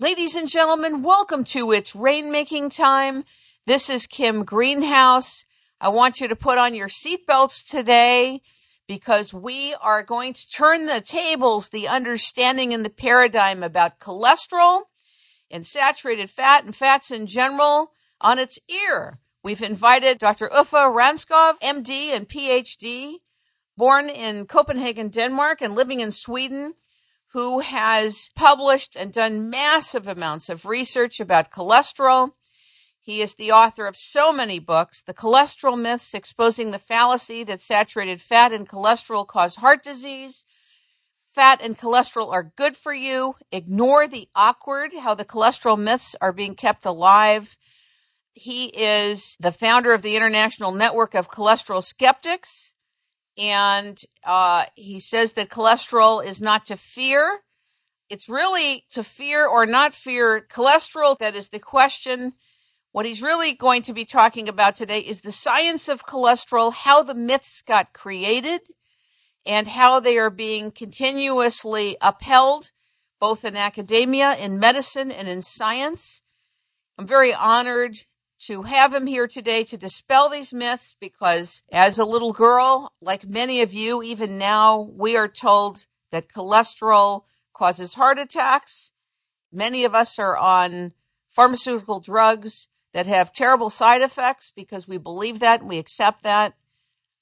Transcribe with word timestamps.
Ladies 0.00 0.34
and 0.34 0.48
gentlemen, 0.48 1.02
welcome 1.02 1.44
to 1.44 1.72
It's 1.72 1.92
Rainmaking 1.92 2.74
Time. 2.74 3.22
This 3.66 3.90
is 3.90 4.06
Kim 4.06 4.46
Greenhouse. 4.46 5.44
I 5.78 5.90
want 5.90 6.20
you 6.20 6.28
to 6.28 6.34
put 6.34 6.56
on 6.56 6.74
your 6.74 6.88
seatbelts 6.88 7.68
today 7.68 8.40
because 8.88 9.34
we 9.34 9.74
are 9.74 10.02
going 10.02 10.32
to 10.32 10.48
turn 10.48 10.86
the 10.86 11.02
tables, 11.02 11.68
the 11.68 11.86
understanding 11.86 12.72
and 12.72 12.82
the 12.82 12.88
paradigm 12.88 13.62
about 13.62 14.00
cholesterol 14.00 14.84
and 15.50 15.66
saturated 15.66 16.30
fat 16.30 16.64
and 16.64 16.74
fats 16.74 17.10
in 17.10 17.26
general 17.26 17.92
on 18.22 18.38
its 18.38 18.58
ear. 18.70 19.18
We've 19.44 19.62
invited 19.62 20.18
Dr. 20.18 20.48
Uffe 20.48 20.70
Ravnskov, 20.70 21.60
MD 21.60 22.16
and 22.16 22.26
PhD, 22.26 23.16
born 23.76 24.08
in 24.08 24.46
Copenhagen, 24.46 25.10
Denmark 25.10 25.60
and 25.60 25.74
living 25.74 26.00
in 26.00 26.10
Sweden 26.10 26.72
who 27.32 27.60
has 27.60 28.30
published 28.34 28.96
and 28.96 29.12
done 29.12 29.48
massive 29.48 30.08
amounts 30.08 30.48
of 30.48 30.66
research 30.66 31.20
about 31.20 31.52
cholesterol. 31.52 32.32
He 32.98 33.20
is 33.20 33.34
the 33.34 33.52
author 33.52 33.86
of 33.86 33.96
so 33.96 34.32
many 34.32 34.58
books, 34.58 35.02
The 35.02 35.14
Cholesterol 35.14 35.80
Myths, 35.80 36.12
exposing 36.12 36.70
the 36.70 36.78
fallacy 36.78 37.44
that 37.44 37.60
saturated 37.60 38.20
fat 38.20 38.52
and 38.52 38.68
cholesterol 38.68 39.26
cause 39.26 39.56
heart 39.56 39.82
disease. 39.82 40.44
Fat 41.32 41.60
and 41.62 41.78
cholesterol 41.78 42.32
are 42.32 42.52
good 42.56 42.76
for 42.76 42.92
you. 42.92 43.36
Ignore 43.52 44.08
the 44.08 44.28
awkward, 44.34 44.90
how 45.00 45.14
the 45.14 45.24
cholesterol 45.24 45.78
myths 45.78 46.16
are 46.20 46.32
being 46.32 46.56
kept 46.56 46.84
alive. 46.84 47.56
He 48.34 48.66
is 48.66 49.36
the 49.38 49.52
founder 49.52 49.92
of 49.92 50.02
the 50.02 50.16
International 50.16 50.72
Network 50.72 51.14
of 51.14 51.30
Cholesterol 51.30 51.84
Skeptics 51.84 52.72
and 53.38 54.00
uh, 54.24 54.66
he 54.74 55.00
says 55.00 55.32
that 55.32 55.48
cholesterol 55.48 56.24
is 56.24 56.40
not 56.40 56.66
to 56.66 56.76
fear. 56.76 57.40
It's 58.08 58.28
really 58.28 58.84
to 58.92 59.04
fear 59.04 59.46
or 59.46 59.66
not 59.66 59.94
fear 59.94 60.46
cholesterol 60.50 61.18
that 61.18 61.34
is 61.34 61.48
the 61.48 61.58
question. 61.58 62.34
What 62.92 63.06
he's 63.06 63.22
really 63.22 63.52
going 63.52 63.82
to 63.82 63.92
be 63.92 64.04
talking 64.04 64.48
about 64.48 64.74
today 64.74 64.98
is 64.98 65.20
the 65.20 65.30
science 65.30 65.88
of 65.88 66.06
cholesterol, 66.06 66.72
how 66.72 67.04
the 67.04 67.14
myths 67.14 67.62
got 67.62 67.92
created, 67.92 68.62
and 69.46 69.68
how 69.68 70.00
they 70.00 70.18
are 70.18 70.30
being 70.30 70.72
continuously 70.72 71.96
upheld, 72.00 72.72
both 73.20 73.44
in 73.44 73.56
academia, 73.56 74.34
in 74.36 74.58
medicine, 74.58 75.12
and 75.12 75.28
in 75.28 75.40
science. 75.40 76.22
I'm 76.98 77.06
very 77.06 77.32
honored 77.32 77.96
to 78.40 78.62
have 78.62 78.94
him 78.94 79.06
here 79.06 79.26
today 79.26 79.64
to 79.64 79.76
dispel 79.76 80.28
these 80.28 80.52
myths 80.52 80.94
because 80.98 81.62
as 81.70 81.98
a 81.98 82.04
little 82.04 82.32
girl, 82.32 82.92
like 83.00 83.28
many 83.28 83.60
of 83.60 83.74
you, 83.74 84.02
even 84.02 84.38
now, 84.38 84.80
we 84.80 85.16
are 85.16 85.28
told 85.28 85.86
that 86.10 86.32
cholesterol 86.32 87.24
causes 87.54 87.94
heart 87.94 88.18
attacks. 88.18 88.92
Many 89.52 89.84
of 89.84 89.94
us 89.94 90.18
are 90.18 90.36
on 90.36 90.92
pharmaceutical 91.28 92.00
drugs 92.00 92.68
that 92.94 93.06
have 93.06 93.32
terrible 93.32 93.68
side 93.70 94.00
effects 94.00 94.50
because 94.54 94.88
we 94.88 94.96
believe 94.96 95.38
that 95.40 95.60
and 95.60 95.68
we 95.68 95.78
accept 95.78 96.22
that. 96.22 96.54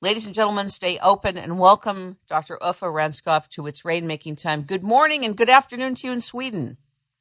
Ladies 0.00 0.27
and 0.27 0.34
gentlemen, 0.34 0.69
stay 0.69 0.98
open 1.00 1.36
and 1.36 1.58
welcome 1.58 2.19
Dr. 2.28 2.56
Uffe 2.62 2.83
Ravnskov 2.83 3.48
to 3.48 3.66
its 3.66 3.83
rainmaking 3.83 4.41
time. 4.41 4.62
Good 4.62 4.84
morning 4.84 5.24
and 5.24 5.36
good 5.36 5.50
afternoon 5.50 5.96
to 5.96 6.06
you 6.06 6.12
in 6.12 6.20
Sweden. 6.20 6.77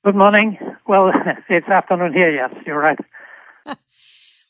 Good 0.06 0.16
morning. 0.16 0.60
Well, 0.88 1.12
it's 1.50 1.68
afternoon 1.68 2.14
here, 2.14 2.32
yes, 2.32 2.54
you're 2.68 2.80
right. 2.80 3.00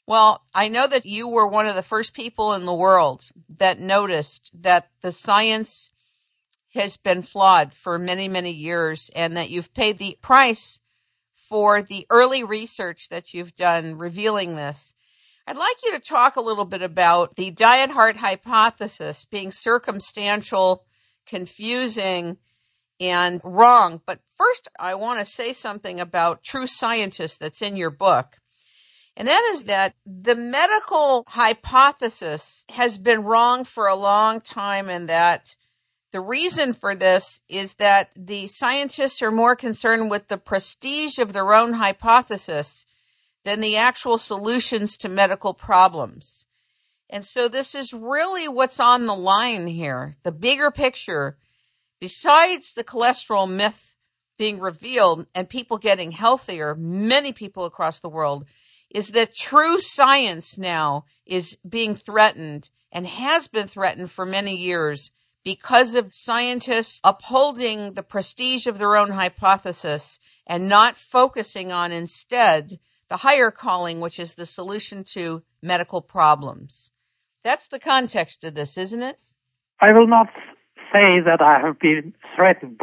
Well, 0.07 0.45
I 0.53 0.69
know 0.69 0.87
that 0.87 1.05
you 1.05 1.27
were 1.27 1.45
one 1.45 1.65
of 1.65 1.75
the 1.75 1.83
first 1.83 2.13
people 2.13 2.53
in 2.53 2.65
the 2.65 2.73
world 2.73 3.29
that 3.57 3.77
noticed 3.77 4.51
that 4.53 4.89
the 5.01 5.11
science 5.11 5.89
has 6.73 6.95
been 6.95 7.21
flawed 7.21 7.73
for 7.73 7.99
many, 7.99 8.29
many 8.29 8.51
years 8.51 9.11
and 9.13 9.35
that 9.35 9.49
you've 9.49 9.73
paid 9.73 9.97
the 9.97 10.17
price 10.21 10.79
for 11.35 11.81
the 11.81 12.07
early 12.09 12.41
research 12.41 13.09
that 13.09 13.33
you've 13.33 13.55
done 13.55 13.97
revealing 13.97 14.55
this. 14.55 14.93
I'd 15.45 15.57
like 15.57 15.77
you 15.83 15.91
to 15.91 15.99
talk 15.99 16.35
a 16.35 16.41
little 16.41 16.65
bit 16.65 16.81
about 16.81 17.35
the 17.35 17.51
diet 17.51 17.91
heart 17.91 18.17
hypothesis 18.17 19.25
being 19.25 19.51
circumstantial, 19.51 20.85
confusing, 21.25 22.37
and 22.99 23.41
wrong. 23.43 24.01
But 24.05 24.19
first, 24.37 24.69
I 24.79 24.95
want 24.95 25.19
to 25.19 25.25
say 25.25 25.51
something 25.51 25.99
about 25.99 26.43
True 26.43 26.67
Scientist 26.67 27.39
that's 27.39 27.61
in 27.61 27.75
your 27.75 27.91
book. 27.91 28.37
And 29.17 29.27
that 29.27 29.43
is 29.51 29.63
that 29.63 29.95
the 30.05 30.35
medical 30.35 31.23
hypothesis 31.27 32.63
has 32.69 32.99
been 32.99 33.23
wrong 33.23 33.65
for 33.65 33.87
a 33.87 33.95
long 33.95 34.41
time 34.41 34.89
and 34.89 35.09
that 35.09 35.55
the 36.11 36.21
reason 36.21 36.71
for 36.71 36.93
this 36.93 37.41
is 37.49 37.73
that 37.75 38.11
the 38.15 38.45
scientists 38.45 39.23
are 39.23 39.31
more 39.31 39.55
concerned 39.55 40.11
with 40.11 40.27
the 40.27 40.37
prestige 40.37 41.17
of 41.17 41.33
their 41.33 41.51
own 41.51 41.73
hypothesis 41.73 42.85
than 43.43 43.59
the 43.59 43.75
actual 43.75 44.19
solutions 44.19 44.95
to 44.97 45.09
medical 45.09 45.55
problems. 45.55 46.45
And 47.09 47.25
so 47.25 47.47
this 47.47 47.73
is 47.73 47.93
really 47.93 48.47
what's 48.47 48.79
on 48.79 49.07
the 49.07 49.15
line 49.15 49.65
here. 49.65 50.15
The 50.21 50.31
bigger 50.31 50.69
picture, 50.69 51.37
besides 51.99 52.73
the 52.73 52.83
cholesterol 52.83 53.49
myth 53.49 53.95
being 54.37 54.59
revealed 54.59 55.25
and 55.33 55.49
people 55.49 55.79
getting 55.79 56.11
healthier, 56.11 56.75
many 56.75 57.31
people 57.31 57.65
across 57.65 57.99
the 57.99 58.09
world 58.09 58.45
is 58.89 59.09
that 59.09 59.35
true 59.35 59.79
science 59.79 60.57
now 60.57 61.05
is 61.25 61.57
being 61.67 61.95
threatened 61.95 62.69
and 62.91 63.07
has 63.07 63.47
been 63.47 63.67
threatened 63.67 64.11
for 64.11 64.25
many 64.25 64.55
years 64.55 65.11
because 65.43 65.95
of 65.95 66.13
scientists 66.13 66.99
upholding 67.03 67.93
the 67.93 68.03
prestige 68.03 68.67
of 68.67 68.79
their 68.79 68.97
own 68.97 69.11
hypothesis 69.11 70.19
and 70.45 70.67
not 70.67 70.97
focusing 70.97 71.71
on 71.71 71.91
instead 71.91 72.79
the 73.09 73.17
higher 73.17 73.51
calling, 73.51 74.01
which 74.01 74.19
is 74.19 74.35
the 74.35 74.45
solution 74.45 75.03
to 75.03 75.43
medical 75.61 76.01
problems. 76.01 76.91
That's 77.43 77.67
the 77.67 77.79
context 77.79 78.43
of 78.43 78.55
this, 78.55 78.77
isn't 78.77 79.01
it? 79.01 79.17
I 79.79 79.93
will 79.93 80.07
not 80.07 80.27
say 80.91 81.21
that 81.21 81.41
I 81.41 81.59
have 81.65 81.79
been 81.79 82.13
threatened. 82.35 82.81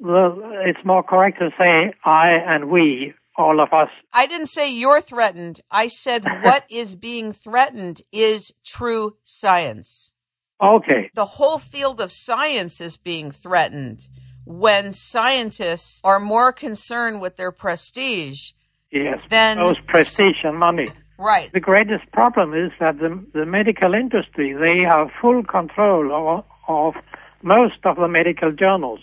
It's 0.00 0.84
more 0.84 1.02
correct 1.02 1.40
to 1.40 1.50
say 1.58 1.92
I 2.04 2.30
and 2.46 2.70
we 2.70 3.14
all 3.38 3.60
of 3.60 3.72
us. 3.72 3.88
I 4.12 4.26
didn't 4.26 4.48
say 4.48 4.70
you're 4.70 5.00
threatened. 5.00 5.60
I 5.70 5.86
said 5.86 6.24
what 6.42 6.64
is 6.68 6.94
being 6.94 7.32
threatened 7.32 8.02
is 8.12 8.52
true 8.64 9.16
science. 9.24 10.12
Okay. 10.60 11.10
The 11.14 11.24
whole 11.24 11.58
field 11.58 12.00
of 12.00 12.10
science 12.10 12.80
is 12.80 12.96
being 12.96 13.30
threatened 13.30 14.08
when 14.44 14.92
scientists 14.92 16.00
are 16.02 16.18
more 16.18 16.52
concerned 16.52 17.20
with 17.20 17.36
their 17.36 17.52
prestige. 17.52 18.50
Yes. 18.90 19.18
Than 19.30 19.58
those 19.58 19.76
prestige 19.86 20.42
and 20.42 20.58
money. 20.58 20.88
Right. 21.18 21.52
The 21.52 21.60
greatest 21.60 22.10
problem 22.12 22.54
is 22.54 22.72
that 22.80 22.98
the, 22.98 23.24
the 23.34 23.44
medical 23.44 23.94
industry, 23.94 24.54
they 24.54 24.82
have 24.88 25.08
full 25.20 25.44
control 25.44 26.12
of, 26.12 26.44
of 26.68 26.94
most 27.42 27.84
of 27.84 27.96
the 27.96 28.08
medical 28.08 28.50
journals 28.52 29.00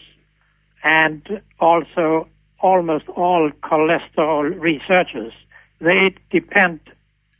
and 0.83 1.41
also 1.59 2.27
almost 2.61 3.07
all 3.09 3.51
cholesterol 3.63 4.59
researchers, 4.59 5.33
they 5.79 6.15
depend 6.31 6.79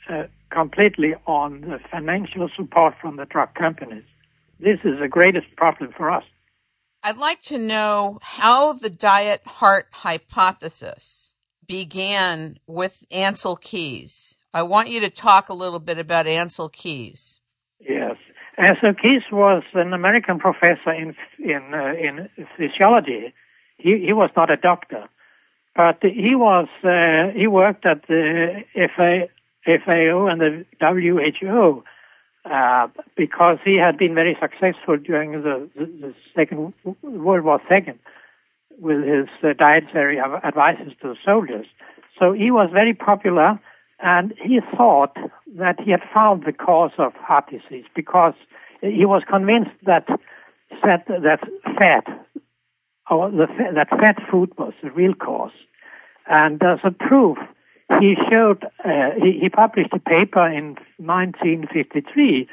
uh, 0.10 0.24
completely 0.50 1.14
on 1.26 1.62
the 1.62 1.80
financial 1.92 2.50
support 2.56 2.96
from 3.02 3.18
the 3.18 3.26
drug 3.26 3.54
companies. 3.56 4.04
This 4.60 4.80
is 4.84 5.00
the 5.00 5.08
greatest 5.08 5.48
problem 5.56 5.94
for 5.96 6.10
us. 6.10 6.24
I'd 7.04 7.18
like 7.18 7.42
to 7.42 7.58
know 7.58 8.20
how 8.22 8.74
the 8.74 8.90
diet 8.90 9.42
heart 9.46 9.88
hypothesis 9.92 11.34
began 11.68 12.60
with 12.68 13.06
Ansel 13.12 13.58
Keys. 13.58 14.38
I 14.54 14.64
want 14.64 14.90
you 14.90 15.02
to 15.02 15.10
talk 15.10 15.50
a 15.50 15.54
little 15.54 15.80
bit 15.80 15.98
about 15.98 16.28
Ansel 16.28 16.70
Keys. 16.70 17.40
Yes. 17.80 18.16
Ansel 18.58 18.94
Keys 18.94 19.24
was 19.32 19.64
an 19.74 19.94
American 19.94 20.40
professor 20.40 20.94
in 20.94 21.16
in 21.38 21.74
uh, 21.74 21.94
in 21.94 22.30
physiology 22.58 23.34
he, 23.78 24.14
was 24.14 24.30
not 24.36 24.50
a 24.50 24.58
doctor, 24.58 25.08
but 25.76 25.98
he 26.02 26.36
was 26.36 26.68
uh, 26.84 27.38
he 27.38 27.48
worked 27.48 27.86
at 27.86 28.08
the 28.08 28.64
FA, 28.96 29.28
FAO 29.66 30.28
and 30.28 30.42
the 30.42 30.66
WHO 30.80 31.84
uh, 32.50 32.88
because 33.16 33.58
he 33.64 33.76
had 33.76 33.98
been 33.98 34.14
very 34.14 34.38
successful 34.40 34.98
during 34.98 35.32
the, 35.32 35.70
the, 35.76 35.86
the 35.86 36.14
Second 36.36 36.74
World 37.02 37.44
War 37.44 37.62
Second 37.68 38.00
with 38.80 39.04
his 39.04 39.28
uh, 39.44 39.54
dietary 39.54 40.20
advices 40.20 40.94
to 41.02 41.10
the 41.10 41.16
soldiers. 41.24 41.66
So 42.20 42.34
he 42.34 42.52
was 42.52 42.70
very 42.72 42.94
popular, 42.94 43.60
and 44.00 44.34
he 44.42 44.60
thought 44.76 45.18
that 45.56 45.80
he 45.80 45.92
had 45.92 46.04
found 46.14 46.46
the 46.46 46.54
cause 46.54 46.92
of 46.98 47.14
heart 47.14 47.50
disease 47.50 47.86
because 47.96 48.34
he 48.82 49.06
was 49.06 49.24
convinced 49.28 49.72
that 49.84 50.08
that, 50.84 51.06
that 51.08 51.40
fat 51.78 52.06
or 53.10 53.30
the, 53.30 53.48
that 53.76 53.90
fat 53.90 54.18
food 54.30 54.52
was 54.58 54.74
the 54.82 54.92
real 54.92 55.14
cause. 55.14 55.52
And 56.28 56.62
as 56.64 56.80
a 56.84 56.92
proof, 56.92 57.38
he 58.00 58.16
showed, 58.30 58.64
uh, 58.84 59.12
he, 59.22 59.40
he 59.42 59.50
published 59.50 59.94
a 59.94 60.00
paper 60.00 60.48
in 60.48 60.76
1953 60.98 62.48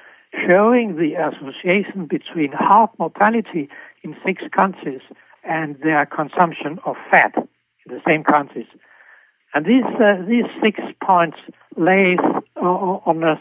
showing 0.46 0.96
the 0.96 1.14
association 1.14 2.06
between 2.06 2.52
heart 2.52 2.90
mortality 2.98 3.68
in 4.02 4.16
six 4.24 4.42
countries 4.54 5.00
and 5.44 5.76
their 5.82 6.06
consumption 6.06 6.78
of 6.84 6.96
fat 7.10 7.34
in 7.36 7.94
the 7.94 8.00
same 8.06 8.24
countries. 8.24 8.66
And 9.54 9.66
these 9.66 9.84
uh, 10.00 10.22
these 10.26 10.46
six 10.62 10.80
points 11.04 11.36
lay 11.76 12.16
on 12.56 13.22
a 13.22 13.40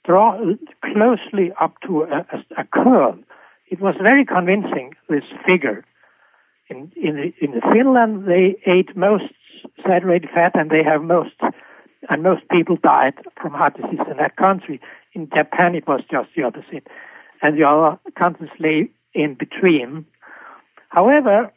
straw 0.00 0.38
closely 0.92 1.52
up 1.60 1.74
to 1.86 2.02
a, 2.02 2.26
a, 2.56 2.64
curve. 2.64 3.18
It 3.66 3.80
was 3.80 3.96
very 4.00 4.24
convincing. 4.24 4.94
This 5.08 5.24
figure. 5.44 5.84
In 6.70 6.92
in 6.96 7.32
in 7.40 7.60
Finland, 7.72 8.26
they 8.26 8.56
ate 8.64 8.96
most 8.96 9.32
saturated 9.84 10.30
fat, 10.30 10.52
and 10.54 10.70
they 10.70 10.82
have 10.84 11.02
most 11.02 11.34
and 12.08 12.22
most 12.22 12.48
people 12.48 12.76
died 12.76 13.14
from 13.40 13.52
heart 13.52 13.76
disease 13.76 14.06
in 14.10 14.16
that 14.16 14.36
country. 14.36 14.80
In 15.12 15.28
Japan, 15.36 15.74
it 15.74 15.86
was 15.86 16.00
just 16.10 16.28
the 16.36 16.44
opposite, 16.44 16.86
and 17.42 17.58
the 17.58 17.64
other 17.64 17.98
countries 18.16 18.50
lay 18.58 18.90
in 19.12 19.34
between. 19.34 20.06
However, 20.88 21.52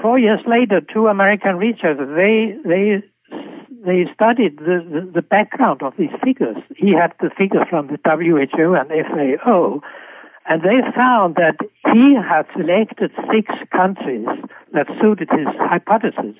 four 0.00 0.18
years 0.18 0.40
later, 0.46 0.80
two 0.80 1.06
American 1.06 1.56
researchers 1.56 2.08
they 2.16 2.56
they 2.68 3.02
they 3.84 4.06
studied 4.14 4.58
the, 4.58 4.76
the, 4.92 5.10
the, 5.14 5.22
background 5.22 5.82
of 5.82 5.94
these 5.98 6.14
figures. 6.22 6.56
He 6.76 6.92
had 6.92 7.14
the 7.20 7.30
figures 7.36 7.66
from 7.68 7.88
the 7.88 7.98
WHO 8.04 8.74
and 8.74 8.88
FAO, 8.88 9.80
and 10.48 10.62
they 10.62 10.80
found 10.94 11.36
that 11.36 11.56
he 11.92 12.14
had 12.14 12.46
selected 12.56 13.10
six 13.32 13.52
countries 13.70 14.26
that 14.72 14.86
suited 15.00 15.28
his 15.30 15.46
hypothesis, 15.58 16.36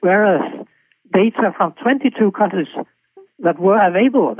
whereas 0.00 0.42
data 1.12 1.54
from 1.56 1.72
22 1.82 2.32
countries 2.32 2.68
that 3.38 3.58
were 3.58 3.80
available, 3.80 4.36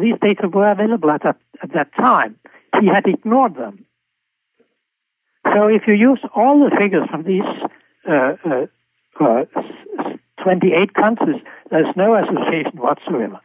these 0.00 0.14
data 0.20 0.48
were 0.48 0.70
available 0.70 1.10
at 1.10 1.22
that, 1.22 1.36
at 1.62 1.72
that 1.72 1.94
time, 1.94 2.36
he 2.80 2.88
had 2.88 3.06
ignored 3.06 3.54
them. 3.54 3.86
So 5.52 5.68
if 5.68 5.82
you 5.86 5.94
use 5.94 6.20
all 6.34 6.58
the 6.58 6.74
figures 6.76 7.08
from 7.10 7.22
these 7.24 7.42
uh, 8.08 8.36
uh, 8.44 8.66
uh, 9.20 9.44
28 10.42 10.94
countries, 10.94 11.40
there's 11.70 11.94
no 11.96 12.14
association 12.16 12.78
whatsoever. 12.78 13.40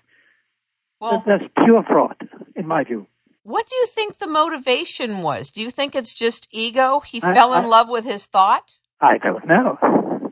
Well, 1.00 1.24
that's 1.26 1.44
pure 1.64 1.84
fraud, 1.84 2.18
in 2.56 2.68
my 2.68 2.84
view. 2.84 3.08
What 3.50 3.66
do 3.66 3.76
you 3.78 3.88
think 3.88 4.20
the 4.20 4.28
motivation 4.28 5.24
was? 5.24 5.50
Do 5.50 5.60
you 5.60 5.72
think 5.72 5.96
it's 5.96 6.14
just 6.14 6.48
ego? 6.52 7.00
He 7.00 7.20
I, 7.24 7.34
fell 7.34 7.56
in 7.56 7.66
I, 7.66 7.68
love 7.68 7.90
with 7.90 8.06
his 8.06 8.28
thought? 8.28 8.76
I 9.02 9.18
don't 9.18 9.48
know. 9.48 9.80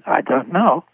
I 0.05 0.21
don't 0.21 0.53
know. 0.53 0.85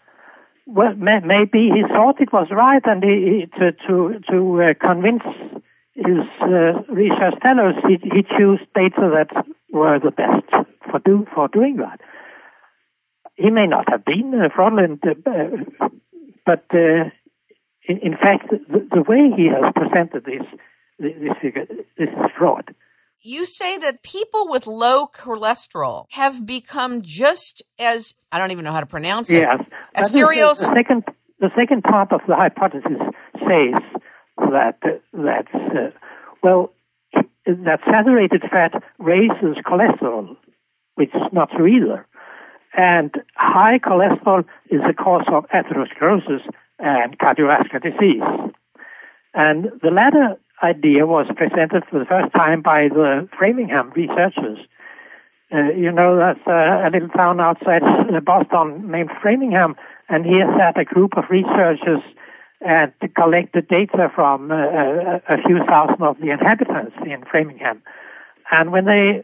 Well, 0.66 0.94
may, 0.94 1.20
maybe 1.20 1.68
he 1.68 1.82
thought 1.86 2.22
it 2.22 2.32
was 2.32 2.48
right, 2.50 2.80
and 2.86 3.04
he, 3.04 3.16
he 3.28 3.58
to 3.58 3.72
to 3.86 4.20
to 4.30 4.62
uh, 4.62 4.72
convince 4.80 5.22
his 5.94 6.24
uh, 6.40 6.80
research 6.88 7.34
fellows, 7.42 7.74
he, 7.86 7.98
he 8.02 8.22
chose 8.22 8.58
data 8.74 9.04
that 9.12 9.44
were 9.70 9.98
the 9.98 10.10
best 10.10 10.48
for 10.90 11.00
do 11.04 11.26
for 11.34 11.48
doing 11.48 11.76
that. 11.76 12.00
He 13.36 13.50
may 13.50 13.66
not 13.66 13.90
have 13.90 14.04
been 14.06 14.32
uh, 14.34 14.48
fraudulent, 14.54 15.04
uh, 15.06 15.90
but 16.46 16.64
uh, 16.72 17.10
in, 17.86 17.98
in, 18.02 18.12
fact, 18.12 18.48
the, 18.50 18.88
the, 18.90 19.02
way 19.02 19.30
he 19.36 19.48
has 19.48 19.72
presented 19.76 20.24
this 20.24 20.46
this 20.98 21.12
this 21.42 22.08
is 22.08 22.30
fraud. 22.38 22.74
You 23.20 23.46
say 23.46 23.78
that 23.78 24.02
people 24.02 24.48
with 24.48 24.66
low 24.66 25.06
cholesterol 25.06 26.04
have 26.10 26.44
become 26.44 27.00
just 27.02 27.62
as 27.78 28.14
I 28.30 28.38
don't 28.38 28.50
even 28.50 28.64
know 28.64 28.72
how 28.72 28.80
to 28.80 28.86
pronounce 28.86 29.30
it. 29.30 29.38
Yes, 29.38 29.62
Asterios. 29.96 30.58
The, 30.58 30.66
the 30.66 30.74
second 30.74 31.04
the 31.40 31.50
second 31.56 31.84
part 31.84 32.12
of 32.12 32.20
the 32.28 32.36
hypothesis 32.36 33.00
says 33.38 33.82
that 34.36 34.78
that 35.12 35.46
uh, 35.54 35.90
well 36.42 36.72
that 37.46 37.80
saturated 37.90 38.42
fat 38.50 38.72
raises 38.98 39.56
cholesterol, 39.66 40.36
which 40.94 41.14
is 41.14 41.22
not 41.32 41.50
true 41.50 41.66
either. 41.66 42.06
And 42.76 43.14
high 43.36 43.78
cholesterol 43.78 44.44
is 44.70 44.80
the 44.86 44.94
cause 44.94 45.26
of 45.28 45.46
atherosclerosis 45.48 46.40
and 46.78 47.18
cardiovascular 47.18 47.82
disease. 47.82 48.52
And 49.32 49.66
the 49.82 49.90
latter 49.90 50.36
idea 50.64 51.06
was 51.06 51.26
presented 51.36 51.84
for 51.90 51.98
the 51.98 52.06
first 52.06 52.32
time 52.34 52.62
by 52.62 52.88
the 52.88 53.28
Framingham 53.38 53.92
researchers. 53.94 54.58
Uh, 55.52 55.70
you 55.76 55.92
know, 55.92 56.16
that's 56.16 56.40
uh, 56.46 56.88
a 56.88 56.90
little 56.90 57.08
town 57.10 57.40
outside 57.40 57.82
Boston 58.24 58.90
named 58.90 59.10
Framingham, 59.20 59.76
and 60.08 60.24
here 60.24 60.52
sat 60.58 60.78
a 60.78 60.84
group 60.84 61.16
of 61.16 61.24
researchers 61.30 62.00
and 62.60 62.92
collected 63.14 63.68
data 63.68 64.10
from 64.14 64.50
uh, 64.50 64.54
a, 64.54 65.22
a 65.28 65.36
few 65.46 65.58
thousand 65.68 66.02
of 66.02 66.16
the 66.18 66.30
inhabitants 66.30 66.96
in 67.04 67.22
Framingham. 67.30 67.82
And 68.50 68.72
when 68.72 68.86
they 68.86 69.22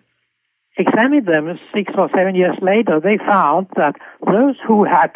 examined 0.76 1.26
them 1.26 1.58
six 1.74 1.92
or 1.96 2.10
seven 2.14 2.34
years 2.34 2.56
later, 2.60 3.00
they 3.00 3.16
found 3.16 3.68
that 3.76 3.96
those 4.26 4.56
who 4.66 4.84
had 4.84 5.12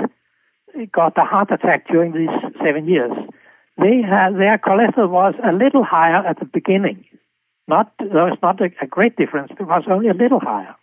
got 0.90 1.16
a 1.18 1.24
heart 1.24 1.50
attack 1.52 1.86
during 1.88 2.12
these 2.12 2.34
seven 2.64 2.88
years, 2.88 3.12
they 3.76 4.02
had 4.02 4.34
their 4.34 4.58
cholesterol 4.58 5.10
was 5.10 5.34
a 5.44 5.52
little 5.52 5.84
higher 5.84 6.24
at 6.26 6.38
the 6.38 6.44
beginning. 6.44 7.04
Not 7.66 7.92
there 7.98 8.26
was 8.26 8.38
not 8.42 8.60
a, 8.60 8.70
a 8.80 8.86
great 8.86 9.16
difference; 9.16 9.52
it 9.58 9.66
was 9.66 9.84
only 9.90 10.08
a 10.08 10.14
little 10.14 10.40
higher. 10.40 10.76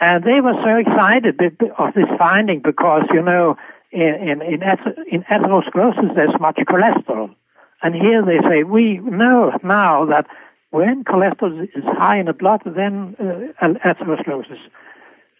And 0.00 0.24
they 0.24 0.40
were 0.40 0.54
so 0.64 0.76
excited 0.76 1.40
of 1.78 1.94
this 1.94 2.08
finding 2.18 2.60
because 2.60 3.04
you 3.12 3.22
know 3.22 3.56
in, 3.94 4.42
in, 4.42 4.62
in 5.10 5.22
atherosclerosis 5.22 6.14
there's 6.14 6.40
much 6.40 6.56
cholesterol. 6.56 7.34
And 7.82 7.94
here 7.94 8.24
they 8.24 8.38
say, 8.48 8.62
we 8.64 8.98
know 8.98 9.52
now 9.62 10.06
that 10.06 10.26
when 10.70 11.04
cholesterol 11.04 11.62
is 11.62 11.84
high 11.84 12.18
in 12.18 12.26
the 12.26 12.32
blood, 12.32 12.62
then 12.64 13.14
uh, 13.20 13.66
atherosclerosis 13.84 14.58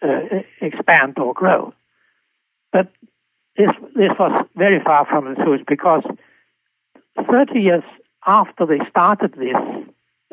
uh, 0.01 0.41
expand 0.61 1.17
or 1.19 1.33
grow. 1.33 1.73
But 2.71 2.91
this, 3.57 3.69
this 3.95 4.11
was 4.19 4.45
very 4.55 4.81
far 4.83 5.05
from 5.05 5.25
the 5.25 5.35
truth 5.35 5.61
because 5.67 6.03
30 7.29 7.59
years 7.59 7.83
after 8.25 8.65
they 8.65 8.79
started 8.89 9.33
this 9.33 9.55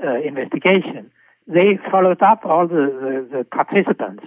uh, 0.05 0.15
investigation, 0.21 1.11
they 1.47 1.79
followed 1.91 2.23
up 2.23 2.45
all 2.45 2.67
the, 2.67 3.27
the, 3.31 3.39
the 3.39 3.45
participants. 3.45 4.25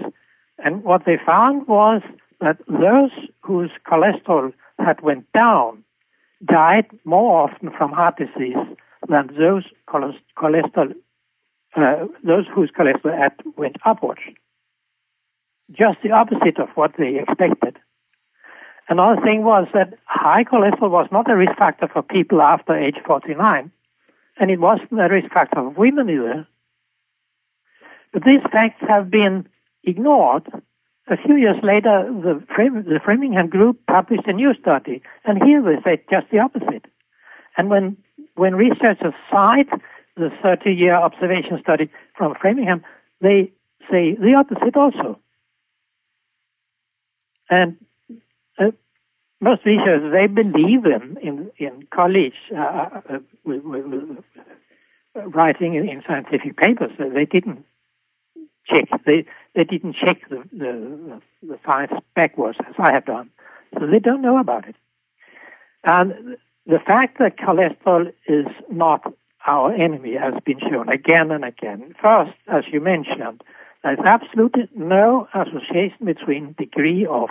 And 0.59 0.83
what 0.83 1.05
they 1.05 1.17
found 1.25 1.67
was 1.67 2.01
that 2.41 2.57
those 2.67 3.11
whose 3.41 3.71
cholesterol 3.87 4.53
had 4.79 5.01
went 5.01 5.31
down 5.33 5.83
died 6.45 6.85
more 7.03 7.43
often 7.49 7.71
from 7.77 7.91
heart 7.91 8.17
disease 8.17 8.57
than 9.07 9.27
those 9.37 9.63
cholesterol, 9.87 10.93
uh, 11.75 12.05
those 12.23 12.45
whose 12.53 12.71
cholesterol 12.71 13.17
had 13.17 13.33
went 13.57 13.77
upwards. 13.85 14.21
Just 15.71 15.97
the 16.03 16.11
opposite 16.11 16.59
of 16.59 16.69
what 16.75 16.91
they 16.97 17.19
expected. 17.19 17.77
Another 18.87 19.21
thing 19.21 19.43
was 19.43 19.67
that 19.73 19.93
high 20.05 20.43
cholesterol 20.43 20.91
was 20.91 21.07
not 21.11 21.29
a 21.29 21.35
risk 21.35 21.57
factor 21.57 21.87
for 21.87 22.03
people 22.03 22.41
after 22.41 22.77
age 22.77 22.97
49, 23.05 23.71
and 24.37 24.51
it 24.51 24.59
wasn't 24.59 24.99
a 24.99 25.09
risk 25.09 25.31
factor 25.31 25.55
for 25.55 25.69
women 25.69 26.09
either. 26.09 26.47
But 28.13 28.23
these 28.23 28.43
facts 28.51 28.83
have 28.87 29.09
been 29.09 29.47
ignored 29.83 30.47
a 31.07 31.17
few 31.17 31.35
years 31.35 31.57
later, 31.61 32.09
the, 32.09 32.43
the 32.57 32.99
Framingham 33.03 33.47
group 33.49 33.79
published 33.87 34.25
a 34.25 34.33
new 34.33 34.53
study, 34.59 35.03
and 35.23 35.41
here 35.43 35.61
they 35.61 35.81
say 35.83 36.03
just 36.09 36.31
the 36.31 36.39
opposite. 36.39 36.85
And 37.57 37.69
when, 37.69 37.97
when 38.33 38.55
researchers 38.55 39.13
cite 39.31 39.69
the 40.17 40.29
30 40.41 40.71
year 40.71 40.95
observation 40.95 41.59
study 41.61 41.91
from 42.17 42.33
Framingham, 42.41 42.83
they 43.21 43.51
say 43.91 44.15
the 44.15 44.33
opposite 44.33 44.75
also. 44.75 45.19
And 47.51 47.77
uh, 48.57 48.71
most 49.41 49.65
researchers, 49.65 50.11
they 50.11 50.27
believe 50.27 50.85
in, 50.85 51.17
in, 51.21 51.51
in 51.57 51.87
college 51.93 52.35
uh, 52.55 52.59
uh, 52.59 53.01
uh 53.09 53.19
with, 53.43 53.63
with, 53.63 53.85
with 53.85 54.23
writing 55.33 55.75
in, 55.75 55.87
in 55.87 56.03
scientific 56.07 56.57
papers. 56.57 56.91
They 56.97 57.25
didn't 57.25 57.65
check. 58.67 58.89
They 59.05 59.25
they 59.53 59.63
didn't 59.63 59.95
check 59.95 60.27
the, 60.29 60.43
the, 60.51 61.21
the 61.41 61.59
science 61.65 61.93
backwards 62.15 62.57
as 62.67 62.75
I 62.77 62.91
have 62.91 63.05
done, 63.05 63.29
so 63.73 63.87
they 63.87 63.99
don't 63.99 64.21
know 64.21 64.37
about 64.37 64.67
it. 64.67 64.75
And 65.83 66.37
the 66.65 66.79
fact 66.79 67.19
that 67.19 67.37
cholesterol 67.37 68.11
is 68.27 68.47
not 68.71 69.13
our 69.47 69.71
enemy 69.73 70.15
has 70.15 70.33
been 70.43 70.59
shown 70.59 70.89
again 70.89 71.29
and 71.31 71.45
again. 71.45 71.93
First, 72.01 72.33
as 72.47 72.63
you 72.71 72.81
mentioned, 72.81 73.43
there's 73.83 73.99
absolutely 74.03 74.67
no 74.75 75.27
association 75.35 76.05
between 76.05 76.55
degree 76.57 77.05
of 77.05 77.29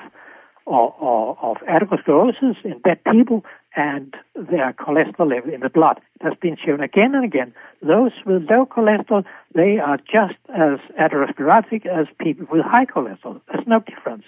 or, 0.66 1.36
of 1.42 1.56
atherosclerosis 1.68 2.64
in 2.64 2.80
dead 2.84 2.98
people 3.10 3.44
and 3.76 4.14
their 4.34 4.72
cholesterol 4.72 5.30
level 5.30 5.52
in 5.52 5.60
the 5.60 5.68
blood. 5.68 6.00
It 6.20 6.24
has 6.24 6.34
been 6.40 6.56
shown 6.64 6.80
again 6.80 7.14
and 7.14 7.24
again. 7.24 7.54
Those 7.82 8.12
with 8.24 8.48
low 8.50 8.66
cholesterol, 8.66 9.24
they 9.54 9.78
are 9.78 9.98
just 9.98 10.38
as 10.48 10.78
atherosclerotic 11.00 11.86
as 11.86 12.06
people 12.20 12.46
with 12.50 12.64
high 12.64 12.86
cholesterol. 12.86 13.40
There's 13.52 13.66
no 13.66 13.80
difference. 13.80 14.24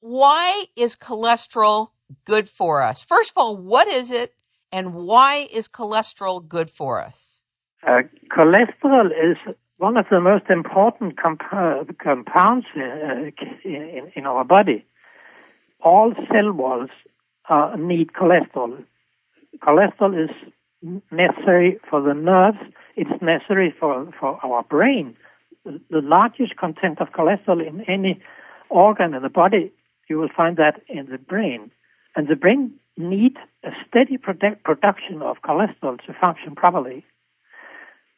Why 0.00 0.66
is 0.76 0.96
cholesterol 0.96 1.90
good 2.24 2.48
for 2.48 2.82
us? 2.82 3.02
First 3.02 3.30
of 3.30 3.38
all, 3.38 3.56
what 3.56 3.88
is 3.88 4.10
it 4.10 4.34
and 4.72 4.94
why 4.94 5.48
is 5.52 5.68
cholesterol 5.68 6.46
good 6.46 6.70
for 6.70 7.02
us? 7.02 7.40
Uh, 7.86 8.02
cholesterol 8.36 9.06
is 9.06 9.36
one 9.78 9.96
of 9.96 10.06
the 10.10 10.20
most 10.20 10.44
important 10.48 11.20
comp- 11.20 11.98
compounds 12.02 12.66
uh, 12.76 13.30
in, 13.64 14.10
in, 14.14 14.26
our 14.26 14.44
body. 14.44 14.84
All 15.82 16.12
cell 16.32 16.52
walls 16.52 16.90
uh, 17.48 17.76
need 17.78 18.12
cholesterol. 18.12 18.84
Cholesterol 19.58 20.24
is 20.24 20.30
necessary 21.10 21.78
for 21.88 22.00
the 22.02 22.14
nerves. 22.14 22.58
It's 22.96 23.22
necessary 23.22 23.74
for, 23.78 24.10
for 24.18 24.38
our 24.44 24.62
brain. 24.62 25.16
The 25.64 26.00
largest 26.00 26.56
content 26.56 27.00
of 27.00 27.08
cholesterol 27.08 27.66
in 27.66 27.82
any 27.82 28.20
organ 28.68 29.14
in 29.14 29.22
the 29.22 29.28
body, 29.28 29.72
you 30.08 30.18
will 30.18 30.28
find 30.34 30.56
that 30.56 30.82
in 30.88 31.06
the 31.06 31.18
brain. 31.18 31.70
And 32.14 32.28
the 32.28 32.36
brain 32.36 32.74
needs 32.96 33.36
a 33.64 33.70
steady 33.86 34.16
product 34.16 34.64
production 34.64 35.22
of 35.22 35.36
cholesterol 35.44 35.98
to 36.06 36.14
function 36.18 36.54
properly. 36.54 37.04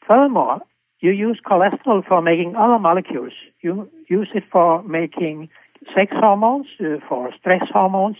Furthermore, 0.06 0.60
you 1.00 1.10
use 1.10 1.40
cholesterol 1.44 2.06
for 2.06 2.22
making 2.22 2.54
other 2.56 2.78
molecules. 2.78 3.32
You 3.60 3.90
use 4.08 4.28
it 4.34 4.44
for 4.50 4.82
making 4.82 5.48
sex 5.94 6.12
hormones, 6.12 6.66
uh, 6.80 6.96
for 7.08 7.32
stress 7.38 7.62
hormones, 7.72 8.16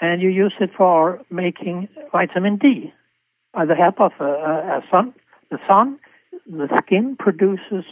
and 0.00 0.20
you 0.20 0.28
use 0.28 0.54
it 0.60 0.70
for 0.76 1.20
making 1.30 1.88
vitamin 2.12 2.56
D. 2.56 2.92
By 3.52 3.64
the 3.66 3.74
help 3.74 4.00
of 4.00 4.12
uh, 4.20 4.24
a 4.24 4.82
sun, 4.90 5.14
the 5.50 5.58
sun, 5.66 5.98
the 6.46 6.68
skin 6.82 7.16
produces 7.18 7.84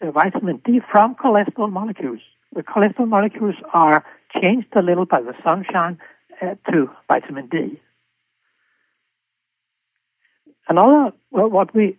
uh, 0.00 0.10
vitamin 0.10 0.60
D 0.64 0.80
from 0.90 1.14
cholesterol 1.14 1.70
molecules. 1.70 2.20
The 2.54 2.62
cholesterol 2.62 3.08
molecules 3.08 3.56
are 3.72 4.04
changed 4.40 4.68
a 4.74 4.82
little 4.82 5.06
by 5.06 5.20
the 5.20 5.34
sunshine 5.44 5.98
uh, 6.42 6.54
to 6.70 6.90
vitamin 7.08 7.48
D. 7.48 7.80
Another, 10.68 11.12
well, 11.30 11.48
what 11.48 11.74
we 11.74 11.98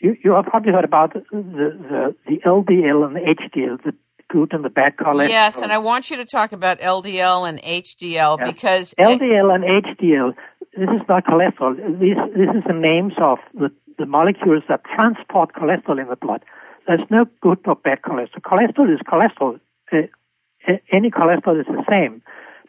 you, 0.00 0.16
you 0.22 0.32
have 0.32 0.46
probably 0.46 0.72
heard 0.72 0.84
about 0.84 1.14
the, 1.14 1.24
the, 1.32 2.14
the 2.26 2.36
LDL 2.46 3.04
and 3.06 3.16
the 3.16 3.20
HDL, 3.20 3.82
the 3.82 3.94
good 4.28 4.52
and 4.52 4.64
the 4.64 4.70
bad 4.70 4.96
cholesterol. 4.96 5.28
Yes, 5.28 5.60
and 5.60 5.72
I 5.72 5.78
want 5.78 6.10
you 6.10 6.16
to 6.16 6.24
talk 6.24 6.52
about 6.52 6.80
LDL 6.80 7.48
and 7.48 7.60
HDL 7.60 8.44
because 8.44 8.94
LDL 8.98 9.54
and 9.54 9.64
HDL. 9.64 10.34
This 10.76 10.88
is 10.88 11.02
not 11.08 11.24
cholesterol. 11.24 11.76
This 11.98 12.16
this 12.36 12.50
is 12.54 12.64
the 12.66 12.74
names 12.74 13.14
of 13.20 13.38
the, 13.54 13.70
the 13.98 14.06
molecules 14.06 14.62
that 14.68 14.82
transport 14.84 15.50
cholesterol 15.54 16.00
in 16.00 16.08
the 16.08 16.16
blood. 16.16 16.44
There's 16.86 17.00
no 17.10 17.26
good 17.40 17.58
or 17.66 17.76
bad 17.76 18.02
cholesterol. 18.02 18.42
Cholesterol 18.42 18.94
is 18.94 19.00
cholesterol. 19.00 19.60
Uh, 19.92 20.72
any 20.92 21.10
cholesterol 21.10 21.60
is 21.60 21.66
the 21.66 21.84
same, 21.88 22.22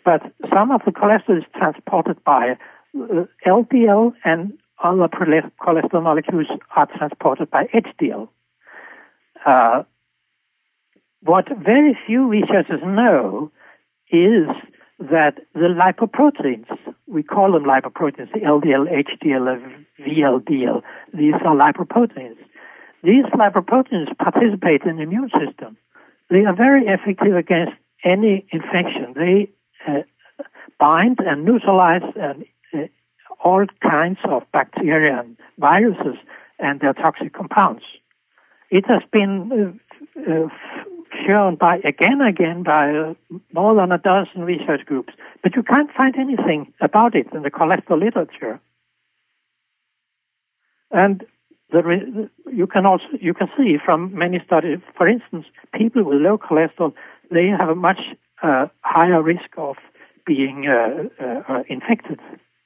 but 0.06 0.22
some 0.54 0.72
of 0.72 0.82
the 0.86 0.92
cholesterol 0.92 1.38
is 1.38 1.44
transported 1.56 2.24
by 2.24 2.58
uh, 2.98 3.26
LDL 3.46 4.14
and 4.24 4.54
other 4.84 5.08
cholesterol 5.08 6.04
molecules 6.04 6.48
are 6.76 6.88
transported 6.98 7.50
by 7.52 7.66
HDL. 7.66 8.30
Uh, 9.46 9.84
what 11.22 11.48
very 11.58 11.98
few 12.06 12.28
researchers 12.28 12.82
know 12.84 13.52
is 14.12 14.48
that 15.00 15.40
the 15.54 15.70
lipoproteins, 15.70 16.66
we 17.08 17.24
call 17.24 17.54
them 17.54 17.64
lipoproteins, 17.64 18.32
the 18.34 18.40
LDL, 18.40 18.88
HDL, 18.88 19.86
VLDL, 20.00 20.82
these 21.14 21.34
are 21.46 21.56
lipoproteins. 21.56 22.38
These 23.04 23.26
lipoproteins 23.34 24.18
participate 24.18 24.84
in 24.84 24.98
the 24.98 25.04
immune 25.04 25.30
system. 25.30 25.78
They 26.30 26.46
are 26.46 26.56
very 26.56 26.86
effective 26.86 27.36
against 27.36 27.74
any 28.04 28.46
infection. 28.52 29.14
They 29.16 29.50
uh, 29.88 30.04
bind 30.80 31.20
and 31.20 31.46
neutralize 31.46 32.04
and 32.16 32.46
uh, 32.74 32.88
all 33.44 33.66
kinds 33.82 34.20
of 34.26 34.44
bacteria 34.52 35.20
and 35.20 35.38
viruses 35.58 36.18
and 36.60 36.80
their 36.82 36.94
toxic 36.94 37.34
compounds. 37.34 37.84
It 38.70 38.86
has 38.88 39.02
been 39.12 39.80
uh, 40.18 40.32
uh, 40.32 40.48
shown 41.26 41.56
by 41.56 41.78
again 41.78 42.22
and 42.22 42.30
again 42.30 42.64
by 42.64 42.92
uh, 42.92 43.14
more 43.54 43.76
than 43.76 43.92
a 43.92 43.98
dozen 43.98 44.44
research 44.44 44.86
groups, 44.86 45.14
but 45.44 45.56
you 45.56 45.64
can't 45.64 45.92
find 45.92 46.16
anything 46.16 46.74
about 46.82 47.16
it 47.16 47.28
in 47.34 47.44
the 47.44 47.52
cholesterol 47.52 48.00
literature. 48.00 48.60
And 50.92 51.26
the, 51.72 52.30
you 52.52 52.68
can 52.68 52.86
also 52.86 53.06
you 53.20 53.34
can 53.34 53.50
see 53.58 53.78
from 53.84 54.14
many 54.14 54.42
studies, 54.46 54.80
for 54.98 55.08
instance, 55.08 55.46
people 55.74 56.04
with 56.04 56.22
low 56.22 56.38
cholesterol 56.38 56.94
they 57.32 57.48
have 57.48 57.70
a 57.70 57.76
much 57.76 58.02
uh, 58.42 58.68
higher 58.82 59.22
risk 59.22 59.52
of 59.58 59.76
being 60.26 60.68
uh, 60.68 61.04
uh, 61.24 61.64
infected 61.68 62.20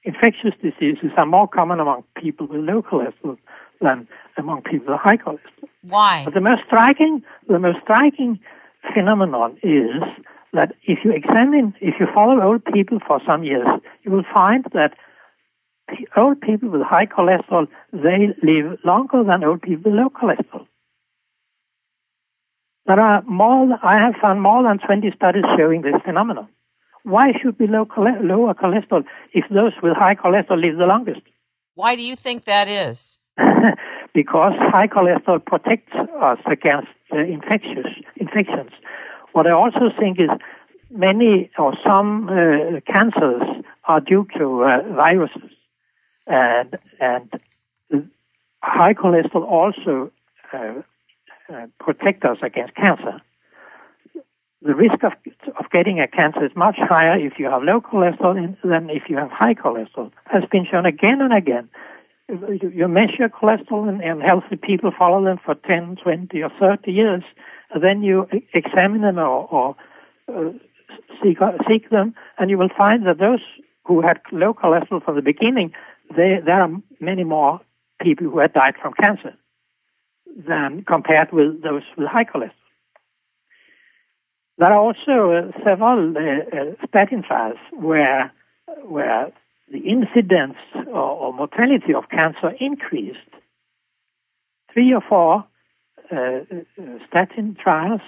infectious 0.04 0.54
diseases 0.62 1.12
are 1.18 1.26
more 1.26 1.48
common 1.48 1.80
among 1.80 2.04
people 2.22 2.48
with 2.48 2.62
low 2.62 2.82
cholesterol 2.82 3.38
than 3.82 4.08
among 4.38 4.62
people 4.64 4.94
with 4.94 5.00
high 5.00 5.18
cholesterol. 5.18 5.70
Why? 5.82 6.24
But 6.26 6.34
the 6.34 6.42
most 6.42 6.62
striking, 6.66 7.24
the 7.48 7.60
most 7.60 7.80
striking 7.84 8.40
phenomenon 8.94 9.58
is 9.64 10.02
that 10.54 10.74
if 10.84 11.00
you 11.04 11.12
examine, 11.12 11.74
if 11.82 11.96
you 12.00 12.08
follow 12.14 12.42
old 12.42 12.64
people 12.66 13.00
for 13.06 13.20
some 13.26 13.44
years, 13.44 13.68
you 14.04 14.12
will 14.12 14.26
find 14.34 14.66
that 14.74 14.94
old 16.16 16.40
people 16.42 16.70
with 16.70 16.82
high 16.82 17.06
cholesterol, 17.06 17.68
they 17.92 18.30
live 18.42 18.80
longer 18.84 19.24
than 19.24 19.44
old 19.44 19.62
people 19.62 19.92
with 19.92 20.00
low 20.00 20.10
cholesterol. 20.10 20.66
There 22.86 23.00
are 23.00 23.22
more, 23.24 23.80
I 23.82 23.96
have 23.96 24.16
found 24.22 24.42
more 24.42 24.64
than 24.64 24.80
20 24.80 25.12
studies 25.16 25.46
showing 25.58 25.82
this 25.82 25.96
phenomenon. 26.04 26.50
Why 27.04 27.34
should 27.42 27.58
be 27.58 27.68
low 27.68 27.86
lower 27.98 28.54
cholesterol 28.54 29.04
if 29.34 29.46
those 29.50 29.74
with 29.82 29.94
high 29.96 30.16
cholesterol 30.16 30.62
live 30.62 30.78
the 30.78 30.86
longest? 30.86 31.22
Why 31.76 31.96
do 31.96 32.02
you 32.02 32.16
think 32.16 32.46
that 32.46 32.68
is? 32.68 33.18
because 34.14 34.54
high 34.58 34.88
cholesterol 34.88 35.44
protects 35.46 35.94
us 36.22 36.40
against 36.46 36.88
uh, 37.12 37.18
infectious 37.18 37.88
infections. 38.18 38.72
What 39.34 39.48
I 39.48 39.52
also 39.52 39.90
think 40.00 40.20
is 40.20 40.30
many 40.92 41.50
or 41.58 41.74
some 41.86 42.30
uh, 42.30 42.80
cancers 42.90 43.42
are 43.86 44.00
due 44.00 44.26
to 44.38 44.64
uh, 44.64 44.94
viruses, 44.94 45.52
and 46.28 46.78
and 47.02 47.30
high 48.62 48.94
cholesterol 48.94 49.46
also 49.46 50.12
uh, 50.54 50.82
uh, 51.54 51.68
protect 51.80 52.24
us 52.24 52.38
against 52.42 52.76
cancer 52.76 53.22
the 54.66 54.74
risk 54.74 55.04
of, 55.04 55.14
of 55.60 55.70
getting 55.72 56.00
a 56.00 56.08
cancer 56.08 56.46
is 56.46 56.52
much 56.56 56.78
higher 56.78 57.18
if 57.18 57.34
you 57.38 57.46
have 57.46 57.64
low 57.64 57.82
cholesterol 57.82 58.36
than 58.64 58.90
if 58.90 59.04
you 59.10 59.18
have 59.18 59.30
high 59.30 59.54
cholesterol. 59.54 60.12
Has 60.26 60.44
been 60.52 60.66
shown 60.70 60.86
again 60.86 61.22
and 61.22 61.34
again. 61.34 61.70
You 62.30 62.88
measure 62.88 63.28
cholesterol 63.30 63.90
in, 63.90 64.02
in 64.02 64.22
healthy 64.22 64.56
people, 64.56 64.92
follow 64.98 65.24
them 65.24 65.38
for 65.44 65.56
10, 65.56 65.98
20, 66.02 66.42
or 66.42 66.50
30 66.60 66.92
years, 66.92 67.24
and 67.72 67.84
then 67.84 68.04
you 68.04 68.28
examine 68.54 69.02
them 69.02 69.18
or, 69.18 69.48
or 69.52 69.76
uh, 70.30 70.52
seek, 71.22 71.38
seek 71.68 71.90
them, 71.90 72.16
and 72.40 72.50
you 72.50 72.58
will 72.58 72.70
find 72.76 73.06
that 73.06 73.20
those 73.20 73.42
who 73.86 74.02
had 74.02 74.22
low 74.32 74.54
cholesterol 74.54 75.04
from 75.04 75.16
the 75.16 75.22
beginning, 75.22 75.74
they, 76.16 76.40
there 76.46 76.62
are 76.62 76.70
many 77.02 77.26
more 77.26 77.60
people 78.02 78.30
who 78.30 78.40
had 78.40 78.54
died 78.54 78.76
from 78.82 78.94
cancer 78.94 79.34
than 80.48 80.84
compared 80.86 81.32
with 81.34 81.62
those 81.62 81.84
with 81.98 82.08
high 82.08 82.24
cholesterol. 82.24 82.63
There 84.58 84.72
are 84.72 84.78
also 84.78 85.32
uh, 85.32 85.64
several 85.64 86.16
uh, 86.16 86.22
uh, 86.22 86.88
statin 86.88 87.24
trials 87.24 87.58
where 87.72 88.32
where 88.84 89.32
the 89.72 89.80
incidence 89.80 90.58
or, 90.88 90.94
or, 90.94 91.34
mortality 91.34 91.94
of 91.94 92.10
cancer 92.10 92.54
increased. 92.60 93.18
Three 94.72 94.94
or 94.94 95.02
four 95.02 95.46
uh, 96.12 96.16
uh 96.16 97.00
statin 97.08 97.56
trials 97.62 98.02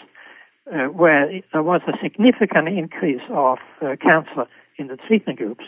where 0.66 1.42
there 1.54 1.62
was 1.62 1.82
a 1.88 1.94
significant 2.02 2.68
increase 2.68 3.22
of 3.30 3.60
cancer 4.02 4.48
in 4.78 4.88
the 4.88 4.98
treatment 4.98 5.38
groups. 5.38 5.64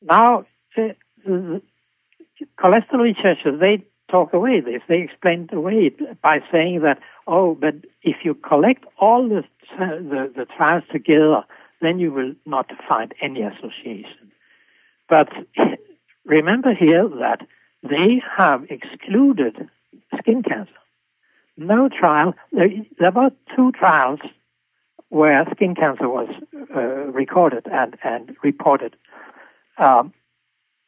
Now, 0.00 0.46
the 0.74 0.96
cholesterol 2.58 3.02
researchers 3.02 3.60
they 3.60 3.84
talk 4.10 4.32
away 4.32 4.60
this. 4.60 4.82
They 4.88 5.00
explain 5.00 5.48
away 5.52 5.90
by 6.22 6.40
saying 6.50 6.80
that, 6.82 6.98
oh, 7.26 7.54
but 7.54 7.74
if 8.02 8.16
you 8.24 8.34
collect 8.34 8.84
all 9.00 9.28
the, 9.28 9.42
the, 9.78 10.32
the 10.34 10.46
trials 10.56 10.84
together, 10.90 11.42
then 11.80 11.98
you 11.98 12.12
will 12.12 12.34
not 12.44 12.70
find 12.88 13.14
any 13.20 13.42
association. 13.42 14.32
But 15.08 15.28
remember 16.24 16.74
here 16.74 17.08
that 17.20 17.46
they 17.82 18.22
have 18.36 18.64
excluded 18.70 19.68
skin 20.18 20.42
cancer. 20.42 20.72
No 21.56 21.88
trial, 21.88 22.34
there, 22.52 22.68
there 22.98 23.10
were 23.12 23.30
two 23.54 23.72
trials 23.72 24.20
where 25.08 25.46
skin 25.54 25.74
cancer 25.74 26.08
was 26.08 26.28
uh, 26.74 26.80
recorded 26.80 27.66
and, 27.70 27.96
and 28.02 28.36
reported. 28.42 28.96
Um, 29.78 30.12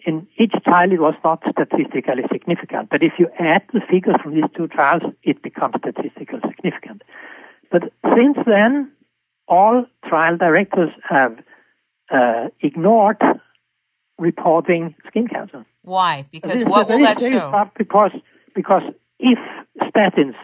in 0.09 0.27
each 0.39 0.55
trial 0.65 0.91
it 0.91 1.01
was 1.01 1.15
not 1.23 1.43
statistically 1.51 2.25
significant. 2.33 2.89
But 2.89 3.03
if 3.03 3.13
you 3.19 3.29
add 3.39 3.63
the 3.75 3.81
figures 3.91 4.17
from 4.23 4.35
these 4.35 4.51
two 4.57 4.67
trials, 4.67 5.03
it 5.23 5.43
becomes 5.43 5.75
statistically 5.79 6.41
significant. 6.49 7.03
But 7.71 7.83
since 8.17 8.39
then, 8.47 8.91
all 9.49 9.85
trial 10.09 10.39
directors 10.39 10.89
have 11.07 11.39
uh, 12.11 12.49
ignored 12.61 13.21
reporting 14.19 14.95
skin 15.09 15.29
cancer. 15.29 15.67
Why? 15.83 16.27
Because 16.33 16.65
what 16.65 16.89
will 16.89 17.01
that 17.01 17.21
show? 17.21 17.71
Because 17.77 18.13
because 18.55 18.83
if 19.19 19.39
statins 19.83 20.37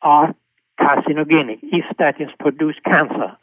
are 0.00 0.34
carcinogenic, 0.80 1.58
if 1.62 1.84
statins 1.94 2.32
produce 2.38 2.76
cancer, 2.86 3.36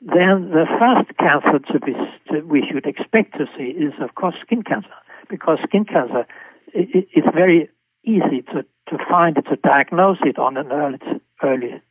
then 0.00 0.50
the 0.50 0.66
first 0.78 1.16
cancer 1.18 1.58
to 1.72 1.80
be, 1.80 1.92
to, 2.30 2.40
we 2.42 2.64
should 2.70 2.86
expect 2.86 3.36
to 3.38 3.46
see 3.56 3.64
is, 3.64 3.92
of 4.00 4.14
course, 4.14 4.34
skin 4.40 4.62
cancer, 4.62 4.88
because 5.28 5.58
skin 5.64 5.84
cancer 5.84 6.26
it, 6.74 7.08
it's 7.12 7.26
very 7.34 7.68
easy 8.04 8.42
to, 8.52 8.64
to 8.88 9.04
find 9.08 9.36
it, 9.36 9.46
to 9.50 9.56
diagnose 9.56 10.18
it 10.22 10.38
on 10.38 10.56
an 10.56 10.70
early, 10.70 10.98
early 11.42 11.82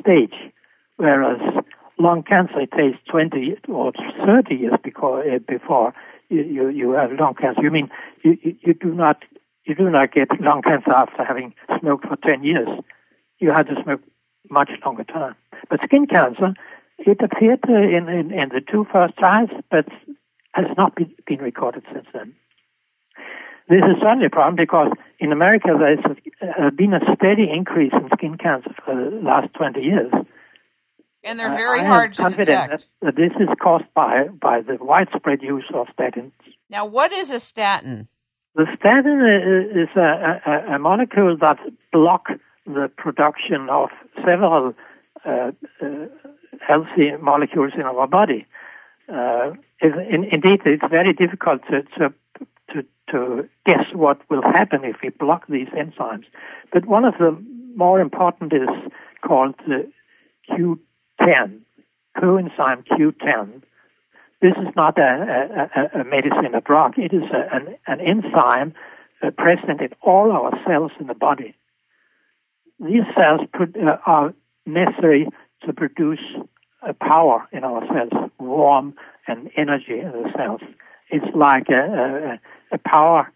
stage, 0.00 0.34
whereas 0.96 1.40
lung 1.98 2.22
cancer 2.22 2.60
it 2.60 2.72
takes 2.72 2.98
20 3.10 3.56
or 3.68 3.92
30 4.26 4.54
years 4.54 4.74
before, 4.82 5.22
uh, 5.22 5.38
before 5.46 5.94
you, 6.28 6.42
you, 6.42 6.68
you 6.68 6.90
have 6.92 7.12
lung 7.12 7.34
cancer. 7.34 7.62
You 7.62 7.70
mean 7.70 7.90
you, 8.24 8.36
you, 8.40 8.74
do 8.74 8.94
not 8.94 9.22
you 9.64 9.74
do 9.74 9.90
not 9.90 10.12
get 10.12 10.28
lung 10.40 10.62
cancer 10.62 10.92
after 10.92 11.24
having 11.24 11.54
smoked 11.78 12.08
for 12.08 12.16
10 12.16 12.42
years. 12.42 12.68
You 13.38 13.52
had 13.52 13.66
to 13.68 13.74
smoke 13.82 14.00
much 14.50 14.70
longer 14.84 15.04
time. 15.04 15.34
But 15.70 15.80
skin 15.84 16.06
cancer, 16.06 16.54
it 17.06 17.20
appeared 17.22 17.60
in, 17.68 18.08
in, 18.08 18.32
in 18.32 18.48
the 18.48 18.60
two 18.60 18.86
first 18.92 19.16
trials, 19.16 19.50
but 19.70 19.86
has 20.52 20.66
not 20.76 20.94
been, 20.94 21.12
been 21.26 21.38
recorded 21.38 21.84
since 21.92 22.06
then. 22.12 22.34
This 23.68 23.78
is 23.78 24.02
certainly 24.02 24.26
a 24.26 24.30
problem 24.30 24.56
because 24.56 24.92
in 25.18 25.32
America 25.32 25.68
there 25.78 25.96
has 25.96 26.74
been 26.74 26.92
a 26.92 27.00
steady 27.16 27.48
increase 27.50 27.92
in 27.92 28.08
skin 28.16 28.36
cancer 28.36 28.74
for 28.84 28.94
the 28.94 29.16
last 29.22 29.54
20 29.54 29.80
years. 29.80 30.12
And 31.24 31.38
they're 31.38 31.54
very 31.54 31.80
uh, 31.80 31.86
hard 31.86 32.14
to 32.14 32.24
detect. 32.24 32.46
That, 32.46 32.84
that 33.00 33.16
this 33.16 33.30
is 33.40 33.48
caused 33.62 33.84
by, 33.94 34.24
by 34.28 34.60
the 34.60 34.76
widespread 34.80 35.40
use 35.42 35.64
of 35.72 35.86
statins. 35.96 36.32
Now, 36.68 36.84
what 36.84 37.12
is 37.12 37.30
a 37.30 37.38
statin? 37.38 38.08
The 38.56 38.66
statin 38.78 39.20
is 39.80 39.88
a, 39.96 40.40
a, 40.44 40.74
a 40.74 40.78
molecule 40.78 41.36
that 41.40 41.58
blocks 41.92 42.32
the 42.66 42.90
production 42.96 43.68
of 43.70 43.90
several 44.24 44.74
uh, 45.24 45.52
uh, 45.80 45.86
healthy 46.66 47.12
molecules 47.20 47.72
in 47.74 47.82
our 47.82 48.06
body. 48.06 48.46
Uh, 49.08 49.52
in, 49.80 50.24
indeed, 50.30 50.60
it's 50.64 50.82
very 50.88 51.12
difficult 51.12 51.60
to, 51.70 51.82
to, 51.98 52.14
to, 52.72 52.86
to 53.10 53.48
guess 53.66 53.84
what 53.92 54.20
will 54.30 54.42
happen 54.42 54.84
if 54.84 54.96
we 55.02 55.10
block 55.10 55.46
these 55.48 55.68
enzymes. 55.68 56.24
But 56.72 56.86
one 56.86 57.04
of 57.04 57.14
the 57.18 57.36
more 57.74 58.00
important 58.00 58.52
is 58.52 58.68
called 59.26 59.54
the 59.66 59.90
Q10, 60.50 61.60
coenzyme 62.16 62.84
Q10. 62.86 63.62
This 64.40 64.54
is 64.56 64.74
not 64.74 64.98
a, 64.98 65.68
a, 65.94 66.00
a 66.00 66.04
medicine, 66.04 66.54
a 66.54 66.60
drug. 66.60 66.98
It 66.98 67.12
is 67.12 67.22
a, 67.32 67.54
an, 67.54 67.76
an 67.86 68.00
enzyme 68.00 68.74
uh, 69.22 69.30
present 69.30 69.80
in 69.80 69.90
all 70.02 70.32
our 70.32 70.52
cells 70.66 70.92
in 70.98 71.06
the 71.06 71.14
body. 71.14 71.54
These 72.80 73.04
cells 73.16 73.40
put, 73.56 73.76
uh, 73.76 73.98
are 74.04 74.34
necessary 74.66 75.28
to 75.64 75.72
produce 75.72 76.20
a 76.86 76.92
power 76.92 77.46
in 77.52 77.64
our 77.64 77.86
cells, 77.86 78.30
warmth 78.38 78.96
and 79.26 79.50
energy 79.56 79.98
in 80.00 80.10
the 80.12 80.30
cells. 80.36 80.60
It's 81.10 81.34
like 81.34 81.68
a, 81.68 82.38
a, 82.72 82.74
a 82.74 82.78
power, 82.78 83.32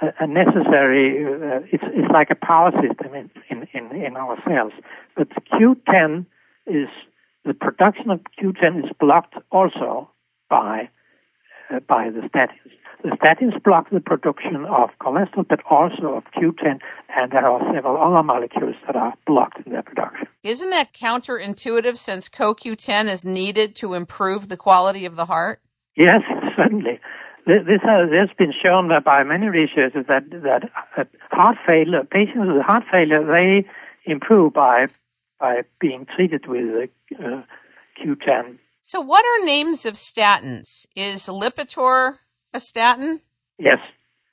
a, 0.00 0.26
necessary, 0.26 1.24
uh, 1.24 1.60
it's, 1.72 1.84
it's 1.86 2.10
like 2.12 2.30
a 2.30 2.34
power 2.34 2.72
system 2.72 3.14
in, 3.14 3.30
in, 3.48 3.68
in, 3.72 4.02
in 4.02 4.16
our 4.16 4.36
cells. 4.46 4.72
But 5.16 5.28
Q10 5.52 6.26
is, 6.66 6.88
the 7.44 7.54
production 7.54 8.10
of 8.10 8.20
Q10 8.40 8.84
is 8.84 8.90
blocked 8.98 9.34
also 9.50 10.10
by, 10.50 10.88
uh, 11.72 11.80
by 11.80 12.10
the 12.10 12.20
statins. 12.20 12.72
The 13.04 13.10
statins 13.18 13.62
block 13.62 13.90
the 13.90 14.00
production 14.00 14.64
of 14.64 14.88
cholesterol, 14.98 15.46
but 15.46 15.60
also 15.68 16.14
of 16.14 16.24
Q10, 16.34 16.80
and 17.14 17.32
there 17.32 17.46
are 17.46 17.60
several 17.74 17.98
other 17.98 18.22
molecules 18.22 18.76
that 18.86 18.96
are 18.96 19.12
blocked 19.26 19.58
in 19.66 19.72
their 19.72 19.82
production. 19.82 20.26
Isn't 20.42 20.70
that 20.70 20.94
counterintuitive 20.94 21.98
since 21.98 22.30
CoQ10 22.30 23.10
is 23.10 23.22
needed 23.22 23.76
to 23.76 23.92
improve 23.92 24.48
the 24.48 24.56
quality 24.56 25.04
of 25.04 25.16
the 25.16 25.26
heart? 25.26 25.60
Yes, 25.98 26.22
certainly. 26.56 26.98
This 27.46 27.82
has, 27.84 28.30
been 28.38 28.54
shown 28.64 28.90
by 29.04 29.22
many 29.22 29.48
researchers 29.48 30.06
that, 30.08 30.30
that 30.30 31.08
heart 31.30 31.58
failure, 31.66 32.04
patients 32.10 32.48
with 32.54 32.62
heart 32.62 32.84
failure, 32.90 33.22
they 33.22 33.68
improve 34.10 34.54
by, 34.54 34.86
by 35.38 35.60
being 35.78 36.06
treated 36.16 36.46
with 36.46 36.88
uh, 37.18 37.42
Q10. 38.02 38.56
So, 38.82 39.00
what 39.00 39.24
are 39.26 39.44
names 39.44 39.84
of 39.84 39.94
statins? 39.94 40.86
Is 40.96 41.26
Lipitor 41.26 42.16
a 42.54 42.60
statin? 42.60 43.20
Yes. 43.58 43.78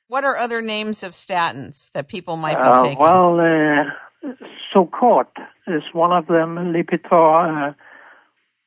What 0.07 0.23
are 0.23 0.37
other 0.37 0.61
names 0.61 1.03
of 1.03 1.11
statins 1.11 1.91
that 1.91 2.07
people 2.07 2.37
might 2.37 2.55
be 2.55 2.61
uh, 2.61 2.83
taking? 2.83 2.99
Well, 2.99 3.39
uh, 3.39 4.29
Zocord 4.73 5.27
is 5.67 5.83
one 5.91 6.11
of 6.11 6.27
them. 6.27 6.55
Lipitor. 6.73 7.69
Uh, 7.69 7.73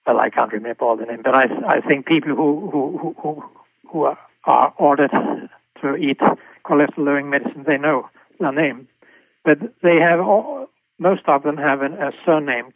well, 0.06 0.20
I 0.20 0.28
can't 0.28 0.52
remember 0.52 0.84
all 0.84 0.96
the 0.96 1.06
names, 1.06 1.22
but 1.24 1.34
I, 1.34 1.44
I 1.66 1.80
think 1.80 2.06
people 2.06 2.34
who 2.34 2.68
who 2.70 3.14
who 3.22 3.42
who 3.90 4.02
are, 4.02 4.18
are 4.44 4.74
ordered 4.78 5.12
to 5.80 5.96
eat 5.96 6.18
cholesterol-lowering 6.66 7.30
medicine, 7.30 7.64
they 7.66 7.78
know 7.78 8.08
the 8.40 8.50
name, 8.50 8.88
but 9.44 9.58
they 9.82 9.96
have 9.96 10.20
all, 10.20 10.68
most 10.98 11.22
of 11.26 11.42
them 11.42 11.56
have 11.56 11.82
an, 11.82 11.94
a 11.94 12.10
surname 12.24 12.72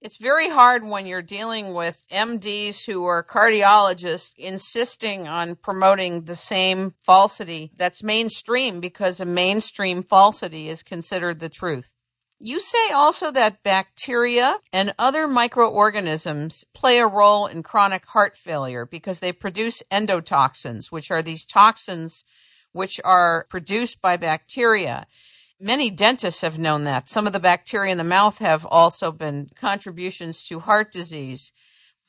It's 0.00 0.18
very 0.18 0.50
hard 0.50 0.84
when 0.84 1.06
you're 1.06 1.22
dealing 1.22 1.74
with 1.74 2.04
MDs 2.12 2.84
who 2.84 3.04
are 3.04 3.24
cardiologists 3.24 4.32
insisting 4.36 5.26
on 5.26 5.56
promoting 5.56 6.24
the 6.24 6.36
same 6.36 6.94
falsity 7.04 7.72
that's 7.76 8.02
mainstream 8.02 8.80
because 8.80 9.18
a 9.18 9.24
mainstream 9.24 10.02
falsity 10.02 10.68
is 10.68 10.82
considered 10.82 11.40
the 11.40 11.48
truth. 11.48 11.90
You 12.38 12.60
say 12.60 12.90
also 12.90 13.30
that 13.30 13.62
bacteria 13.62 14.58
and 14.72 14.94
other 14.98 15.26
microorganisms 15.26 16.64
play 16.74 16.98
a 16.98 17.06
role 17.06 17.46
in 17.46 17.62
chronic 17.62 18.04
heart 18.06 18.36
failure 18.36 18.84
because 18.84 19.20
they 19.20 19.32
produce 19.32 19.82
endotoxins, 19.90 20.92
which 20.92 21.10
are 21.10 21.22
these 21.22 21.46
toxins 21.46 22.24
which 22.72 23.00
are 23.04 23.46
produced 23.48 24.02
by 24.02 24.18
bacteria. 24.18 25.06
Many 25.58 25.90
dentists 25.90 26.42
have 26.42 26.58
known 26.58 26.84
that. 26.84 27.08
Some 27.08 27.26
of 27.26 27.32
the 27.32 27.40
bacteria 27.40 27.92
in 27.92 27.98
the 27.98 28.04
mouth 28.04 28.38
have 28.38 28.66
also 28.66 29.10
been 29.10 29.50
contributions 29.54 30.44
to 30.44 30.60
heart 30.60 30.92
disease. 30.92 31.52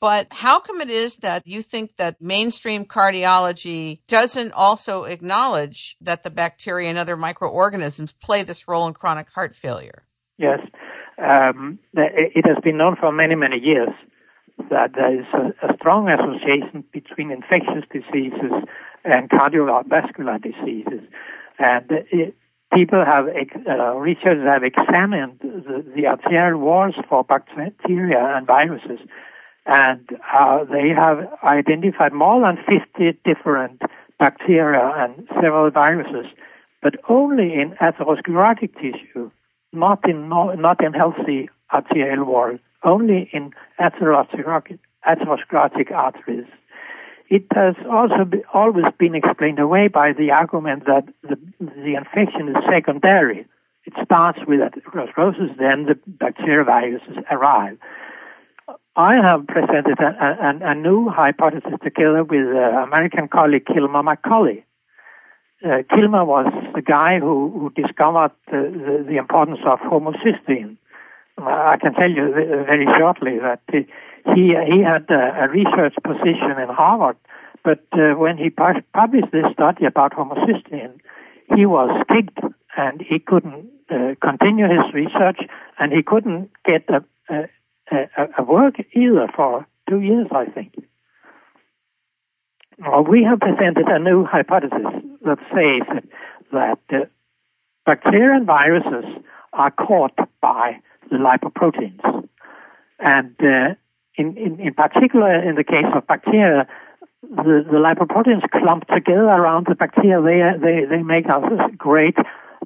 But 0.00 0.28
how 0.30 0.60
come 0.60 0.80
it 0.80 0.90
is 0.90 1.16
that 1.16 1.46
you 1.46 1.62
think 1.62 1.96
that 1.96 2.20
mainstream 2.20 2.84
cardiology 2.84 4.00
doesn't 4.06 4.52
also 4.52 5.04
acknowledge 5.04 5.96
that 6.00 6.22
the 6.22 6.30
bacteria 6.30 6.88
and 6.88 6.98
other 6.98 7.16
microorganisms 7.16 8.14
play 8.22 8.42
this 8.44 8.68
role 8.68 8.86
in 8.86 8.94
chronic 8.94 9.28
heart 9.30 9.56
failure? 9.56 10.04
Yes. 10.36 10.60
Um, 11.18 11.80
it 11.94 12.46
has 12.46 12.58
been 12.62 12.76
known 12.76 12.96
for 13.00 13.10
many, 13.10 13.34
many 13.34 13.58
years 13.58 13.88
that 14.70 14.92
there 14.94 15.20
is 15.20 15.26
a, 15.34 15.66
a 15.66 15.76
strong 15.78 16.08
association 16.08 16.84
between 16.92 17.32
infectious 17.32 17.84
diseases 17.92 18.52
and 19.04 19.28
cardiovascular 19.30 20.40
diseases. 20.40 21.08
And 21.58 21.90
it, 22.12 22.36
people 22.72 23.04
have, 23.04 23.26
uh, 23.28 23.94
researchers 23.96 24.46
have 24.46 24.62
examined 24.62 25.38
the, 25.40 25.84
the, 25.96 26.06
arterial 26.06 26.58
walls 26.58 26.94
for 27.08 27.24
bacteria 27.24 28.36
and 28.36 28.46
viruses, 28.46 29.00
and 29.66 30.08
uh, 30.32 30.64
they 30.64 30.88
have 30.88 31.28
identified 31.44 32.12
more 32.12 32.40
than 32.40 32.56
50 32.56 33.18
different 33.24 33.82
bacteria 34.18 34.92
and 34.96 35.28
several 35.34 35.70
viruses, 35.70 36.26
but 36.82 36.94
only 37.08 37.54
in 37.54 37.74
atherosclerotic 37.80 38.74
tissue, 38.74 39.30
not 39.72 40.08
in 40.08 40.28
not 40.28 40.82
in 40.84 40.92
healthy 40.92 41.48
arterial 41.72 42.24
wall, 42.24 42.58
only 42.82 43.28
in 43.32 43.52
atherosclerotic, 43.80 44.78
atherosclerotic 45.06 45.92
arteries. 45.92 46.46
It 47.28 47.44
has 47.54 47.74
also 47.90 48.24
be, 48.24 48.38
always 48.54 48.86
been 48.98 49.14
explained 49.14 49.58
away 49.58 49.88
by 49.88 50.12
the 50.12 50.30
argument 50.30 50.86
that 50.86 51.04
the, 51.22 51.36
the 51.60 51.94
infection 51.94 52.48
is 52.48 52.56
secondary. 52.70 53.46
It 53.84 53.92
starts 54.04 54.38
with 54.46 54.60
atherosclerosis, 54.60 55.56
then 55.58 55.86
the 55.86 55.98
bacterial 56.06 56.64
viruses 56.64 57.16
arrive. 57.30 57.78
I 58.96 59.14
have 59.14 59.46
presented 59.46 59.98
a, 60.00 60.62
a, 60.64 60.70
a 60.72 60.74
new 60.74 61.08
hypothesis 61.08 61.74
together 61.82 62.24
with 62.24 62.48
uh, 62.48 62.82
American 62.82 63.28
colleague 63.28 63.66
Kilmer 63.66 64.02
McCully. 64.02 64.64
Uh, 65.64 65.82
Kilmer 65.90 66.24
was 66.24 66.52
the 66.74 66.82
guy 66.82 67.18
who, 67.18 67.50
who 67.50 67.82
discovered 67.82 68.32
the, 68.50 68.56
the, 68.56 69.04
the, 69.10 69.16
importance 69.16 69.60
of 69.66 69.78
homocysteine. 69.80 70.76
I 71.46 71.76
can 71.80 71.94
tell 71.94 72.10
you 72.10 72.32
very 72.32 72.86
shortly 72.98 73.38
that 73.38 73.62
he 73.70 73.86
he 74.34 74.82
had 74.82 75.08
a, 75.10 75.48
research 75.48 75.94
position 76.02 76.58
in 76.60 76.68
Harvard, 76.68 77.16
but 77.64 77.84
uh, 77.92 78.14
when 78.14 78.36
he 78.36 78.50
published 78.50 79.32
this 79.32 79.46
study 79.52 79.86
about 79.86 80.12
homocysteine, 80.12 80.98
he 81.54 81.64
was 81.64 82.04
kicked 82.08 82.40
and 82.76 83.00
he 83.00 83.18
couldn't 83.18 83.70
uh, 83.90 84.14
continue 84.20 84.66
his 84.66 84.92
research, 84.92 85.40
and 85.78 85.92
he 85.92 86.02
couldn't 86.02 86.50
get 86.64 86.84
a, 86.90 87.02
a, 87.90 88.28
a, 88.38 88.42
work 88.42 88.74
either 88.92 89.28
for 89.34 89.66
two 89.88 90.00
years, 90.00 90.26
I 90.30 90.44
think. 90.46 90.74
Well, 92.78 93.02
we 93.02 93.24
have 93.24 93.40
presented 93.40 93.88
a 93.88 93.98
new 93.98 94.24
hypothesis 94.24 95.02
that 95.24 95.38
says 95.50 96.02
that, 96.52 96.78
that 96.90 97.02
uh, 97.02 97.06
bacteria 97.86 98.36
and 98.36 98.46
viruses 98.46 99.04
are 99.54 99.70
caught 99.70 100.16
by 100.40 100.78
lipoproteins. 101.16 102.28
And 102.98 103.34
uh, 103.40 103.74
in, 104.16 104.36
in, 104.36 104.60
in 104.60 104.74
particular, 104.74 105.42
in 105.48 105.54
the 105.54 105.64
case 105.64 105.86
of 105.94 106.06
bacteria, 106.06 106.66
the, 107.22 107.64
the 107.66 107.78
lipoproteins 107.78 108.48
clump 108.50 108.86
together 108.88 109.24
around 109.24 109.66
the 109.68 109.74
bacteria. 109.74 110.20
They, 110.22 110.58
they, 110.58 110.84
they 110.84 111.02
make 111.02 111.26
a 111.26 111.40
great 111.76 112.16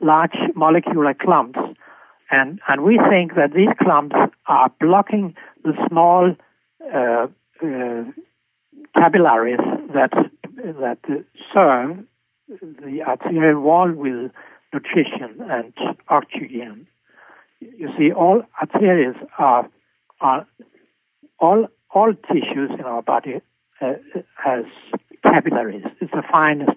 large 0.00 0.36
molecular 0.54 1.14
clumps. 1.14 1.58
And, 2.30 2.60
and 2.68 2.82
we 2.82 2.98
think 3.10 3.34
that 3.34 3.52
these 3.54 3.68
clumps 3.80 4.16
are 4.46 4.72
blocking 4.80 5.34
the 5.64 5.74
small 5.88 6.34
uh, 6.94 7.26
uh, 7.62 8.04
capillaries 8.94 9.60
that, 9.94 10.12
that 10.56 10.98
serve 11.52 11.98
the 12.48 13.02
arterial 13.06 13.60
wall 13.60 13.92
with 13.92 14.30
nutrition 14.72 15.40
and 15.50 15.72
oxygen. 16.08 16.86
You 17.78 17.88
see, 17.96 18.12
all 18.12 18.42
arteries 18.60 19.16
are, 19.38 19.68
are 20.20 20.46
all, 21.38 21.66
all 21.94 22.12
tissues 22.14 22.70
in 22.78 22.84
our 22.84 23.02
body 23.02 23.40
uh, 23.80 23.92
has 24.42 24.64
capillaries. 25.22 25.84
It's 26.00 26.10
the 26.10 26.22
finest 26.30 26.76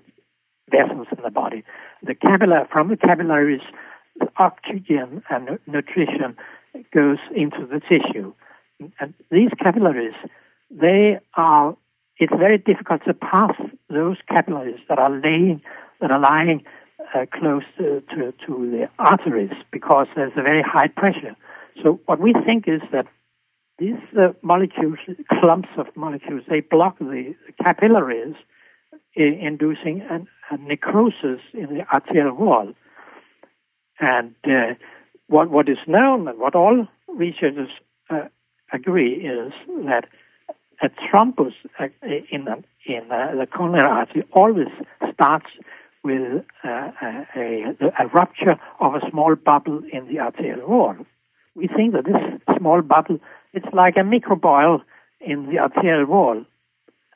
vessels 0.70 1.08
in 1.16 1.24
the 1.24 1.32
body. 1.32 1.64
The 2.04 2.16
capillary, 2.16 2.66
from 2.72 2.90
the 2.90 2.98
capillaries, 2.98 3.62
the 4.20 4.28
oxygen 4.38 5.24
and 5.30 5.60
nutrition 5.66 6.36
goes 6.94 7.18
into 7.36 7.66
the 7.66 7.80
tissue. 7.80 8.34
And 9.00 9.14
these 9.32 9.50
capillaries, 9.62 10.14
they 10.70 11.20
are, 11.36 11.76
it's 12.18 12.34
very 12.38 12.58
difficult 12.58 13.02
to 13.08 13.14
pass 13.14 13.56
those 13.90 14.18
capillaries 14.30 14.80
that 14.90 15.00
are 15.00 15.10
laying, 15.10 15.62
that 16.02 16.12
are 16.12 16.20
lying 16.20 16.64
uh, 17.14 17.26
close 17.34 17.64
to, 17.78 18.02
to, 18.10 18.34
to 18.46 18.72
the 18.72 18.90
arteries 19.00 19.52
because 19.72 20.08
there's 20.16 20.34
a 20.36 20.42
very 20.42 20.62
high 20.62 20.88
pressure. 20.88 21.36
So 21.82 22.00
what 22.06 22.20
we 22.20 22.34
think 22.46 22.68
is 22.68 22.82
that 22.92 23.08
these 23.78 24.00
uh, 24.18 24.30
molecules, 24.42 25.00
clumps 25.40 25.70
of 25.78 25.88
molecules, 25.96 26.44
they 26.50 26.62
block 26.62 26.98
the 27.00 27.36
capillaries, 27.62 28.36
inducing 29.16 30.02
an, 30.10 30.28
a 30.50 30.58
necrosis 30.58 31.42
in 31.54 31.68
the 31.74 31.86
arterial 31.94 32.36
wall. 32.36 32.74
And 34.00 34.36
uh, 34.46 34.76
what 35.28 35.50
what 35.50 35.70
is 35.70 35.78
known 35.88 36.28
and 36.28 36.40
what 36.40 36.56
all 36.56 36.88
researchers 37.08 37.70
uh, 38.10 38.28
agree 38.74 39.14
is 39.14 39.54
that 39.86 40.06
a 40.82 40.90
thrombus 40.90 41.54
uh, 41.80 41.88
in 42.04 42.48
in 42.86 43.12
uh, 43.12 43.32
the 43.40 43.48
coronary 43.52 43.88
artery 43.88 44.24
always 44.34 44.68
starts 45.14 45.48
with 46.06 46.46
uh, 46.64 46.92
a, 47.36 47.76
a, 48.00 48.08
rupture 48.14 48.58
of 48.80 48.94
a 48.94 49.02
small 49.10 49.36
bubble 49.36 49.82
in 49.92 50.08
the 50.08 50.20
arterial 50.20 50.70
wall. 50.70 50.96
We 51.56 51.68
think 51.68 51.94
that 51.94 52.06
this 52.06 52.58
small 52.58 52.82
bubble 52.84 53.20
it's 53.54 53.74
like 53.74 53.96
a 53.98 54.02
microboil 54.02 54.82
in 55.20 55.50
the 55.50 55.60
arterial 55.60 56.06
wall. 56.06 56.46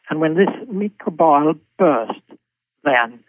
And 0.10 0.19
when 0.19 0.36
this 0.36 0.49
microboil 0.71 1.60
bursts, 1.78 2.21
then 2.84 3.19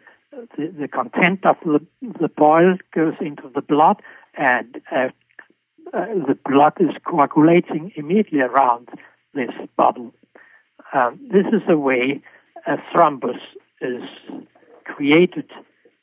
the, 0.57 0.73
the 0.81 0.89
content 0.89 1.45
of 1.45 1.57
the, 1.65 1.85
the 2.01 2.29
boil 2.29 2.77
goes 2.95 3.15
into 3.21 3.51
the 3.55 3.61
blood 3.61 4.01
and 4.35 4.81
uh, 4.91 5.09
uh, 5.93 6.07
the 6.27 6.39
blood 6.45 6.75
is 6.79 6.95
coagulating 7.05 7.93
immediately 7.97 8.41
around 8.41 8.89
this 9.35 9.51
bubble. 9.77 10.15
Um, 10.95 11.21
this 11.33 11.47
is 11.53 11.63
the 11.69 11.77
way 11.77 12.23
a 12.67 12.77
thrombus 12.95 13.41
is 13.81 14.03
created 14.95 15.51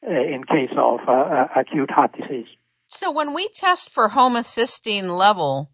uh, 0.05 0.11
in 0.11 0.43
case 0.43 0.75
of 0.77 0.99
uh, 1.07 1.11
uh, 1.11 1.47
acute 1.55 1.91
heart 1.91 2.11
disease. 2.19 2.47
So 2.89 3.11
when 3.11 3.33
we 3.33 3.49
test 3.49 3.89
for 3.91 4.09
homocysteine 4.09 5.17
level, 5.17 5.71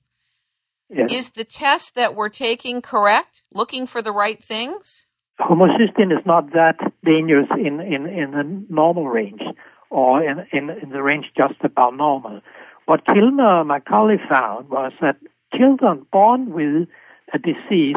Yes. 0.95 1.11
Is 1.11 1.29
the 1.31 1.43
test 1.43 1.95
that 1.95 2.13
we're 2.13 2.29
taking 2.29 2.81
correct? 2.81 3.43
Looking 3.51 3.87
for 3.87 4.01
the 4.01 4.11
right 4.11 4.43
things? 4.43 5.07
Homocysteine 5.39 6.11
is 6.11 6.23
not 6.25 6.53
that 6.53 6.77
dangerous 7.03 7.47
in, 7.51 7.79
in, 7.79 8.05
in 8.05 8.31
the 8.31 8.65
normal 8.69 9.07
range 9.07 9.41
or 9.89 10.23
in, 10.23 10.45
in, 10.51 10.69
in 10.69 10.89
the 10.89 11.01
range 11.01 11.25
just 11.35 11.55
about 11.63 11.95
normal. 11.95 12.41
What 12.85 13.05
Kilmer 13.05 13.63
McCully 13.63 14.17
found 14.29 14.69
was 14.69 14.91
that 15.01 15.15
children 15.57 16.05
born 16.11 16.51
with 16.51 16.87
a 17.33 17.39
disease 17.39 17.95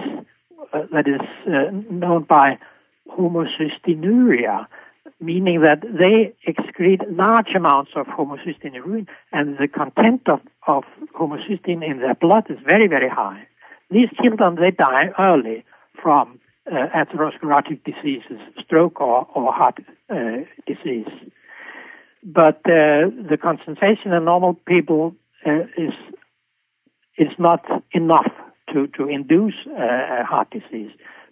uh, 0.72 0.82
that 0.92 1.06
is 1.06 1.20
uh, 1.46 1.70
known 1.90 2.22
by 2.22 2.58
homocysteinuria 3.18 4.66
meaning 5.20 5.62
that 5.62 5.80
they 5.82 6.34
excrete 6.46 7.02
large 7.16 7.54
amounts 7.56 7.92
of 7.96 8.06
homocysteine 8.06 8.64
in 8.66 8.74
urine, 8.74 9.08
and 9.32 9.56
the 9.58 9.68
content 9.68 10.22
of, 10.28 10.40
of 10.66 10.84
homocysteine 11.18 11.88
in 11.88 12.00
their 12.00 12.14
blood 12.14 12.44
is 12.50 12.58
very, 12.64 12.86
very 12.86 13.08
high. 13.08 13.46
These 13.90 14.08
children, 14.22 14.56
they 14.56 14.72
die 14.72 15.10
early 15.18 15.64
from 16.02 16.38
uh, 16.70 16.88
atherosclerotic 16.94 17.84
diseases, 17.84 18.40
stroke 18.62 19.00
or, 19.00 19.26
or 19.34 19.52
heart 19.52 19.78
uh, 20.10 20.16
disease. 20.66 21.06
But 22.22 22.58
uh, 22.66 23.08
the 23.30 23.38
concentration 23.40 24.12
in 24.12 24.24
normal 24.24 24.54
people 24.54 25.14
uh, 25.46 25.60
is 25.76 25.94
is 27.18 27.32
not 27.38 27.64
enough 27.92 28.30
to, 28.72 28.88
to 28.88 29.08
induce 29.08 29.54
uh, 29.66 30.24
heart 30.24 30.50
disease 30.50 30.90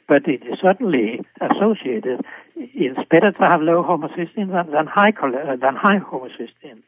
but 0.09 0.27
it 0.29 0.43
is 0.47 0.59
certainly 0.61 1.21
associated. 1.41 2.21
It's 2.57 2.99
better 3.11 3.33
to 3.33 3.39
have 3.39 3.61
low 3.63 3.83
homocysteine 3.83 4.51
than, 4.53 4.71
than 4.73 4.87
high 4.87 5.13
uh, 5.23 5.57
than 5.57 5.77
high 5.77 5.99
homocysteine. 5.99 6.83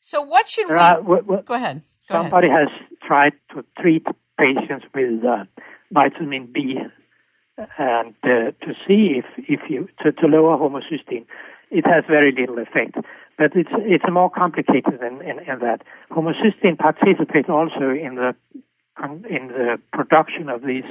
So 0.00 0.22
what 0.22 0.46
should 0.48 0.68
we? 0.68 0.76
Uh, 0.76 0.96
w- 0.96 1.22
w- 1.22 1.42
Go 1.42 1.54
ahead. 1.54 1.82
Go 2.08 2.14
somebody 2.22 2.48
ahead. 2.48 2.68
has 2.68 2.98
tried 3.06 3.32
to 3.54 3.64
treat 3.80 4.06
patients 4.38 4.86
with 4.94 5.24
uh, 5.24 5.44
vitamin 5.92 6.48
B 6.52 6.78
and 7.78 8.14
uh, 8.22 8.28
to 8.64 8.74
see 8.86 9.20
if 9.20 9.24
if 9.36 9.60
you 9.68 9.88
to, 10.02 10.12
to 10.12 10.26
lower 10.26 10.56
homocysteine. 10.56 11.26
It 11.70 11.84
has 11.86 12.04
very 12.08 12.32
little 12.32 12.58
effect, 12.58 12.94
but 13.36 13.54
it's 13.54 13.70
it's 13.94 14.04
more 14.10 14.30
complicated 14.30 14.98
than 15.00 15.20
in, 15.20 15.38
in 15.40 15.58
that. 15.60 15.82
Homocysteine 16.10 16.78
participates 16.78 17.48
also 17.48 17.90
in 17.90 18.14
the 18.14 18.34
in 19.28 19.48
the 19.48 19.78
production 19.92 20.48
of 20.48 20.62
these 20.62 20.84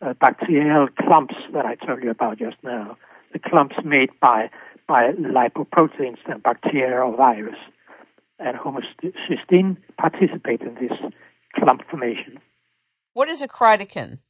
uh, 0.00 0.14
bacterial 0.20 0.88
clumps 1.00 1.34
that 1.52 1.64
I 1.64 1.74
told 1.74 2.02
you 2.02 2.10
about 2.10 2.38
just 2.38 2.56
now, 2.62 2.96
the 3.32 3.38
clumps 3.38 3.76
made 3.84 4.10
by, 4.20 4.50
by 4.86 5.12
lipoproteins 5.12 6.18
and 6.26 6.42
bacteria 6.42 7.00
or 7.00 7.16
virus. 7.16 7.58
And 8.38 8.56
homocysteine 8.56 9.76
participate 9.98 10.60
in 10.60 10.74
this 10.74 10.96
clump 11.56 11.82
formation. 11.90 12.38
What 13.12 13.28
is 13.28 13.42
a 13.42 13.48
crytokin? 13.48 14.20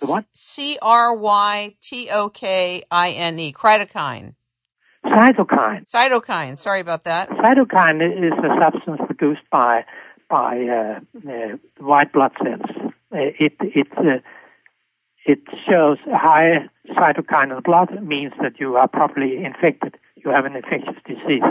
The 0.00 0.06
what? 0.06 0.24
C 0.32 0.78
R 0.80 1.14
Y 1.14 1.76
T 1.82 2.08
O 2.10 2.30
K 2.30 2.82
I 2.90 3.10
N 3.10 3.38
E. 3.38 3.52
Crytokine. 3.52 4.34
Cytokine. 5.04 5.90
Cytokine. 5.90 6.58
Sorry 6.58 6.80
about 6.80 7.04
that. 7.04 7.28
Cytokine 7.28 8.00
is 8.00 8.32
a 8.38 8.58
substance 8.58 9.00
produced 9.06 9.42
by 9.50 9.84
by 10.30 10.56
uh, 10.66 11.00
uh, 11.28 11.56
white 11.78 12.10
blood 12.10 12.32
cells 12.42 12.81
it 13.12 13.54
it 13.60 13.88
uh, 13.96 14.18
it 15.24 15.40
shows 15.68 15.98
high 16.06 16.68
cytokine 16.90 17.50
in 17.50 17.56
the 17.56 17.62
blood 17.62 18.02
means 18.02 18.32
that 18.42 18.58
you 18.58 18.76
are 18.76 18.88
properly 18.88 19.44
infected. 19.44 19.96
You 20.16 20.30
have 20.30 20.44
an 20.44 20.56
infectious 20.56 21.00
disease. 21.06 21.42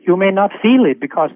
You 0.00 0.16
may 0.16 0.30
not 0.30 0.50
feel 0.62 0.84
it 0.84 1.00
because 1.00 1.30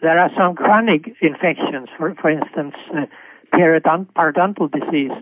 there 0.00 0.18
are 0.18 0.30
some 0.36 0.54
chronic 0.54 1.14
infections, 1.20 1.88
for 1.96 2.14
for 2.14 2.30
instance, 2.30 2.74
uh, 2.94 3.06
periodontal 3.54 4.70
disease, 4.70 5.12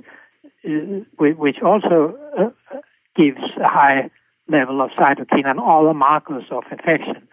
uh, 0.65 1.05
which 1.19 1.57
also 1.63 2.17
uh, 2.39 2.51
gives 3.17 3.43
a 3.63 3.69
high 3.69 4.11
level 4.49 4.81
of 4.81 4.91
cytokine 4.91 5.47
and 5.47 5.61
other 5.61 5.95
markers 5.95 6.45
of 6.51 6.65
infection. 6.71 7.29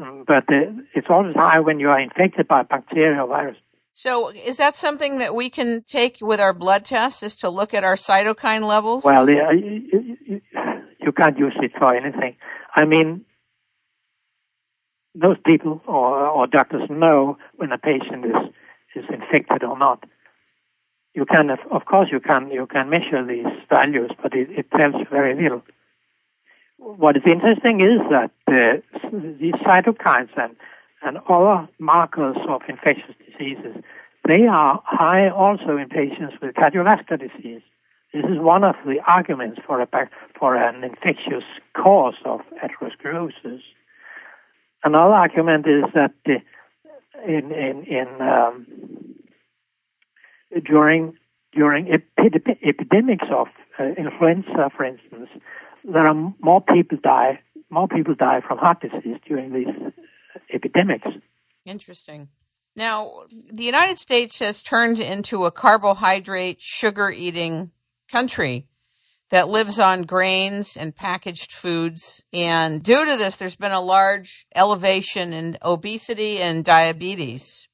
Mm, 0.00 0.24
but 0.26 0.44
uh, 0.48 0.70
it's 0.94 1.08
always 1.10 1.34
high 1.34 1.60
when 1.60 1.80
you 1.80 1.88
are 1.90 2.00
infected 2.00 2.48
by 2.48 2.62
bacteria 2.62 3.22
or 3.22 3.28
virus. 3.28 3.56
So, 4.02 4.30
is 4.30 4.56
that 4.56 4.76
something 4.76 5.18
that 5.18 5.34
we 5.34 5.50
can 5.50 5.84
take 5.86 6.20
with 6.22 6.40
our 6.40 6.54
blood 6.54 6.86
tests 6.86 7.22
is 7.22 7.36
to 7.40 7.50
look 7.50 7.74
at 7.74 7.84
our 7.84 7.96
cytokine 7.96 8.66
levels? 8.66 9.04
Well, 9.04 9.28
yeah, 9.28 9.52
you, 9.52 10.16
you, 10.26 10.40
you 10.98 11.12
can't 11.12 11.38
use 11.38 11.54
it 11.60 11.72
for 11.78 11.94
anything. 11.94 12.36
I 12.74 12.86
mean, 12.86 13.26
most 15.14 15.44
people 15.44 15.82
or, 15.86 16.28
or 16.28 16.46
doctors 16.46 16.88
know 16.88 17.36
when 17.56 17.72
a 17.72 17.76
patient 17.76 18.24
is 18.24 18.40
is 18.96 19.04
infected 19.10 19.64
or 19.64 19.78
not. 19.78 20.02
You 21.12 21.26
can, 21.26 21.50
of 21.50 21.84
course, 21.84 22.08
you 22.10 22.20
can 22.20 22.50
you 22.50 22.66
can 22.66 22.88
measure 22.88 23.22
these 23.22 23.52
values, 23.68 24.12
but 24.22 24.32
it, 24.32 24.48
it 24.50 24.70
tells 24.70 24.94
very 25.10 25.34
little. 25.34 25.62
What 26.78 27.18
is 27.18 27.22
interesting 27.26 27.82
is 27.82 28.00
that 28.08 28.32
uh, 28.48 28.80
these 29.38 29.60
cytokines 29.60 30.30
and 30.38 30.56
and 31.02 31.18
other 31.28 31.68
markers 31.78 32.36
of 32.48 32.62
infectious 32.66 33.14
diseases, 33.40 33.82
they 34.26 34.46
are 34.46 34.82
high 34.84 35.28
also 35.28 35.76
in 35.76 35.88
patients 35.88 36.34
with 36.40 36.54
cardiovascular 36.54 37.18
disease. 37.18 37.62
This 38.12 38.24
is 38.24 38.38
one 38.38 38.64
of 38.64 38.74
the 38.84 38.96
arguments 39.06 39.60
for 39.66 39.80
a 39.80 39.88
for 40.38 40.56
an 40.56 40.82
infectious 40.84 41.44
cause 41.76 42.16
of 42.24 42.40
atherosclerosis. 42.62 43.60
Another 44.82 45.14
argument 45.14 45.66
is 45.66 45.84
that 45.94 46.14
in 47.26 47.52
in 47.52 47.84
in 47.84 48.08
um, 48.20 48.66
during 50.64 51.14
during 51.52 51.88
epi- 51.88 52.58
epidemics 52.66 53.26
of 53.30 53.46
uh, 53.78 53.84
influenza, 53.96 54.70
for 54.76 54.84
instance, 54.84 55.28
there 55.84 56.06
are 56.06 56.34
more 56.40 56.60
people 56.60 56.98
die 57.02 57.40
more 57.70 57.86
people 57.88 58.14
die 58.14 58.40
from 58.46 58.58
heart 58.58 58.80
disease 58.80 59.18
during 59.26 59.52
these 59.52 59.92
epidemics. 60.52 61.06
Interesting. 61.64 62.28
Now, 62.76 63.24
the 63.52 63.64
United 63.64 63.98
States 63.98 64.38
has 64.38 64.62
turned 64.62 65.00
into 65.00 65.44
a 65.44 65.50
carbohydrate, 65.50 66.58
sugar 66.60 67.10
eating 67.10 67.72
country 68.10 68.66
that 69.30 69.48
lives 69.48 69.78
on 69.78 70.02
grains 70.02 70.76
and 70.76 70.94
packaged 70.94 71.52
foods. 71.52 72.22
And 72.32 72.82
due 72.82 73.04
to 73.04 73.16
this, 73.16 73.36
there's 73.36 73.56
been 73.56 73.72
a 73.72 73.80
large 73.80 74.46
elevation 74.54 75.32
in 75.32 75.58
obesity 75.62 76.38
and 76.38 76.64
diabetes. 76.64 77.68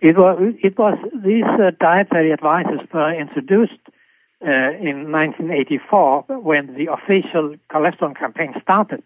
It 0.00 0.16
was, 0.18 0.54
it 0.62 0.78
was 0.78 0.98
these 1.24 1.44
uh, 1.44 1.70
dietary 1.80 2.32
advices 2.32 2.80
were 2.92 3.18
introduced 3.18 3.80
uh, 4.42 4.76
in 4.78 5.10
1984 5.10 6.24
when 6.42 6.74
the 6.74 6.92
official 6.92 7.54
cholesterol 7.70 8.18
campaign 8.18 8.52
started. 8.62 9.02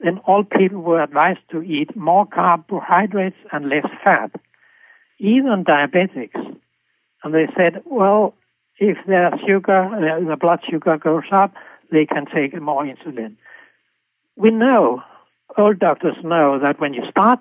Then 0.00 0.18
all 0.26 0.42
people 0.42 0.80
were 0.80 1.00
advised 1.00 1.46
to 1.52 1.62
eat 1.62 1.94
more 1.94 2.26
carbohydrates 2.26 3.36
and 3.52 3.68
less 3.68 3.86
fat 4.02 4.32
even 5.22 5.64
diabetics. 5.64 6.34
And 7.22 7.32
they 7.32 7.46
said, 7.56 7.82
well, 7.86 8.34
if 8.78 8.98
their 9.06 9.30
sugar, 9.46 9.84
uh, 9.84 10.24
their 10.26 10.36
blood 10.36 10.60
sugar 10.68 10.98
goes 10.98 11.24
up, 11.30 11.54
they 11.90 12.04
can 12.04 12.26
take 12.26 12.60
more 12.60 12.84
insulin. 12.84 13.36
We 14.36 14.50
know, 14.50 15.02
all 15.56 15.74
doctors 15.74 16.16
know 16.24 16.58
that 16.58 16.80
when 16.80 16.94
you 16.94 17.02
start 17.08 17.38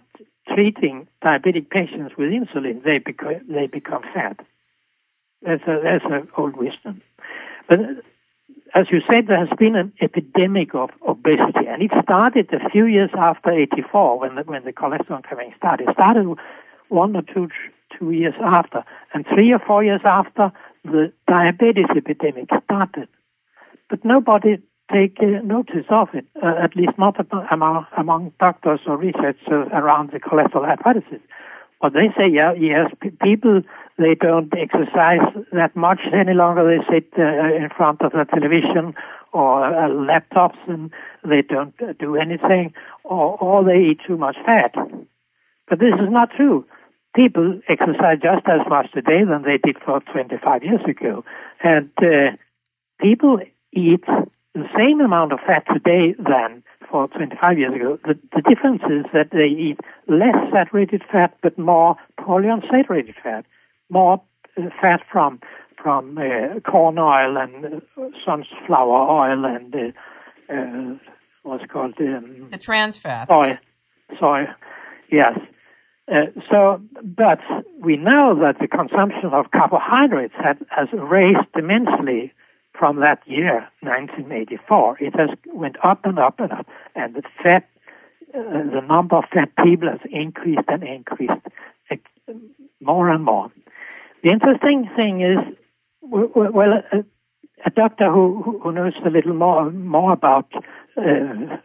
treating 0.53 1.07
diabetic 1.23 1.69
patients 1.69 2.13
with 2.17 2.29
insulin, 2.29 2.83
they 2.83 2.99
become, 2.99 3.41
they 3.49 3.67
become 3.67 4.03
fat. 4.13 4.39
That's 5.41 5.63
that's 5.65 6.05
an 6.05 6.27
old 6.37 6.55
wisdom. 6.55 7.01
But 7.67 7.79
uh, 7.79 7.83
as 8.75 8.85
you 8.91 8.99
said, 9.09 9.27
there 9.27 9.43
has 9.43 9.57
been 9.57 9.75
an 9.75 9.91
epidemic 10.01 10.75
of 10.75 10.91
obesity, 11.07 11.67
and 11.67 11.81
it 11.81 11.91
started 12.03 12.53
a 12.53 12.69
few 12.69 12.85
years 12.85 13.09
after 13.17 13.51
84 13.51 14.19
when 14.19 14.35
the, 14.35 14.43
when 14.43 14.63
the 14.63 14.71
cholesterol 14.71 15.27
campaign 15.27 15.53
started. 15.57 15.89
It 15.89 15.93
started 15.93 16.37
one 16.91 17.15
or 17.15 17.21
two 17.21 17.47
two 17.97 18.11
years 18.11 18.33
after, 18.43 18.83
and 19.13 19.25
three 19.33 19.51
or 19.51 19.59
four 19.59 19.83
years 19.83 20.01
after, 20.03 20.51
the 20.83 21.11
diabetes 21.27 21.85
epidemic 21.95 22.49
started. 22.63 23.07
But 23.89 24.05
nobody 24.05 24.57
take 24.91 25.17
uh, 25.21 25.41
notice 25.43 25.85
of 25.89 26.09
it, 26.13 26.25
uh, 26.41 26.55
at 26.61 26.75
least 26.75 26.97
not 26.97 27.15
among, 27.51 27.85
among 27.97 28.33
doctors 28.39 28.81
or 28.87 28.97
researchers 28.97 29.67
around 29.73 30.11
the 30.11 30.19
cholesterol 30.19 30.65
hypothesis. 30.65 31.19
What 31.79 31.93
they 31.93 32.09
say, 32.17 32.27
yeah, 32.29 32.53
yes, 32.53 32.91
p- 33.01 33.11
people 33.21 33.61
they 33.97 34.15
don't 34.15 34.53
exercise 34.57 35.21
that 35.51 35.75
much 35.75 35.99
any 36.13 36.33
longer. 36.33 36.63
They 36.63 36.93
sit 36.93 37.11
uh, 37.17 37.55
in 37.55 37.69
front 37.75 38.01
of 38.01 38.11
the 38.11 38.25
television 38.25 38.93
or 39.33 39.65
uh, 39.65 39.89
laptops 39.89 40.57
and 40.67 40.91
they 41.27 41.41
don't 41.41 41.73
uh, 41.81 41.93
do 41.99 42.15
anything, 42.15 42.73
or, 43.03 43.37
or 43.41 43.63
they 43.63 43.79
eat 43.79 43.99
too 44.05 44.17
much 44.17 44.35
fat. 44.45 44.75
But 45.67 45.79
this 45.79 45.93
is 45.93 46.09
not 46.09 46.31
true 46.35 46.65
people 47.15 47.59
exercise 47.67 48.19
just 48.21 48.45
as 48.47 48.61
much 48.69 48.91
today 48.91 49.23
than 49.23 49.43
they 49.43 49.57
did 49.57 49.77
for 49.83 50.01
25 50.11 50.63
years 50.63 50.81
ago. 50.87 51.23
And 51.63 51.91
uh, 51.97 52.37
people 52.99 53.39
eat 53.73 54.03
the 54.53 54.67
same 54.77 55.01
amount 55.01 55.33
of 55.33 55.39
fat 55.39 55.65
today 55.71 56.15
than 56.17 56.63
for 56.89 57.07
25 57.07 57.57
years 57.57 57.73
ago. 57.73 57.99
The, 58.05 58.19
the 58.35 58.41
difference 58.41 58.81
is 58.83 59.05
that 59.13 59.29
they 59.31 59.47
eat 59.47 59.79
less 60.07 60.35
saturated 60.51 61.03
fat 61.09 61.37
but 61.41 61.57
more 61.57 61.95
polyunsaturated 62.19 63.15
fat, 63.23 63.45
more 63.89 64.21
uh, 64.57 64.63
fat 64.81 65.01
from 65.11 65.39
from 65.81 66.15
uh, 66.19 66.59
corn 66.59 66.99
oil 66.99 67.37
and 67.37 67.65
uh, 67.65 68.09
sunflower 68.23 69.09
oil 69.09 69.45
and 69.45 69.73
uh, 69.73 70.53
uh, 70.53 70.97
what's 71.41 71.65
called 71.71 71.95
um, 71.99 72.49
the 72.51 72.57
trans 72.57 72.97
fat. 72.97 73.27
Soy, 73.29 73.57
soy, 74.19 74.45
yes. 75.09 75.39
Uh, 76.11 76.25
so, 76.49 76.81
but 77.01 77.39
we 77.79 77.95
know 77.95 78.37
that 78.41 78.59
the 78.59 78.67
consumption 78.67 79.29
of 79.31 79.49
carbohydrates 79.51 80.33
had, 80.37 80.57
has 80.69 80.89
raised 80.91 81.47
immensely 81.57 82.33
from 82.77 82.99
that 82.99 83.21
year, 83.25 83.67
1984. 83.79 84.97
It 84.99 85.15
has 85.17 85.29
went 85.53 85.77
up 85.83 86.05
and 86.05 86.19
up 86.19 86.39
and 86.39 86.51
up, 86.51 86.67
and 86.95 87.15
the 87.15 87.23
fat, 87.41 87.69
uh, 88.35 88.41
the 88.41 88.81
number 88.85 89.15
of 89.17 89.23
fat 89.33 89.51
people 89.63 89.87
has 89.87 90.01
increased 90.11 90.67
and 90.67 90.83
increased 90.83 91.31
uh, 91.89 91.95
more 92.81 93.09
and 93.09 93.23
more. 93.23 93.49
The 94.23 94.31
interesting 94.31 94.89
thing 94.95 95.21
is, 95.21 95.37
well, 96.01 96.83
a, 96.91 97.05
a 97.65 97.69
doctor 97.69 98.11
who, 98.11 98.59
who 98.61 98.71
knows 98.73 98.93
a 99.05 99.09
little 99.09 99.33
more 99.33 99.71
more 99.71 100.11
about 100.11 100.51
uh, 100.97 101.57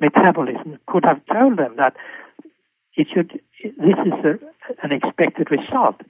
metabolism 0.00 0.78
could 0.86 1.04
have 1.04 1.20
told 1.26 1.58
them 1.58 1.74
that 1.78 1.96
it 2.98 3.06
should, 3.14 3.40
this 3.62 3.98
is 4.06 4.12
a, 4.24 4.38
an 4.82 4.92
expected 4.92 5.50
result. 5.50 6.00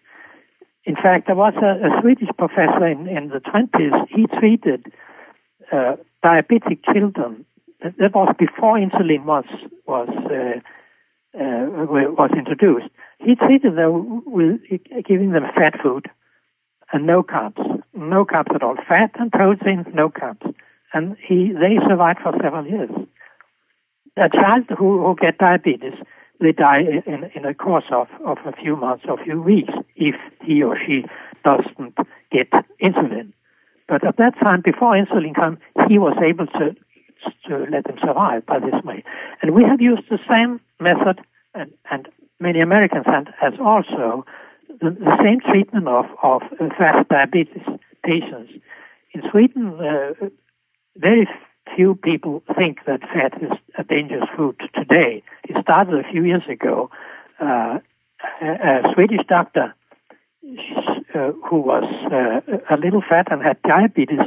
In 0.84 0.96
fact, 0.96 1.26
there 1.26 1.36
was 1.36 1.54
a, 1.56 1.86
a 1.86 2.00
Swedish 2.00 2.28
professor 2.36 2.86
in, 2.86 3.06
in, 3.08 3.28
the 3.28 3.40
20s, 3.40 4.08
he 4.08 4.26
treated 4.38 4.86
uh, 5.72 5.96
diabetic 6.24 6.80
children. 6.92 7.44
That 7.82 8.14
was 8.14 8.34
before 8.38 8.76
insulin 8.76 9.24
was, 9.24 9.44
was, 9.86 10.08
uh, 10.08 10.58
uh, 11.38 11.66
was 12.16 12.30
introduced. 12.36 12.88
He 13.18 13.34
treated 13.34 13.76
them 13.76 14.22
with 14.26 14.60
giving 15.06 15.32
them 15.32 15.44
fat 15.54 15.74
food 15.82 16.06
and 16.92 17.06
no 17.06 17.22
carbs, 17.22 17.82
no 17.94 18.24
carbs 18.24 18.54
at 18.54 18.62
all, 18.62 18.76
fat 18.88 19.10
and 19.18 19.30
protein, 19.30 19.84
no 19.94 20.08
carbs, 20.08 20.54
and 20.92 21.16
he 21.22 21.52
they 21.52 21.76
survived 21.86 22.20
for 22.22 22.32
several 22.42 22.66
years. 22.66 22.90
A 24.16 24.28
child 24.30 24.64
who, 24.76 25.04
who 25.04 25.16
get 25.20 25.38
diabetes 25.38 25.94
they 26.40 26.52
die 26.52 26.80
in, 27.06 27.30
in 27.34 27.44
a 27.44 27.54
course 27.54 27.86
of, 27.90 28.08
of 28.24 28.38
a 28.44 28.52
few 28.52 28.76
months 28.76 29.04
or 29.08 29.20
a 29.20 29.24
few 29.24 29.40
weeks 29.42 29.72
if 29.96 30.14
he 30.42 30.62
or 30.62 30.78
she 30.86 31.04
doesn't 31.44 31.96
get 32.30 32.50
insulin. 32.82 33.32
But 33.88 34.06
at 34.06 34.18
that 34.18 34.38
time, 34.38 34.60
before 34.62 34.94
insulin 34.94 35.34
came, 35.34 35.58
he 35.88 35.98
was 35.98 36.16
able 36.22 36.46
to 36.46 36.76
to 37.48 37.66
let 37.70 37.84
them 37.84 37.98
survive 38.00 38.46
by 38.46 38.60
this 38.60 38.80
way. 38.84 39.02
And 39.42 39.52
we 39.52 39.64
have 39.64 39.80
used 39.80 40.02
the 40.08 40.20
same 40.28 40.60
method, 40.78 41.20
and, 41.54 41.72
and 41.90 42.08
many 42.38 42.60
Americans 42.60 43.06
have 43.06 43.26
as 43.42 43.54
also 43.60 44.24
the, 44.68 44.90
the 44.90 45.16
same 45.22 45.40
treatment 45.40 45.88
of, 45.88 46.06
of 46.22 46.42
fast 46.78 47.08
diabetes 47.08 47.62
patients. 48.04 48.52
In 49.12 49.22
Sweden, 49.30 49.80
uh, 49.80 50.28
very 50.96 51.28
few 51.74 51.94
people 51.96 52.42
think 52.56 52.78
that 52.86 53.00
fat 53.00 53.42
is 53.42 53.50
a 53.76 53.84
dangerous 53.84 54.28
food 54.36 54.56
today. 54.74 55.22
It 55.48 55.56
started 55.62 55.94
a 55.94 56.10
few 56.10 56.24
years 56.24 56.42
ago. 56.48 56.90
Uh, 57.40 57.78
a, 58.42 58.46
a, 58.46 58.94
Swedish 58.94 59.24
doctor 59.28 59.74
uh, 61.14 61.32
who 61.48 61.60
was 61.60 61.84
uh, 62.12 62.74
a 62.74 62.76
little 62.76 63.02
fat 63.08 63.30
and 63.30 63.42
had 63.42 63.60
diabetes, 63.62 64.20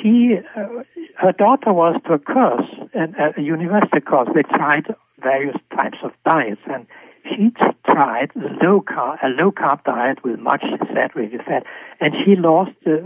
she, 0.00 0.38
uh, 0.56 0.82
her 1.16 1.32
daughter 1.32 1.72
was 1.72 2.00
to 2.06 2.14
a 2.14 2.18
course, 2.18 2.68
and 2.94 3.14
a 3.16 3.40
university 3.40 4.00
course. 4.00 4.28
They 4.34 4.42
tried 4.42 4.94
various 5.20 5.56
types 5.74 5.98
of 6.04 6.12
diets, 6.24 6.60
and 6.70 6.86
she 7.24 7.52
tried 7.84 8.30
low 8.36 8.80
carb, 8.80 9.18
a 9.22 9.28
low 9.28 9.50
carb 9.50 9.84
diet 9.84 10.22
with 10.24 10.38
much 10.38 10.62
saturated 10.94 11.42
fat, 11.44 11.64
and 12.00 12.14
she 12.24 12.36
lost 12.36 12.72
uh, 12.86 12.98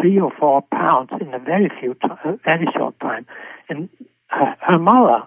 three 0.00 0.18
or 0.18 0.32
four 0.38 0.62
pounds 0.72 1.10
in 1.20 1.32
a 1.34 1.38
very 1.38 1.70
few, 1.80 1.94
t- 1.94 2.08
a 2.24 2.38
very 2.44 2.66
short 2.74 2.98
time. 3.00 3.26
And 3.68 3.88
her 4.28 4.78
mother, 4.78 5.26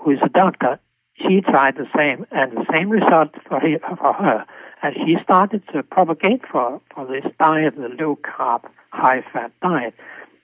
who 0.00 0.12
is 0.12 0.18
a 0.24 0.28
doctor, 0.28 0.78
she 1.16 1.40
tried 1.42 1.76
the 1.76 1.86
same, 1.94 2.26
and 2.30 2.52
the 2.52 2.66
same 2.72 2.88
result 2.88 3.30
for, 3.46 3.60
for 3.60 4.12
her. 4.14 4.46
And 4.82 4.94
she 4.96 5.16
started 5.22 5.62
to 5.74 5.82
propagate 5.82 6.42
for, 6.50 6.80
for 6.94 7.06
this 7.06 7.30
diet, 7.38 7.76
the 7.76 7.90
low 8.02 8.16
carb, 8.16 8.64
high 8.90 9.22
fat 9.32 9.52
diet. 9.60 9.94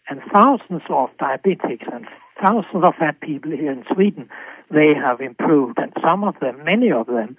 And 0.09 0.21
thousands 0.33 0.83
of 0.91 1.09
diabetics 1.19 1.93
and 1.93 2.07
thousands 2.41 2.85
of 2.85 2.95
fat 2.99 3.21
people 3.21 3.51
here 3.51 3.73
in 3.73 3.85
Sweden, 3.93 4.29
they 4.71 4.93
have 4.95 5.21
improved, 5.21 5.79
and 5.79 5.93
some 6.03 6.23
of 6.25 6.39
them, 6.41 6.63
many 6.65 6.93
of 6.93 7.07
them, 7.07 7.37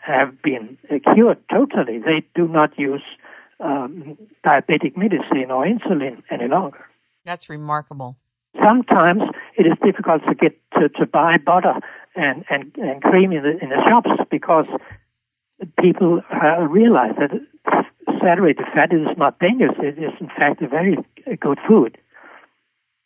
have 0.00 0.40
been 0.42 0.78
cured 1.14 1.38
totally. 1.50 1.98
They 1.98 2.24
do 2.34 2.48
not 2.48 2.78
use 2.78 3.02
um, 3.60 4.16
diabetic 4.44 4.96
medicine 4.96 5.50
or 5.50 5.66
insulin 5.66 6.22
any 6.30 6.48
longer. 6.48 6.86
That's 7.24 7.48
remarkable. 7.48 8.16
Sometimes 8.60 9.22
it 9.56 9.66
is 9.66 9.78
difficult 9.84 10.22
to 10.28 10.34
get 10.34 10.58
to, 10.74 10.88
to 10.88 11.06
buy 11.06 11.38
butter 11.38 11.74
and, 12.14 12.44
and, 12.50 12.72
and 12.76 13.02
cream 13.02 13.32
in 13.32 13.42
the, 13.42 13.58
in 13.62 13.70
the 13.70 13.82
shops 13.88 14.10
because 14.30 14.66
people 15.80 16.20
uh, 16.30 16.60
realize 16.62 17.14
that 17.18 17.30
saturated 18.20 18.64
fat 18.74 18.92
is 18.92 19.06
not 19.16 19.38
dangerous. 19.38 19.76
It 19.78 19.98
is, 19.98 20.12
in 20.20 20.28
fact, 20.28 20.62
a 20.62 20.68
very 20.68 20.96
good 21.40 21.58
food. 21.66 21.98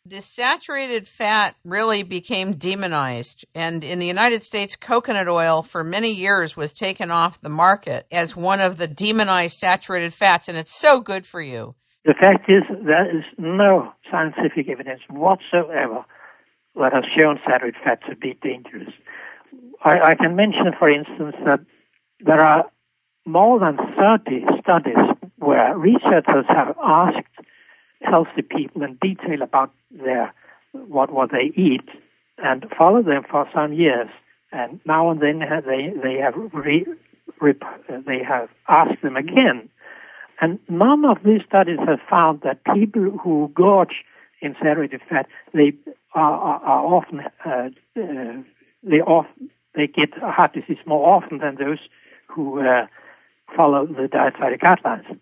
The 0.05 0.21
saturated 0.21 1.05
fat 1.05 1.55
really 1.65 2.01
became 2.01 2.53
demonized. 2.53 3.45
And 3.53 3.83
in 3.83 3.99
the 3.99 4.05
United 4.05 4.41
States, 4.41 4.77
coconut 4.77 5.27
oil 5.27 5.61
for 5.61 5.83
many 5.83 6.13
years 6.13 6.55
was 6.55 6.73
taken 6.73 7.11
off 7.11 7.41
the 7.41 7.49
market 7.49 8.07
as 8.09 8.35
one 8.35 8.61
of 8.61 8.77
the 8.77 8.87
demonized 8.87 9.57
saturated 9.57 10.13
fats. 10.13 10.47
And 10.47 10.57
it's 10.57 10.73
so 10.73 11.01
good 11.01 11.27
for 11.27 11.41
you. 11.41 11.75
The 12.07 12.13
fact 12.13 12.49
is, 12.49 12.63
there 12.85 13.17
is 13.17 13.25
no 13.37 13.91
scientific 14.09 14.69
evidence 14.69 15.01
whatsoever 15.09 16.05
that 16.79 16.93
has 16.93 17.03
shown 17.13 17.37
saturated 17.45 17.81
fat 17.83 17.99
to 18.09 18.15
be 18.15 18.33
dangerous. 18.41 18.93
I, 19.83 19.99
I 19.99 20.15
can 20.15 20.37
mention, 20.37 20.71
for 20.79 20.89
instance, 20.89 21.35
that 21.43 21.59
there 22.21 22.39
are 22.39 22.71
more 23.25 23.59
than 23.59 23.75
30 23.75 24.45
studies 24.61 25.17
where 25.39 25.77
researchers 25.77 26.45
have 26.47 26.77
asked 26.81 27.27
healthy 28.01 28.41
people 28.41 28.83
in 28.83 28.97
detail 29.01 29.41
about 29.41 29.73
their 29.91 30.33
what 30.71 31.11
what 31.11 31.31
they 31.31 31.51
eat 31.61 31.89
and 32.37 32.67
followed 32.77 33.05
them 33.05 33.23
for 33.29 33.49
some 33.53 33.73
years. 33.73 34.07
And 34.53 34.79
now 34.85 35.11
and 35.11 35.19
then 35.19 35.39
they 35.39 35.91
they 36.01 36.21
have 36.23 36.35
re, 36.53 36.85
re, 37.41 37.53
they 37.89 38.23
have 38.23 38.47
asked 38.69 39.01
them 39.01 39.17
again. 39.17 39.67
And 40.39 40.59
none 40.69 41.05
of 41.05 41.17
these 41.25 41.41
studies 41.47 41.79
have 41.87 41.99
found 42.09 42.41
that 42.41 42.63
people 42.75 43.09
who 43.23 43.51
gorge 43.55 44.03
in 44.41 44.55
saturated 44.61 45.01
fat 45.09 45.27
they 45.53 45.73
are, 46.13 46.33
are, 46.33 46.61
are 46.63 46.85
often 46.85 47.21
uh, 47.45 47.69
uh, 47.99 48.41
they 48.83 49.01
often 49.01 49.49
they 49.75 49.87
get 49.87 50.13
heart 50.17 50.53
disease 50.53 50.77
more 50.85 51.15
often 51.15 51.39
than 51.39 51.55
those 51.55 51.79
who 52.27 52.61
uh, 52.61 52.85
follow 53.55 53.85
the 53.85 54.07
dietary 54.07 54.57
guidelines. 54.57 55.19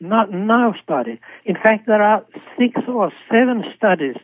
Not 0.00 0.32
no 0.32 0.74
study. 0.82 1.20
In 1.44 1.54
fact, 1.54 1.86
there 1.86 2.02
are 2.02 2.24
six 2.58 2.80
or 2.88 3.12
seven 3.30 3.64
studies 3.76 4.16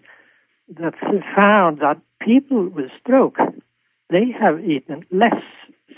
that 0.77 0.95
found 1.35 1.79
that 1.81 2.01
people 2.21 2.69
with 2.69 2.91
stroke 3.01 3.39
they 4.11 4.31
have 4.39 4.63
eaten 4.63 5.07
less 5.11 5.43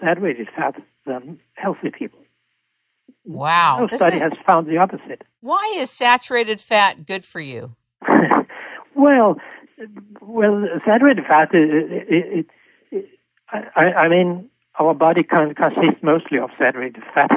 saturated 0.01 0.49
fat 0.55 0.81
than 1.05 1.41
healthy 1.55 1.91
people. 1.91 2.24
Wow. 3.25 3.87
No 3.91 3.97
study 3.97 4.17
is... 4.17 4.23
has 4.23 4.33
found 4.47 4.67
the 4.67 4.79
opposite. 4.79 5.23
Why 5.41 5.75
is 5.79 5.91
saturated 5.91 6.61
fat 6.61 7.07
good 7.07 7.25
for 7.25 7.41
you? 7.41 7.75
well, 8.95 9.37
well, 10.21 10.65
saturated 10.85 11.25
fat. 11.27 11.51
Uh, 11.55 11.59
uh, 11.59 11.61
uh, 11.61 11.67
it, 11.91 12.07
it, 12.11 12.47
it, 12.91 13.11
I, 13.77 13.93
I 13.93 14.09
mean, 14.09 14.49
our 14.79 14.95
body 14.95 15.23
consists 15.23 16.03
mostly 16.03 16.39
of 16.39 16.51
saturated 16.59 17.03
fat 17.15 17.31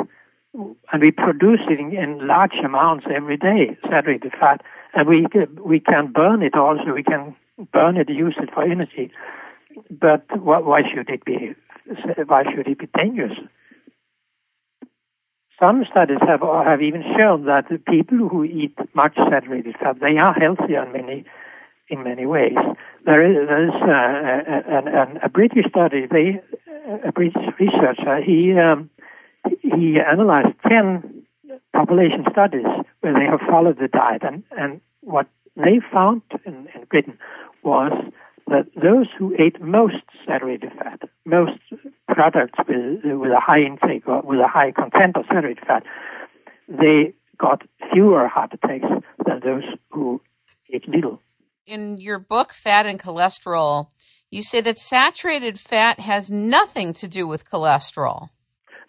and 0.92 1.02
we 1.02 1.12
produce 1.12 1.62
it 1.70 1.80
in, 1.80 1.96
in 1.96 2.28
large 2.28 2.56
amounts 2.64 3.06
every 3.14 3.38
day, 3.38 3.78
saturated 3.90 4.34
fat, 4.40 4.62
and 4.94 5.08
we 5.08 5.28
we 5.64 5.80
can 5.80 6.12
burn 6.12 6.42
it 6.42 6.56
also. 6.56 6.94
We 6.94 7.04
can 7.04 7.36
burn 7.72 7.98
it, 7.98 8.10
use 8.10 8.36
it 8.42 8.50
for 8.54 8.64
energy. 8.64 9.12
But 9.92 10.26
why 10.40 10.82
should 10.82 11.10
it 11.10 11.26
be? 11.26 11.54
Why 12.26 12.44
should 12.44 12.68
it 12.68 12.80
be 12.80 12.90
dangerous? 12.98 13.38
Some 15.60 15.86
studies 15.90 16.20
have 16.28 16.42
have 16.42 16.82
even 16.82 17.04
shown 17.18 17.46
that 17.46 17.66
the 17.70 17.80
people 17.80 18.30
who 18.30 18.44
eat 18.44 18.78
much 18.94 19.16
saturated 19.16 19.76
fat 19.80 20.00
they 20.00 20.18
are 20.18 20.34
healthier 20.34 20.84
in 20.86 20.92
many 20.92 21.26
in 21.90 22.04
many 22.04 22.26
ways. 22.26 22.58
There 23.06 23.24
is, 23.24 23.48
there 23.48 23.64
is 23.64 23.74
uh, 23.82 24.72
a, 24.72 25.24
a, 25.24 25.26
a, 25.26 25.30
British 25.30 25.66
study. 25.70 26.06
They 26.06 26.42
a 27.04 27.12
British 27.12 27.42
researcher 27.60 28.22
he 28.22 28.54
um, 28.60 28.90
he 29.62 29.98
analyzed 30.00 30.56
10 30.68 31.24
population 31.74 32.26
studies 32.32 32.66
where 33.02 33.14
they 33.14 33.26
have 33.26 33.40
followed 33.50 33.78
the 33.80 33.88
diet. 33.88 34.24
And, 34.24 34.44
and 34.58 34.82
what 35.02 35.28
they 35.56 35.80
found 35.92 36.22
in, 36.46 36.68
in 36.76 36.86
Britain 36.90 37.18
was 37.64 37.92
that 38.48 38.68
those 38.76 39.08
who 39.18 39.36
ate 39.38 39.62
most 39.62 40.04
saturated 40.26 40.72
fat, 40.78 41.02
most 41.26 41.60
products 42.18 42.58
with, 42.68 43.04
with 43.04 43.32
a 43.32 43.40
high 43.40 43.60
intake 43.60 44.08
or 44.08 44.22
with 44.24 44.40
a 44.40 44.48
high 44.48 44.72
content 44.72 45.16
of 45.16 45.26
saturated 45.28 45.64
fat, 45.68 45.84
they 46.68 47.14
got 47.38 47.62
fewer 47.94 48.28
heart 48.28 48.52
attacks 48.54 48.90
than 49.26 49.40
those 49.46 49.64
who 49.92 50.20
ate 50.74 50.90
little. 50.90 51.22
In 51.68 51.98
your 52.00 52.18
book, 52.18 52.54
Fat 52.54 52.86
and 52.88 53.00
Cholesterol, 53.00 53.90
you 54.32 54.42
say 54.42 54.62
that 54.62 54.80
saturated 54.80 55.60
fat 55.60 56.00
has 56.00 56.32
nothing 56.32 56.92
to 56.94 57.08
do 57.08 57.28
with 57.28 57.50
cholesterol. 57.50 58.30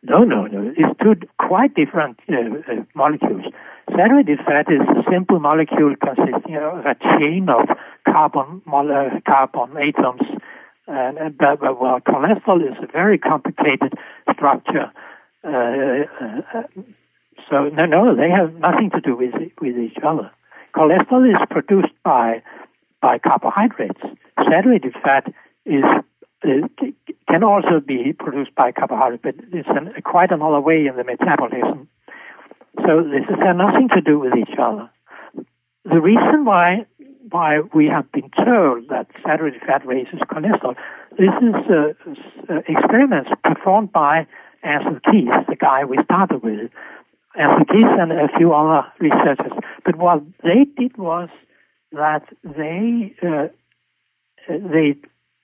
No, 0.03 0.19
no, 0.25 0.47
no. 0.47 0.73
It's 0.77 0.99
two 1.03 1.15
quite 1.39 1.75
different 1.75 2.21
uh, 2.31 2.35
uh, 2.35 2.85
molecules. 2.95 3.45
Saturated 3.97 4.39
fat 4.47 4.67
is 4.71 4.81
a 4.81 5.03
simple 5.11 5.41
molecule 5.41 5.95
consisting 6.03 6.57
of 6.57 6.87
a 6.87 6.95
chain 6.95 7.49
of 7.51 7.69
carbon 8.07 8.63
uh, 8.67 9.21
carbon 9.27 9.77
atoms, 9.77 10.23
and, 10.89 11.19
and 11.19 11.39
but, 11.39 11.61
well, 11.61 12.01
cholesterol 12.01 12.63
is 12.63 12.77
a 12.83 12.87
very 12.91 13.19
complicated 13.19 13.93
structure. 14.33 14.91
Uh, 15.45 16.05
uh, 16.21 16.63
so 17.49 17.69
no, 17.69 17.87
no, 17.87 18.17
they 18.17 18.31
have 18.31 18.55
nothing 18.55 18.91
to 18.91 19.01
do 19.01 19.17
with 19.17 19.35
with 19.61 19.77
each 19.79 19.99
other. 20.03 20.31
Cholesterol 20.75 21.31
is 21.31 21.39
produced 21.51 21.95
by 22.05 22.43
by 23.01 23.19
carbohydrates. 23.19 24.01
Saturated 24.39 24.95
fat 25.03 25.33
is 25.65 25.85
can 27.29 27.43
also 27.43 27.81
be 27.81 28.13
produced 28.13 28.55
by 28.55 28.73
carbohydrates, 28.73 29.23
but 29.23 29.35
it's 29.53 29.69
an, 29.69 29.93
quite 30.05 30.31
another 30.31 30.61
way 30.61 30.87
in 30.87 30.97
the 30.97 31.05
metabolism. 31.05 31.89
So 32.87 33.03
this 33.03 33.25
has 33.29 33.57
nothing 33.57 33.89
to 33.95 34.01
do 34.01 34.19
with 34.19 34.35
each 34.37 34.57
other. 34.59 34.89
The 35.85 36.01
reason 36.01 36.45
why 36.45 36.87
why 37.31 37.61
we 37.75 37.87
have 37.87 38.11
been 38.13 38.31
told 38.31 38.89
that 38.89 39.07
saturated 39.25 39.61
fat 39.67 39.87
raises 39.87 40.21
cholesterol, 40.31 40.77
this 41.19 41.35
is 41.43 41.55
uh, 41.71 42.53
uh, 42.53 42.61
experiments 42.69 43.31
performed 43.45 43.93
by 43.93 44.27
Ansel 44.63 44.99
Keys, 45.11 45.29
the 45.49 45.57
guy 45.57 45.85
we 45.85 45.99
started 46.05 46.43
with, 46.43 46.71
Ansel 47.37 47.65
Keys 47.67 47.87
and 47.87 48.13
a 48.13 48.29
few 48.37 48.53
other 48.53 48.87
researchers. 48.99 49.53
But 49.85 49.97
what 49.97 50.23
they 50.43 50.67
did 50.77 50.97
was 50.97 51.29
that 51.93 52.23
they 52.43 53.15
uh, 53.23 53.49
they 54.49 54.97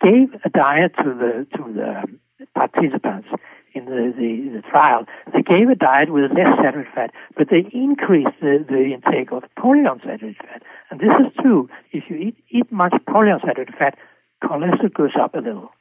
gave 0.02 0.34
a 0.44 0.50
diet 0.50 0.92
to 0.98 1.04
the 1.04 1.46
to 1.56 1.72
the 1.72 2.46
participants 2.54 3.28
in 3.74 3.86
the, 3.86 4.12
the, 4.16 4.56
the 4.56 4.62
trial. 4.62 5.04
They 5.32 5.42
gave 5.42 5.68
a 5.68 5.74
diet 5.74 6.12
with 6.12 6.30
less 6.32 6.48
saturated 6.62 6.92
fat, 6.94 7.10
but 7.36 7.48
they 7.50 7.68
increased 7.72 8.38
the, 8.40 8.64
the 8.66 8.94
intake 8.94 9.32
of 9.32 9.42
polyunsaturated 9.58 10.36
fat. 10.38 10.62
And 10.90 11.00
this 11.00 11.10
is 11.20 11.32
true. 11.40 11.68
If 11.92 12.04
you 12.08 12.16
eat, 12.16 12.36
eat 12.50 12.70
much 12.70 12.94
polyunsaturated 13.08 13.76
fat, 13.76 13.98
cholesterol 14.42 14.94
goes 14.94 15.12
up 15.20 15.34
a 15.34 15.38
little. 15.38 15.72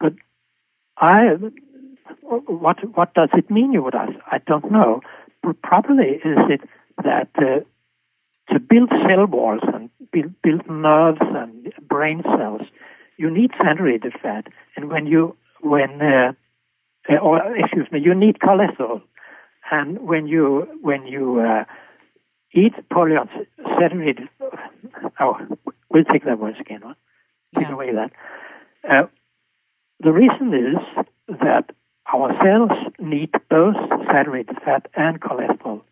But 0.00 0.14
I, 0.98 1.36
what 2.22 2.78
what 2.96 3.14
does 3.14 3.30
it 3.34 3.50
mean? 3.50 3.72
You 3.72 3.82
would 3.82 3.94
ask. 3.94 4.12
I 4.30 4.38
don't 4.38 4.70
know. 4.70 5.00
But 5.42 5.60
probably 5.62 6.20
is 6.24 6.38
it 6.48 6.60
that 7.02 7.30
uh, 7.36 7.60
to 8.52 8.60
build 8.60 8.90
cell 9.08 9.26
walls 9.26 9.62
and 9.72 9.90
build, 10.12 10.32
build 10.42 10.68
nerves 10.68 11.20
and 11.20 11.72
brain 11.88 12.22
cells, 12.22 12.62
you 13.16 13.30
need 13.30 13.50
saturated 13.62 14.14
fat, 14.22 14.46
and 14.76 14.90
when 14.90 15.06
you 15.06 15.36
when 15.60 16.00
uh, 16.02 16.32
uh, 17.10 17.16
or 17.16 17.56
excuse 17.56 17.90
me, 17.92 18.00
you 18.00 18.14
need 18.14 18.38
cholesterol, 18.38 19.02
and 19.70 20.00
when 20.00 20.26
you 20.26 20.66
when 20.80 21.06
you 21.06 21.40
uh, 21.40 21.64
eat 22.52 22.74
polyunsaturated, 22.90 24.28
oh, 25.20 25.38
we'll 25.90 26.04
take 26.04 26.24
that 26.24 26.38
once 26.38 26.56
again. 26.60 26.80
Right? 26.82 26.96
Take 27.58 27.68
away 27.68 27.92
that. 27.92 28.12
Uh, 28.88 29.06
the 30.00 30.12
reason 30.12 30.52
is 30.52 31.04
that 31.28 31.70
our 32.12 32.32
cells 32.42 32.92
need 32.98 33.30
both 33.48 33.76
saturated 34.06 34.56
fat 34.64 34.86
and 34.94 35.20
cholesterol. 35.20 35.82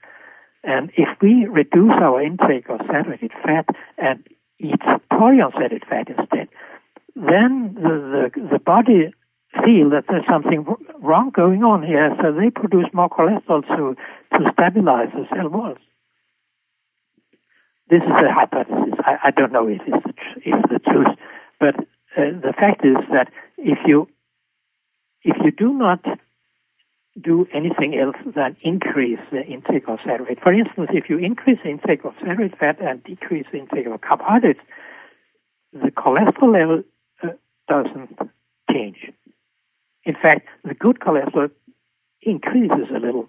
And 0.64 0.90
if 0.96 1.09
we 1.20 1.46
reduce 1.46 1.92
our 1.92 2.22
intake 2.22 2.68
of 2.68 2.81
saturated 2.87 3.33
fat 3.42 3.66
and 3.98 4.27
eat 4.59 4.81
polyunsaturated 5.11 5.88
fat 5.88 6.09
instead, 6.09 6.48
then 7.16 7.75
the, 7.75 8.31
the, 8.35 8.48
the 8.53 8.59
body 8.59 9.12
feel 9.64 9.90
that 9.90 10.05
there's 10.09 10.26
something 10.28 10.64
wrong 11.00 11.30
going 11.30 11.62
on 11.62 11.82
here, 11.82 12.16
so 12.22 12.32
they 12.32 12.50
produce 12.50 12.86
more 12.92 13.11
cholesterol 13.11 13.66
to, 13.68 13.96
to 14.38 14.53
stabilize 14.53 15.09
the 15.14 15.26
cell 15.34 15.48
walls. 15.48 15.78
This 17.90 18.03
is 18.03 18.09
a 18.09 18.32
hypothesis. 18.32 18.94
I, 19.00 19.18
I 19.24 19.30
don't 19.30 19.53
know 19.53 19.68
if 19.68 19.82
it's 19.86 20.07
the, 20.07 20.12
tr- 20.12 20.40
if 20.44 20.62
the 20.70 20.78
truth, 20.78 21.18
but 21.61 21.74
uh, 22.16 22.40
the 22.40 22.55
fact 22.59 22.84
is 22.84 22.96
that 23.12 23.30
if 23.59 23.78
you 23.86 24.09
if 25.24 25.36
you 25.44 25.50
do 25.53 25.72
not 25.72 26.05
do 27.20 27.46
anything 27.53 27.94
else 27.96 28.16
than 28.34 28.57
increase 28.62 29.20
the 29.30 29.44
intake 29.44 29.86
of 29.86 29.98
saturated, 30.05 30.42
for 30.42 30.53
instance, 30.53 30.88
if 30.92 31.11
you 31.11 31.18
increase 31.18 31.59
the 31.62 31.70
intake 31.70 32.05
of 32.05 32.14
saturated 32.20 32.59
fat 32.59 32.80
and 32.80 33.05
decrease 33.05 33.46
the 33.53 33.59
intake 33.59 33.86
of 33.86 34.00
carbohydrates, 34.00 34.61
the 35.72 35.90
cholesterol 35.90 36.53
level 36.53 36.82
doesn't 37.68 38.18
change. 38.70 39.12
In 40.05 40.14
fact, 40.14 40.48
the 40.64 40.74
good 40.74 40.98
cholesterol 41.00 41.50
increases 42.22 42.88
a 42.94 42.98
little. 42.98 43.28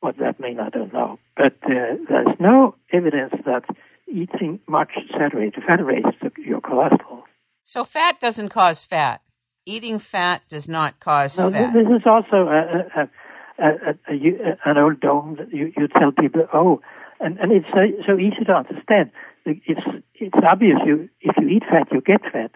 What 0.00 0.16
that 0.18 0.38
mean, 0.38 0.60
I 0.60 0.68
don't 0.68 0.92
know. 0.92 1.18
But 1.36 1.56
uh, 1.64 1.96
there's 2.08 2.36
no 2.38 2.76
evidence 2.92 3.34
that 3.44 3.64
eating 4.06 4.60
much 4.68 4.92
saturated 5.12 5.62
fat 5.66 5.84
raises 5.84 6.14
your 6.38 6.60
cholesterol. 6.60 7.22
So 7.64 7.84
fat 7.84 8.20
doesn't 8.20 8.50
cause 8.50 8.82
fat. 8.82 9.20
Eating 9.66 9.98
fat 9.98 10.42
does 10.48 10.68
not 10.68 11.00
cause 11.00 11.36
no, 11.36 11.50
fat. 11.50 11.74
This 11.74 11.86
is 11.86 12.02
also 12.06 12.48
a, 12.48 13.08
a, 13.58 13.66
a, 13.66 14.58
an 14.64 14.78
old 14.78 15.00
dome 15.00 15.36
that 15.38 15.52
you, 15.52 15.72
you 15.76 15.88
tell 15.88 16.12
people, 16.12 16.46
oh, 16.54 16.80
and, 17.20 17.38
and 17.38 17.52
it's 17.52 17.66
so, 17.74 17.80
so 18.06 18.18
easy 18.18 18.44
to 18.46 18.52
understand. 18.52 19.10
It's, 19.44 19.80
it's 20.14 20.36
obvious 20.48 20.78
you, 20.86 21.08
if 21.20 21.36
you 21.38 21.48
eat 21.48 21.64
fat, 21.68 21.88
you 21.92 22.00
get 22.00 22.22
fat. 22.32 22.52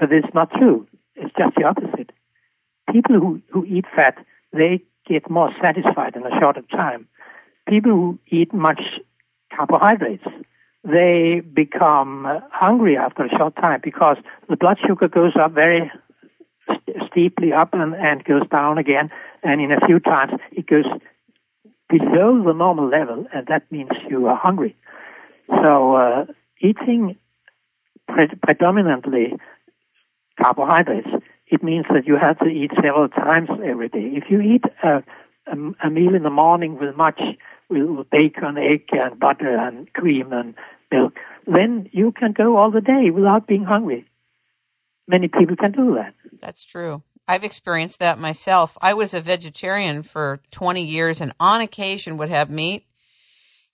But 0.00 0.10
it's 0.12 0.32
not 0.34 0.50
true. 0.52 0.86
It's 1.16 1.34
just 1.38 1.56
the 1.56 1.64
opposite. 1.64 2.12
People 2.92 3.18
who, 3.18 3.42
who 3.50 3.64
eat 3.64 3.84
fat, 3.94 4.16
they 4.52 4.82
get 5.06 5.28
more 5.30 5.50
satisfied 5.60 6.14
in 6.16 6.26
a 6.26 6.40
shorter 6.40 6.62
time. 6.70 7.08
People 7.68 7.92
who 7.92 8.18
eat 8.28 8.52
much 8.52 8.80
carbohydrates, 9.54 10.24
they 10.84 11.40
become 11.40 12.26
hungry 12.52 12.96
after 12.96 13.24
a 13.24 13.30
short 13.36 13.56
time 13.56 13.80
because 13.82 14.16
the 14.48 14.56
blood 14.56 14.78
sugar 14.86 15.08
goes 15.08 15.32
up 15.36 15.52
very 15.52 15.90
steeply 17.10 17.52
up 17.52 17.72
and, 17.72 17.94
and 17.94 18.24
goes 18.24 18.46
down 18.50 18.78
again, 18.78 19.10
and 19.42 19.60
in 19.60 19.72
a 19.72 19.84
few 19.86 19.98
times 19.98 20.32
it 20.52 20.66
goes 20.66 20.84
below 21.88 22.42
the 22.44 22.52
normal 22.52 22.88
level, 22.88 23.26
and 23.32 23.46
that 23.46 23.70
means 23.70 23.90
you 24.08 24.26
are 24.26 24.36
hungry. 24.36 24.76
So 25.48 25.94
uh, 25.94 26.26
eating 26.60 27.16
pre- 28.08 28.34
predominantly 28.42 29.34
carbohydrates, 30.46 31.08
it 31.48 31.62
means 31.62 31.86
that 31.90 32.06
you 32.06 32.16
have 32.20 32.38
to 32.38 32.46
eat 32.46 32.70
several 32.74 33.08
times 33.08 33.48
every 33.64 33.88
day. 33.88 34.12
If 34.14 34.24
you 34.30 34.40
eat 34.40 34.64
a, 34.82 35.02
a, 35.46 35.86
a 35.86 35.90
meal 35.90 36.14
in 36.14 36.22
the 36.22 36.30
morning 36.30 36.78
with 36.78 36.96
much 36.96 37.20
with 37.68 38.10
bacon, 38.10 38.56
egg, 38.58 38.86
and 38.92 39.18
butter, 39.18 39.56
and 39.56 39.92
cream 39.92 40.32
and 40.32 40.54
milk, 40.92 41.14
then 41.46 41.88
you 41.92 42.12
can 42.12 42.32
go 42.32 42.56
all 42.56 42.70
the 42.70 42.80
day 42.80 43.10
without 43.12 43.46
being 43.46 43.64
hungry. 43.64 44.06
Many 45.08 45.28
people 45.28 45.56
can 45.56 45.72
do 45.72 45.96
that. 45.96 46.14
That's 46.40 46.64
true. 46.64 47.02
I've 47.28 47.44
experienced 47.44 47.98
that 47.98 48.18
myself. 48.18 48.78
I 48.80 48.94
was 48.94 49.12
a 49.12 49.20
vegetarian 49.20 50.04
for 50.04 50.40
20 50.52 50.84
years 50.84 51.20
and 51.20 51.32
on 51.40 51.60
occasion 51.60 52.18
would 52.18 52.28
have 52.28 52.50
meat. 52.50 52.86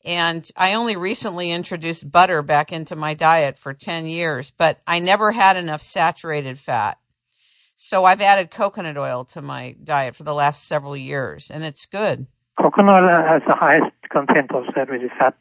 And 0.05 0.51
I 0.57 0.75
only 0.75 0.97
recently 0.97 1.53
introduced 1.53 2.11
butter 2.11 2.43
back 2.43 2.73
into 2.73 2.97
my 2.97 3.15
diet 3.15 3.59
for 3.59 3.73
10 3.73 4.07
years, 4.07 4.51
but 4.51 4.81
I 4.87 4.99
never 4.99 5.33
had 5.33 5.57
enough 5.57 5.83
saturated 5.83 6.59
fat. 6.59 6.99
So 7.77 8.05
I've 8.05 8.21
added 8.21 8.51
coconut 8.51 8.97
oil 8.97 9.25
to 9.27 9.43
my 9.43 9.77
diet 9.83 10.17
for 10.17 10.25
the 10.25 10.35
last 10.35 10.67
several 10.67 10.97
years, 10.97 11.51
and 11.51 11.65
it's 11.65 11.87
good. 11.87 12.27
Coconut 12.61 13.03
oil 13.03 13.25
has 13.29 13.43
the 13.47 13.55
highest 13.55 13.93
content 14.11 14.53
of 14.53 14.65
saturated 14.75 15.11
fat 15.19 15.37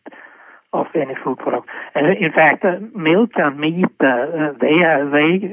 of 0.73 0.87
any 0.95 1.15
food 1.23 1.37
product. 1.37 1.67
And 1.95 2.17
in 2.17 2.31
fact, 2.31 2.63
uh, 2.63 2.79
milk 2.95 3.31
and 3.35 3.59
meat, 3.59 3.85
uh, 3.99 4.07
uh 4.07 4.53
they 4.59 4.83
are, 4.85 5.09
they, 5.11 5.47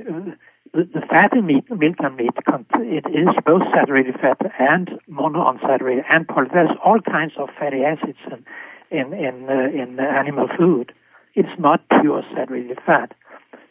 the, 0.72 0.84
the 0.94 1.02
fat 1.10 1.32
in 1.32 1.46
meat, 1.46 1.64
milk 1.70 1.96
and 1.98 2.16
meat, 2.16 2.34
it 2.80 3.04
is 3.10 3.28
both 3.44 3.62
saturated 3.74 4.14
fat 4.20 4.38
and 4.58 4.90
monounsaturated 5.10 6.04
and 6.08 6.28
poly. 6.28 6.48
There's 6.52 6.76
all 6.84 7.00
kinds 7.00 7.32
of 7.38 7.48
fatty 7.58 7.84
acids 7.84 8.18
in 8.30 8.44
in 8.90 9.12
in, 9.12 9.46
uh, 9.48 9.82
in 9.82 9.98
animal 10.00 10.48
food. 10.58 10.92
It's 11.34 11.48
not 11.58 11.82
pure 12.00 12.22
saturated 12.34 12.78
fat. 12.84 13.14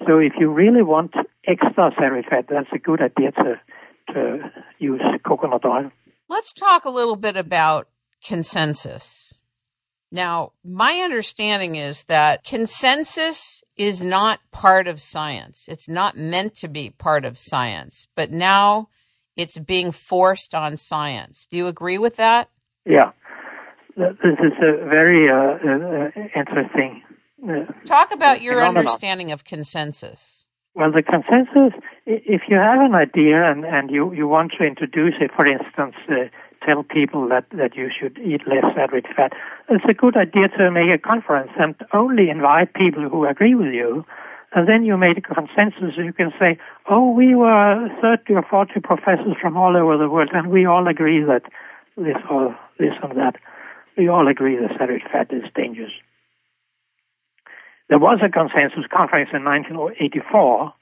So 0.07 0.19
if 0.19 0.33
you 0.39 0.51
really 0.51 0.83
want 0.83 1.13
extra 1.45 1.91
saturated 1.95 2.29
fat, 2.29 2.45
that's 2.49 2.69
a 2.73 2.79
good 2.79 3.01
idea 3.01 3.31
to 3.31 3.59
to 4.13 4.51
use 4.79 5.01
coconut 5.25 5.65
oil. 5.65 5.91
Let's 6.29 6.53
talk 6.53 6.85
a 6.85 6.89
little 6.89 7.15
bit 7.15 7.35
about 7.35 7.87
consensus. 8.25 9.33
Now, 10.11 10.53
my 10.63 11.01
understanding 11.03 11.75
is 11.75 12.05
that 12.05 12.45
consensus 12.45 13.63
is 13.75 14.03
not 14.03 14.39
part 14.51 14.87
of 14.87 15.01
science. 15.01 15.65
It's 15.67 15.89
not 15.89 16.17
meant 16.17 16.55
to 16.55 16.67
be 16.69 16.91
part 16.91 17.25
of 17.25 17.37
science, 17.37 18.07
but 18.15 18.31
now 18.31 18.87
it's 19.35 19.57
being 19.57 19.91
forced 19.91 20.55
on 20.55 20.77
science. 20.77 21.47
Do 21.49 21.57
you 21.57 21.67
agree 21.67 21.97
with 21.97 22.15
that? 22.15 22.49
Yeah. 22.85 23.11
This 23.97 24.37
is 24.45 24.53
a 24.61 24.85
very 24.85 25.27
uh, 25.27 25.57
uh, 25.57 26.39
interesting. 26.39 27.01
Uh, 27.41 27.65
Talk 27.85 28.13
about 28.13 28.41
your 28.43 28.55
phenomenon. 28.55 28.85
understanding 28.85 29.31
of 29.31 29.43
consensus. 29.43 30.45
Well, 30.75 30.91
the 30.91 31.01
consensus, 31.01 31.73
if 32.05 32.41
you 32.47 32.57
have 32.57 32.79
an 32.79 32.93
idea 32.93 33.49
and, 33.49 33.65
and 33.65 33.89
you, 33.89 34.13
you 34.13 34.27
want 34.27 34.51
to 34.59 34.63
introduce 34.63 35.15
it, 35.19 35.31
for 35.35 35.47
instance, 35.47 35.95
uh, 36.09 36.29
tell 36.63 36.83
people 36.83 37.27
that, 37.29 37.45
that 37.57 37.75
you 37.75 37.89
should 37.89 38.19
eat 38.19 38.41
less 38.45 38.63
saturated 38.75 39.15
fat, 39.15 39.33
it's 39.69 39.85
a 39.89 39.95
good 39.95 40.15
idea 40.15 40.49
to 40.49 40.69
make 40.69 40.93
a 40.93 40.99
conference 40.99 41.49
and 41.57 41.73
only 41.93 42.29
invite 42.29 42.75
people 42.75 43.09
who 43.09 43.25
agree 43.25 43.55
with 43.55 43.73
you. 43.73 44.05
And 44.53 44.69
then 44.69 44.85
you 44.85 44.95
make 44.95 45.17
a 45.17 45.21
consensus. 45.21 45.97
You 45.97 46.13
can 46.13 46.31
say, 46.39 46.59
oh, 46.87 47.09
we 47.11 47.33
were 47.33 47.89
30 47.99 48.35
or 48.35 48.45
40 48.47 48.79
professors 48.81 49.35
from 49.41 49.57
all 49.57 49.75
over 49.75 49.97
the 49.97 50.07
world, 50.07 50.29
and 50.33 50.51
we 50.51 50.67
all 50.67 50.87
agree 50.87 51.23
that 51.23 51.41
this 51.97 52.17
or 52.29 52.55
this 52.77 52.93
and 53.01 53.17
that. 53.17 53.37
We 53.97 54.07
all 54.09 54.27
agree 54.27 54.55
that 54.57 54.71
saturated 54.77 55.09
fat 55.11 55.33
is 55.33 55.43
dangerous. 55.55 55.91
There 57.89 57.99
was 57.99 58.19
a 58.21 58.29
consensus 58.29 58.85
conference 58.91 59.29
in 59.33 59.43
1984, 59.43 60.73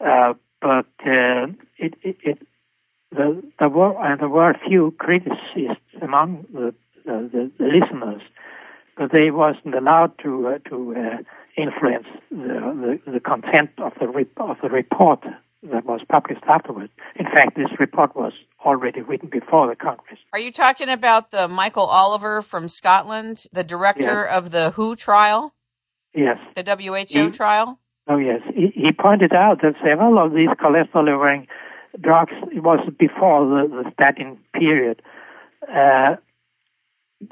uh, 0.00 0.34
but 0.60 0.86
uh, 1.06 1.46
it, 1.76 1.94
it, 2.02 2.16
it 2.22 2.38
the, 3.10 3.42
there 3.58 3.68
were 3.68 3.96
uh, 3.96 4.16
there 4.16 4.28
were 4.28 4.50
a 4.50 4.58
few 4.68 4.94
critics 4.98 5.36
among 6.02 6.46
the, 6.52 6.74
the, 7.04 7.50
the, 7.58 7.64
listeners, 7.64 8.22
but 8.96 9.12
they 9.12 9.30
wasn't 9.30 9.74
allowed 9.74 10.18
to 10.22 10.48
uh, 10.48 10.58
to 10.68 10.94
uh, 10.96 11.62
influence 11.62 12.06
the, 12.30 13.00
the, 13.06 13.20
content 13.20 13.70
of 13.78 13.92
the 14.00 14.08
rep- 14.08 14.38
of 14.38 14.56
the 14.62 14.68
report 14.68 15.24
that 15.62 15.84
was 15.86 16.00
published 16.08 16.42
afterwards. 16.48 16.92
In 17.16 17.26
fact, 17.26 17.56
this 17.56 17.70
report 17.78 18.14
was 18.14 18.32
already 18.64 19.00
written 19.00 19.28
before 19.28 19.68
the 19.68 19.76
Congress. 19.76 20.18
Are 20.32 20.38
you 20.38 20.52
talking 20.52 20.88
about 20.88 21.30
the 21.30 21.48
Michael 21.48 21.86
Oliver 21.86 22.42
from 22.42 22.68
Scotland, 22.68 23.44
the 23.52 23.64
director 23.64 24.26
yes. 24.28 24.36
of 24.36 24.50
the 24.50 24.70
WHO 24.70 24.96
trial? 24.96 25.54
Yes. 26.14 26.38
The 26.56 26.64
WHO 26.64 27.26
he, 27.26 27.30
trial? 27.30 27.78
Oh, 28.08 28.16
yes. 28.16 28.40
He, 28.54 28.72
he, 28.74 28.92
pointed 28.92 29.32
out 29.32 29.60
that 29.62 29.74
several 29.84 30.18
of 30.18 30.32
these 30.32 30.48
cholesterol-lowering 30.48 31.46
drugs, 32.00 32.32
it 32.52 32.62
was 32.62 32.80
before 32.98 33.46
the, 33.46 33.82
the 33.82 33.90
statin 33.92 34.38
period, 34.54 35.02
uh, 35.72 36.16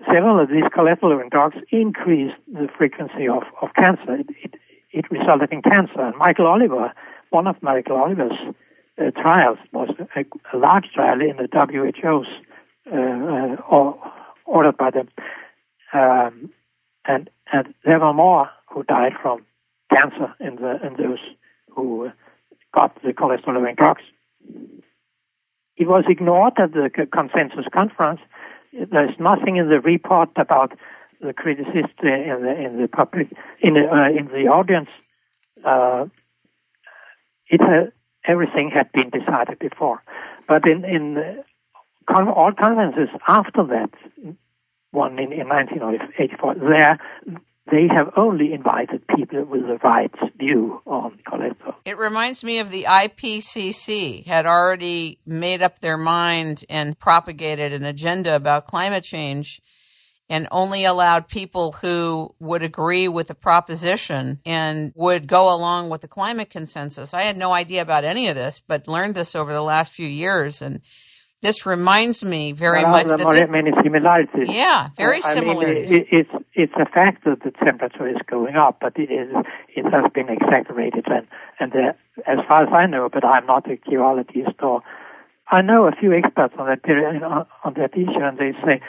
several 0.07 0.41
of 0.41 0.49
these 0.49 0.64
cholesterol-lowering 0.64 1.31
drugs 1.31 1.57
increased 1.70 2.37
the 2.53 2.68
frequency 2.77 3.27
of, 3.27 3.43
of 3.62 3.70
cancer. 3.74 4.16
It, 4.16 4.27
it, 4.43 4.55
it 4.91 5.11
resulted 5.11 5.53
in 5.53 5.62
cancer. 5.62 6.01
And 6.01 6.16
Michael 6.16 6.47
Oliver, 6.47 6.93
one 7.31 7.47
of 7.47 7.57
Michael 7.62 7.97
Oliver's 7.97 8.39
uh, 8.99 9.11
trials, 9.11 9.59
was 9.72 9.90
a, 9.99 10.24
a, 10.53 10.57
large 10.57 10.86
trial 10.94 11.20
in 11.20 11.36
the 11.36 11.49
WHO's 11.53 12.26
uh, 12.92 12.97
uh, 12.97 13.92
ordered 14.44 14.76
by 14.76 14.90
them. 14.90 15.09
Um, 15.92 16.51
and, 17.07 17.30
and 17.53 17.74
there 17.84 18.01
were 18.01 18.14
more 18.14 18.51
who 18.68 18.82
died 18.84 19.12
from 19.20 19.44
cancer 19.92 20.34
in 20.40 20.57
the 20.57 20.84
in 20.84 20.97
those 20.97 21.20
who 21.70 22.11
got 22.74 23.01
the 23.03 23.12
cholesterol-lowering 23.12 23.76
drugs. 23.76 24.03
It 25.76 25.88
was 25.88 26.05
ignored 26.09 26.55
at 26.59 26.72
the 26.72 26.90
consensus 27.12 27.66
conference. 27.72 28.20
There's 28.72 29.18
nothing 29.18 29.57
in 29.57 29.68
the 29.68 29.80
report 29.80 30.30
about 30.36 30.72
the 31.20 31.32
criticism 31.32 31.84
in 32.03 32.42
the 32.42 32.55
in 32.59 32.80
the 32.80 32.88
public 32.88 33.28
in 33.61 33.74
the 33.74 33.88
uh, 33.90 34.09
in 34.09 34.26
the 34.28 34.49
audience. 34.49 34.90
Uh, 35.64 36.07
it 37.49 37.61
uh, 37.61 37.90
everything 38.27 38.70
had 38.74 38.91
been 38.93 39.11
decided 39.11 39.59
before, 39.59 40.03
but 40.49 40.66
in 40.66 40.85
in 40.85 41.43
all 42.09 42.53
conferences 42.59 43.09
after 43.27 43.64
that, 43.64 43.91
one 44.93 45.18
in, 45.18 45.33
in 45.33 45.49
1984, 45.49 46.55
there 46.55 46.99
they 47.70 47.89
have 47.93 48.12
only 48.16 48.53
invited 48.53 49.05
people 49.09 49.45
with 49.45 49.62
the 49.62 49.79
right 49.83 50.12
view 50.39 50.81
on 50.87 51.18
cholesterol. 51.27 51.74
It 51.85 51.99
reminds 51.99 52.45
me 52.45 52.61
of 52.61 52.70
the 52.70 52.85
IPCC 52.85 54.24
had 54.24 54.47
already 54.47 55.18
made 55.27 55.62
up 55.62 55.81
their 55.81 55.99
mind 55.99 56.64
and 56.68 56.97
propagated 56.99 57.72
an 57.72 57.85
agenda 57.85 58.37
about 58.37 58.68
climate 58.68 59.03
change 59.03 59.61
and 60.29 60.49
only 60.51 60.85
allowed 60.85 61.29
people 61.29 61.72
who 61.72 62.35
would 62.41 62.62
agree 62.62 63.09
with 63.09 63.29
the 63.29 63.35
proposition 63.35 64.41
and 64.45 64.93
would 64.95 65.27
go 65.27 65.55
along 65.55 65.91
with 65.91 66.01
the 66.01 66.09
climate 66.09 66.51
consensus. 66.51 67.14
I 67.14 67.22
had 67.22 67.37
no 67.37 67.53
idea 67.53 67.83
about 67.83 68.05
any 68.05 68.29
of 68.29 68.35
this, 68.35 68.61
but 68.66 68.89
learned 68.89 69.14
this 69.14 69.35
over 69.35 69.53
the 69.53 69.62
last 69.62 69.93
few 69.93 70.09
years 70.09 70.61
and 70.62 70.81
this 71.43 71.66
reminds 71.66 72.24
me 72.24 72.53
very 72.53 72.83
well, 72.83 72.93
much 72.93 73.07
that 73.09 73.51
many 73.51 73.70
similarities. 73.83 74.49
Yeah, 74.49 74.89
very 74.97 75.22
uh, 75.22 75.35
similar. 75.35 75.66
Mean, 75.68 75.93
it, 75.93 76.07
it's 76.11 76.31
it's 76.55 76.72
a 76.81 76.87
fact 76.87 77.24
that 77.24 77.43
the 77.45 77.53
temperature 77.64 78.09
is 78.09 78.16
going 78.27 78.57
up, 78.57 78.79
but 78.81 78.97
it 78.97 79.12
is 79.12 79.31
it 79.77 79.85
has 79.85 80.11
been 80.12 80.29
exaggerated, 80.29 81.05
and 81.07 81.27
and 81.61 81.72
the, 81.72 81.95
as 82.27 82.39
far 82.49 82.64
as 82.64 82.70
I 82.72 82.87
know, 82.87 83.09
but 83.12 83.24
I'm 83.24 83.47
not 83.47 83.70
a 83.70 83.79
geologist 83.89 84.61
or 84.62 84.83
I 85.49 85.62
know 85.62 85.87
a 85.87 85.93
few 85.93 86.12
experts 86.12 86.55
on 86.59 86.66
that 86.66 86.83
period 86.83 87.22
on, 87.22 87.47
on 87.64 87.74
that 87.74 87.93
issue, 87.95 88.22
and 88.22 88.39
they 88.39 88.53
say 88.64 88.81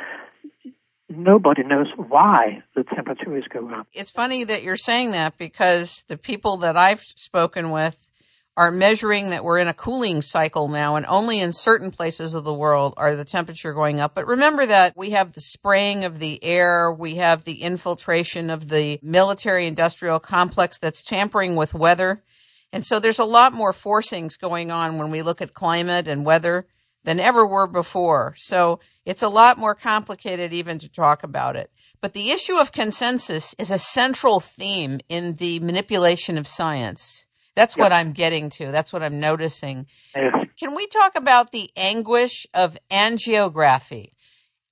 nobody 1.09 1.63
knows 1.63 1.87
why 1.95 2.63
the 2.75 2.83
temperature 2.83 3.37
is 3.37 3.45
going 3.51 3.73
up. 3.73 3.87
It's 3.93 4.11
funny 4.11 4.43
that 4.43 4.63
you're 4.63 4.75
saying 4.75 5.11
that 5.11 5.37
because 5.37 6.03
the 6.07 6.17
people 6.17 6.57
that 6.57 6.77
I've 6.77 7.01
spoken 7.01 7.71
with 7.71 7.97
are 8.57 8.71
measuring 8.71 9.29
that 9.29 9.43
we're 9.43 9.59
in 9.59 9.67
a 9.67 9.73
cooling 9.73 10.19
cycle 10.21 10.67
now 10.67 10.95
and 10.95 11.05
only 11.05 11.39
in 11.39 11.53
certain 11.53 11.91
places 11.91 12.33
of 12.33 12.43
the 12.43 12.53
world 12.53 12.95
are 12.97 13.15
the 13.15 13.23
temperature 13.23 13.71
going 13.71 13.99
up. 13.99 14.15
But 14.15 14.25
remember 14.25 14.65
that 14.65 14.97
we 14.97 15.11
have 15.11 15.33
the 15.33 15.41
spraying 15.41 16.03
of 16.03 16.17
the 16.17 16.43
air. 16.43 16.91
We 16.91 17.15
have 17.15 17.43
the 17.43 17.61
infiltration 17.61 18.49
of 18.49 18.69
the 18.69 18.99
military 19.03 19.67
industrial 19.67 20.19
complex 20.19 20.79
that's 20.79 21.03
tampering 21.03 21.55
with 21.55 21.75
weather. 21.75 22.23
And 22.73 22.83
so 22.83 22.99
there's 22.99 23.19
a 23.19 23.25
lot 23.25 23.53
more 23.53 23.73
forcings 23.73 24.39
going 24.39 24.71
on 24.71 24.97
when 24.97 25.11
we 25.11 25.21
look 25.21 25.39
at 25.39 25.53
climate 25.53 26.07
and 26.07 26.25
weather 26.25 26.65
than 27.07 27.21
ever 27.21 27.47
were 27.47 27.67
before. 27.67 28.35
So 28.37 28.81
it's 29.05 29.23
a 29.23 29.29
lot 29.29 29.57
more 29.57 29.73
complicated 29.73 30.51
even 30.51 30.77
to 30.79 30.89
talk 30.89 31.23
about 31.23 31.55
it. 31.55 31.71
But 32.01 32.11
the 32.11 32.31
issue 32.31 32.57
of 32.57 32.73
consensus 32.73 33.55
is 33.57 33.71
a 33.71 33.77
central 33.77 34.41
theme 34.41 34.99
in 35.07 35.35
the 35.35 35.61
manipulation 35.61 36.37
of 36.37 36.49
science. 36.49 37.25
That's 37.55 37.77
yep. 37.77 37.85
what 37.85 37.93
I'm 37.93 38.11
getting 38.11 38.49
to. 38.57 38.73
That's 38.73 38.91
what 38.91 39.03
I'm 39.03 39.21
noticing. 39.21 39.87
Yes. 40.13 40.33
Can 40.59 40.75
we 40.75 40.85
talk 40.85 41.15
about 41.15 41.53
the 41.53 41.71
anguish 41.77 42.45
of 42.53 42.77
angiography? 42.91 44.11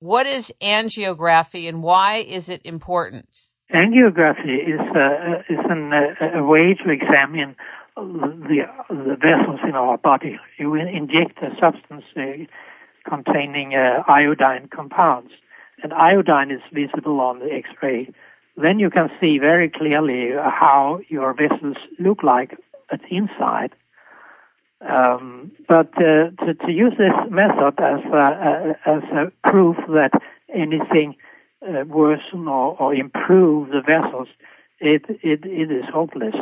What 0.00 0.26
is 0.26 0.52
angiography 0.60 1.66
and 1.66 1.82
why 1.82 2.16
is 2.16 2.50
it 2.50 2.60
important? 2.66 3.30
Angiography 3.74 4.58
is, 4.58 4.80
uh, 4.94 5.40
is 5.48 5.64
an, 5.70 5.90
uh, 5.90 6.40
a 6.40 6.44
way 6.44 6.76
to 6.84 6.90
examine 6.90 7.56
the, 7.96 8.66
the 8.90 9.16
vessels 9.16 9.60
in 9.66 9.74
our 9.74 9.98
body. 9.98 10.38
You 10.58 10.74
inject 10.74 11.38
a 11.42 11.50
substance 11.60 12.04
uh, 12.16 12.44
containing 13.08 13.74
uh, 13.74 14.02
iodine 14.08 14.68
compounds, 14.68 15.32
and 15.82 15.92
iodine 15.92 16.50
is 16.50 16.60
visible 16.72 17.20
on 17.20 17.38
the 17.38 17.52
X-ray. 17.52 18.12
Then 18.56 18.78
you 18.78 18.90
can 18.90 19.08
see 19.20 19.38
very 19.38 19.70
clearly 19.70 20.30
how 20.36 21.00
your 21.08 21.34
vessels 21.34 21.76
look 21.98 22.22
like 22.22 22.56
at 22.90 23.00
the 23.02 23.16
inside. 23.16 23.74
Um, 24.80 25.52
but 25.66 25.88
uh, 25.96 26.30
to, 26.44 26.54
to, 26.54 26.70
use 26.70 26.92
this 26.98 27.14
method 27.30 27.74
as 27.80 28.04
a, 28.12 28.76
as 28.84 29.02
a 29.04 29.50
proof 29.50 29.76
that 29.88 30.10
anything 30.54 31.16
uh, 31.66 31.84
worsen 31.86 32.46
or, 32.46 32.76
or, 32.78 32.94
improve 32.94 33.70
the 33.70 33.80
vessels, 33.80 34.28
it, 34.78 35.02
it, 35.22 35.46
it 35.46 35.72
is 35.72 35.84
hopeless 35.90 36.34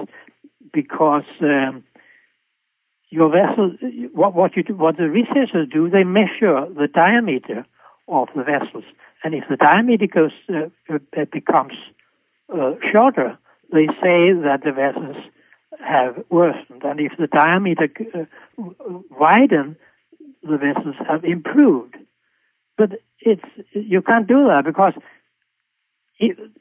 because 0.74 1.24
um, 1.40 1.84
your 3.08 3.30
vessel, 3.30 3.76
what, 4.12 4.34
what, 4.34 4.52
do, 4.54 4.74
what 4.74 4.96
the 4.96 5.08
researchers 5.08 5.68
do, 5.72 5.88
they 5.88 6.04
measure 6.04 6.66
the 6.76 6.88
diameter 6.92 7.64
of 8.08 8.28
the 8.36 8.42
vessels, 8.42 8.84
and 9.22 9.34
if 9.34 9.44
the 9.48 9.56
diameter 9.56 10.06
goes 10.06 10.32
uh, 10.50 11.24
becomes 11.32 11.72
uh, 12.52 12.72
shorter, 12.92 13.38
they 13.72 13.86
say 14.02 14.32
that 14.44 14.60
the 14.62 14.72
vessels 14.72 15.16
have 15.80 16.22
worsened, 16.28 16.82
and 16.82 17.00
if 17.00 17.12
the 17.18 17.26
diameter 17.26 17.88
uh, 18.14 18.24
widen, 19.10 19.76
the 20.42 20.58
vessels 20.58 20.96
have 21.08 21.24
improved. 21.24 21.96
But 22.76 23.00
it's 23.20 23.44
you 23.72 24.02
can't 24.02 24.26
do 24.26 24.46
that 24.48 24.64
because 24.66 24.92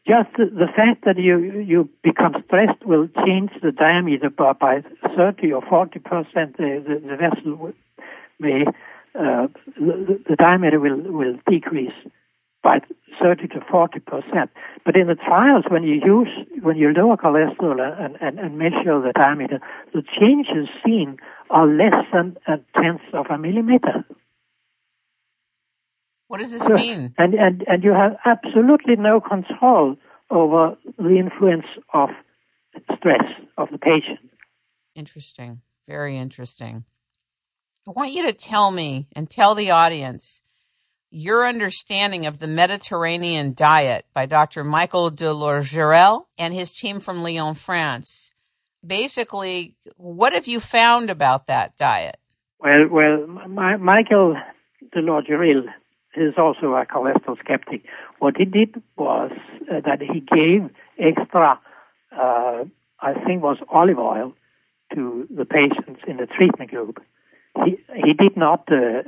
just 0.08 0.30
the 0.38 0.68
fact 0.76 1.06
that 1.06 1.18
you 1.18 1.38
you 1.40 1.90
become 2.04 2.36
stressed 2.46 2.86
will 2.86 3.08
change 3.26 3.52
the 3.62 3.72
diameter 3.72 4.30
by, 4.30 4.54
by 4.54 4.84
30 5.16 5.54
or 5.54 5.62
40 5.62 6.00
percent. 6.00 6.58
The, 6.58 6.84
the, 6.88 7.08
the, 7.08 7.16
vessel 7.16 7.74
may 8.40 8.66
uh, 9.16 9.48
the, 9.78 10.20
the 10.30 10.36
diameter 10.36 10.80
will 10.80 11.00
will 11.02 11.38
decrease 11.50 11.94
by 12.64 12.80
30 13.22 13.48
to 13.50 13.62
40 13.70 14.00
percent. 14.00 14.50
But 14.86 14.96
in 14.96 15.08
the 15.08 15.16
trials, 15.16 15.66
when 15.70 15.84
you 15.84 16.02
use, 16.04 16.30
when 16.62 16.78
you 16.78 16.94
lower 16.94 17.18
cholesterol 17.18 17.80
and, 18.00 18.18
and, 18.22 18.40
and 18.40 18.58
measure 18.58 19.02
the 19.02 19.12
diameter, 19.14 19.60
the 19.94 20.04
changes 20.20 20.70
seen 20.86 21.18
are 21.50 21.68
less 21.68 22.06
than 22.12 22.38
a 22.48 22.58
tenth 22.80 23.02
of 23.14 23.28
a 23.30 23.38
millimeter. 23.38 24.06
What 26.28 26.40
does 26.40 26.52
this 26.52 26.64
so, 26.64 26.74
mean? 26.74 27.14
And, 27.18 27.34
and, 27.34 27.64
and 27.68 27.84
you 27.84 27.94
have 27.94 28.14
absolutely 28.26 28.96
no 28.98 29.22
control 29.22 29.96
over 30.30 30.76
the 30.98 31.18
influence 31.18 31.66
of 31.94 32.10
stress 32.98 33.24
of 33.58 33.70
the 33.72 33.78
patient. 33.78 34.32
Interesting. 34.96 35.62
Very 35.88 36.18
interesting. 36.18 36.86
I 37.88 37.92
want 37.92 38.14
you 38.14 38.26
to 38.28 38.34
tell 38.34 38.72
me 38.72 39.08
and 39.16 39.30
tell 39.30 39.56
the 39.56 39.72
audience 39.72 40.42
your 41.12 41.48
understanding 41.48 42.26
of 42.26 42.40
the 42.40 42.48
Mediterranean 42.48 43.54
diet 43.54 44.06
by 44.14 44.26
Dr. 44.26 44.64
Michael 44.64 45.12
de 45.12 45.26
Lorgeril 45.26 46.26
and 46.38 46.54
his 46.54 46.74
team 46.74 47.00
from 47.00 47.22
Lyon, 47.22 47.54
France. 47.54 48.32
Basically, 48.86 49.76
what 49.98 50.34
have 50.34 50.48
you 50.48 50.60
found 50.60 51.10
about 51.10 51.48
that 51.48 51.78
diet? 51.78 52.18
Well, 52.60 52.88
well, 52.90 53.28
my, 53.28 53.78
Michael 53.78 54.36
de 54.92 55.02
Lorgeril 55.02 55.66
is 56.16 56.36
also 56.38 56.74
a 56.76 56.86
cholesterol 56.86 57.38
skeptic. 57.40 57.84
What 58.20 58.36
he 58.38 58.46
did 58.46 58.82
was 58.98 59.32
uh, 59.72 59.82
that 59.86 60.02
he 60.02 60.20
gave 60.20 60.70
extra, 61.00 61.60
uh, 62.16 62.64
I 63.00 63.14
think, 63.26 63.42
was 63.42 63.58
olive 63.70 64.00
oil 64.00 64.34
to 64.94 65.28
the 65.36 65.46
patients 65.46 66.02
in 66.08 66.18
the 66.18 66.28
treatment 66.28 66.72
group. 66.72 67.02
He 67.66 67.78
he 67.96 68.14
did 68.14 68.36
not 68.38 68.68
uh, 68.72 69.04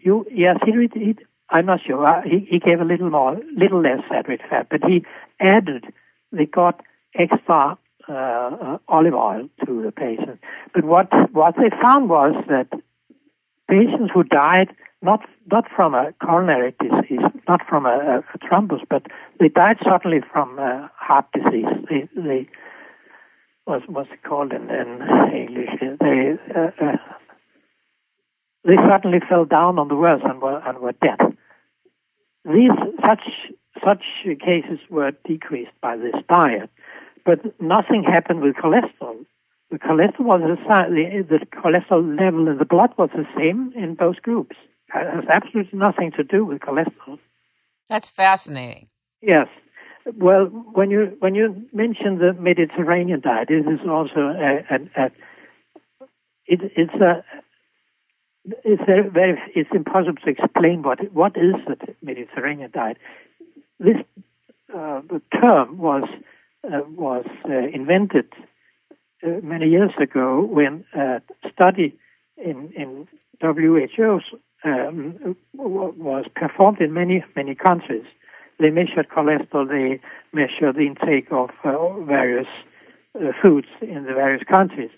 you, 0.00 0.26
yes, 0.30 0.56
he, 0.64 0.72
he 0.94 1.16
I'm 1.50 1.66
not 1.66 1.80
sure. 1.86 2.06
Uh, 2.06 2.22
he, 2.22 2.46
he 2.50 2.58
gave 2.58 2.80
a 2.80 2.84
little 2.84 3.10
more, 3.10 3.38
little 3.56 3.82
less 3.82 4.00
saturated 4.08 4.46
fat, 4.48 4.68
but 4.70 4.80
he 4.84 5.04
added, 5.38 5.84
they 6.32 6.46
got 6.46 6.80
extra 7.14 7.76
uh, 8.08 8.78
olive 8.88 9.14
oil 9.14 9.48
to 9.66 9.82
the 9.82 9.92
patient. 9.92 10.40
But 10.74 10.84
what 10.84 11.08
what 11.32 11.54
they 11.56 11.70
found 11.80 12.08
was 12.08 12.34
that 12.48 12.68
patients 13.68 14.10
who 14.12 14.24
died 14.24 14.68
not 15.02 15.20
not 15.50 15.64
from 15.74 15.94
a 15.94 16.12
coronary 16.24 16.74
disease, 16.80 17.26
not 17.48 17.60
from 17.68 17.86
a, 17.86 18.22
a 18.34 18.38
thrombus, 18.38 18.80
but 18.88 19.06
they 19.40 19.48
died 19.48 19.76
suddenly 19.84 20.20
from 20.32 20.58
uh, 20.58 20.88
heart 20.96 21.26
disease. 21.34 21.66
They, 21.90 22.08
they 22.16 22.48
was 23.66 23.82
what's 23.86 24.10
it 24.12 24.22
called 24.22 24.52
in, 24.52 24.70
in 24.70 25.00
English? 25.34 25.70
They 25.80 26.34
uh, 26.54 26.70
uh, 26.80 26.96
they 28.64 28.76
suddenly 28.88 29.18
fell 29.28 29.44
down 29.44 29.78
on 29.78 29.88
the 29.88 29.96
world 29.96 30.22
and 30.24 30.40
were, 30.40 30.62
and 30.64 30.78
were 30.78 30.92
dead. 30.92 31.18
These 32.44 32.70
such 33.00 33.22
such 33.84 34.04
cases 34.24 34.78
were 34.88 35.12
decreased 35.26 35.72
by 35.80 35.96
this 35.96 36.14
diet, 36.28 36.70
but 37.24 37.40
nothing 37.60 38.04
happened 38.04 38.40
with 38.40 38.54
cholesterol. 38.56 39.24
The 39.70 39.78
cholesterol 39.78 40.40
was 40.40 40.58
the, 40.68 41.24
the 41.28 41.46
cholesterol 41.46 42.20
level 42.20 42.46
in 42.48 42.58
the 42.58 42.64
blood 42.64 42.90
was 42.98 43.10
the 43.14 43.26
same 43.36 43.72
in 43.74 43.94
both 43.94 44.16
groups. 44.22 44.56
It 44.94 45.14
has 45.14 45.24
absolutely 45.30 45.78
nothing 45.78 46.12
to 46.16 46.24
do 46.24 46.44
with 46.44 46.60
cholesterol. 46.60 47.18
That's 47.88 48.08
fascinating. 48.08 48.88
Yes. 49.20 49.48
Well, 50.16 50.46
when 50.46 50.90
you 50.90 51.16
when 51.20 51.34
you 51.34 51.64
mention 51.72 52.18
the 52.18 52.32
Mediterranean 52.32 53.20
diet, 53.20 53.50
it 53.50 53.66
is 53.66 53.80
also 53.88 54.20
a, 54.20 54.64
a, 54.70 55.04
a 55.04 55.06
it, 56.46 56.60
it's 56.76 56.94
a 56.94 57.24
it's 58.64 58.82
very, 58.84 59.08
very, 59.08 59.40
it's 59.54 59.70
impossible 59.72 60.20
to 60.24 60.30
explain 60.30 60.82
what 60.82 60.98
what 61.12 61.36
is 61.36 61.54
the 61.66 61.76
Mediterranean 62.02 62.70
diet. 62.72 62.96
This 63.78 63.96
uh, 64.74 65.02
term 65.40 65.78
was 65.78 66.08
uh, 66.64 66.80
was 66.88 67.26
uh, 67.48 67.68
invented 67.72 68.32
uh, 69.22 69.40
many 69.42 69.68
years 69.68 69.92
ago 70.00 70.42
when 70.42 70.84
a 70.94 71.22
study 71.52 71.96
in 72.36 72.72
in 72.76 73.06
WHO's 73.40 74.24
um, 74.64 75.36
was 75.54 76.24
performed 76.34 76.80
in 76.80 76.92
many 76.92 77.24
many 77.36 77.54
countries. 77.54 78.04
They 78.58 78.70
measured 78.70 79.08
cholesterol. 79.08 79.68
They 79.68 80.00
measured 80.32 80.76
the 80.76 80.86
intake 80.86 81.28
of 81.32 81.50
uh, 81.64 82.00
various 82.00 82.46
uh, 83.14 83.32
foods 83.40 83.68
in 83.80 84.04
the 84.04 84.14
various 84.14 84.44
countries, 84.44 84.90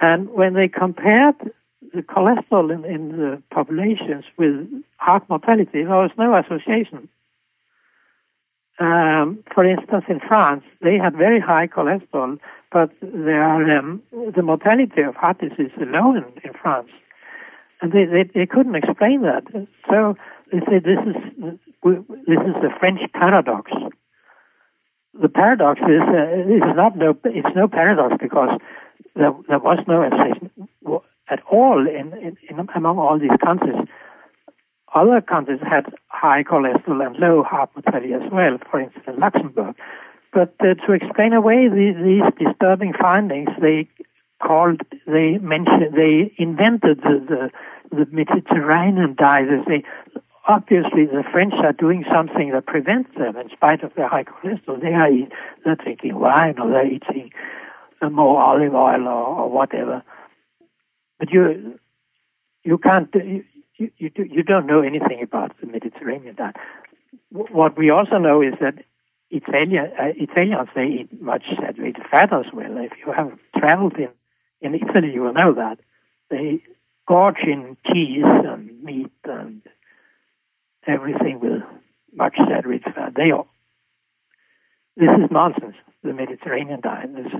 and 0.00 0.30
when 0.30 0.54
they 0.54 0.68
compared 0.68 1.36
the 1.94 2.02
cholesterol 2.02 2.72
in, 2.72 2.84
in 2.84 3.08
the 3.16 3.42
populations 3.50 4.24
with 4.36 4.68
heart 4.98 5.28
mortality, 5.28 5.82
there 5.84 5.88
was 5.88 6.10
no 6.18 6.36
association. 6.36 7.08
Um, 8.78 9.44
for 9.54 9.64
instance, 9.64 10.04
in 10.08 10.20
France, 10.20 10.64
they 10.80 10.96
had 10.96 11.14
very 11.14 11.38
high 11.38 11.66
cholesterol, 11.66 12.38
but 12.72 12.90
their, 13.02 13.78
um, 13.78 14.02
the 14.34 14.42
mortality 14.42 15.02
of 15.02 15.14
heart 15.16 15.38
disease 15.38 15.72
in, 15.76 15.94
in 16.44 16.52
France. 16.60 16.88
And 17.82 17.92
they, 17.92 18.04
they, 18.04 18.24
they 18.34 18.46
couldn't 18.46 18.74
explain 18.74 19.22
that. 19.22 19.44
So 19.88 20.16
they 20.52 20.60
said 20.70 20.84
this 20.84 20.98
is, 21.06 21.58
this 21.82 22.40
is 22.46 22.54
the 22.60 22.70
French 22.78 23.00
paradox. 23.12 23.70
The 25.20 25.28
paradox 25.28 25.80
is, 25.80 26.02
uh, 26.06 26.54
is 26.54 26.76
not 26.76 26.96
no, 26.96 27.16
it's 27.24 27.56
no 27.56 27.68
paradox 27.68 28.16
because 28.20 28.58
there, 29.16 29.32
there 29.48 29.58
was 29.58 29.78
no 29.88 30.02
association 30.02 30.50
at 31.28 31.40
all 31.50 31.86
in, 31.86 32.12
in, 32.14 32.36
in, 32.48 32.68
among 32.74 32.98
all 32.98 33.18
these 33.18 33.36
countries 33.42 33.86
other 34.94 35.20
countries 35.20 35.60
had 35.68 35.86
high 36.08 36.42
cholesterol 36.42 37.06
and 37.06 37.16
low 37.16 37.42
heart 37.42 37.70
mortality 37.74 38.12
as 38.12 38.22
well, 38.32 38.58
for 38.70 38.80
instance, 38.80 39.16
Luxembourg. 39.18 39.74
But 40.32 40.54
uh, 40.60 40.74
to 40.86 40.92
explain 40.92 41.32
away 41.32 41.68
the, 41.68 41.94
these 42.02 42.46
disturbing 42.46 42.92
findings, 43.00 43.50
they 43.60 43.88
called, 44.40 44.80
they 45.06 45.38
mentioned, 45.38 45.94
they 45.94 46.32
invented 46.38 46.98
the, 47.02 47.50
the, 47.90 47.96
the 47.96 48.06
Mediterranean 48.10 49.14
diet. 49.16 49.48
They 49.66 49.84
obviously 50.48 51.06
the 51.06 51.24
French 51.30 51.54
are 51.62 51.72
doing 51.72 52.04
something 52.12 52.50
that 52.50 52.66
prevents 52.66 53.10
them 53.16 53.36
in 53.36 53.48
spite 53.50 53.82
of 53.82 53.94
their 53.94 54.08
high 54.08 54.24
cholesterol. 54.24 54.80
They 54.80 54.94
are 54.94 55.10
they're 55.64 55.76
drinking 55.76 56.18
wine 56.18 56.58
or 56.58 56.70
they're 56.70 56.86
eating 56.86 57.30
more 58.10 58.40
olive 58.40 58.74
oil 58.74 59.06
or, 59.06 59.26
or 59.40 59.50
whatever. 59.50 60.02
But 61.18 61.30
you 61.30 61.78
you 62.64 62.78
can't 62.78 63.14
you, 63.14 63.44
you 63.76 64.10
you 64.16 64.42
don't 64.42 64.66
know 64.66 64.80
anything 64.80 65.22
about 65.22 65.52
the 65.60 65.66
Mediterranean 65.66 66.34
diet. 66.34 66.56
What 67.30 67.76
we 67.76 67.90
also 67.90 68.18
know 68.18 68.42
is 68.42 68.54
that 68.60 68.84
Italian 69.30 69.92
uh, 69.98 70.12
Italians 70.16 70.68
they 70.74 70.86
eat 70.86 71.22
much 71.22 71.44
saturated 71.60 72.02
fat 72.10 72.32
as 72.32 72.46
well. 72.52 72.76
If 72.78 72.92
you 73.04 73.12
have 73.12 73.32
traveled 73.56 73.96
in 73.96 74.08
in 74.60 74.74
Italy, 74.74 75.12
you 75.12 75.22
will 75.22 75.32
know 75.32 75.54
that 75.54 75.78
they 76.28 76.62
gorge 77.08 77.42
in 77.44 77.76
cheese 77.86 78.22
and 78.24 78.82
meat 78.82 79.10
and 79.24 79.62
everything 80.86 81.40
with 81.40 81.62
much 82.14 82.36
saturated 82.36 82.94
fat. 82.94 83.14
They 83.16 83.30
are. 83.30 83.46
This 84.96 85.08
is 85.22 85.30
nonsense. 85.30 85.76
The 86.02 86.12
Mediterranean 86.12 86.80
diet. 86.80 87.10
This 87.14 87.32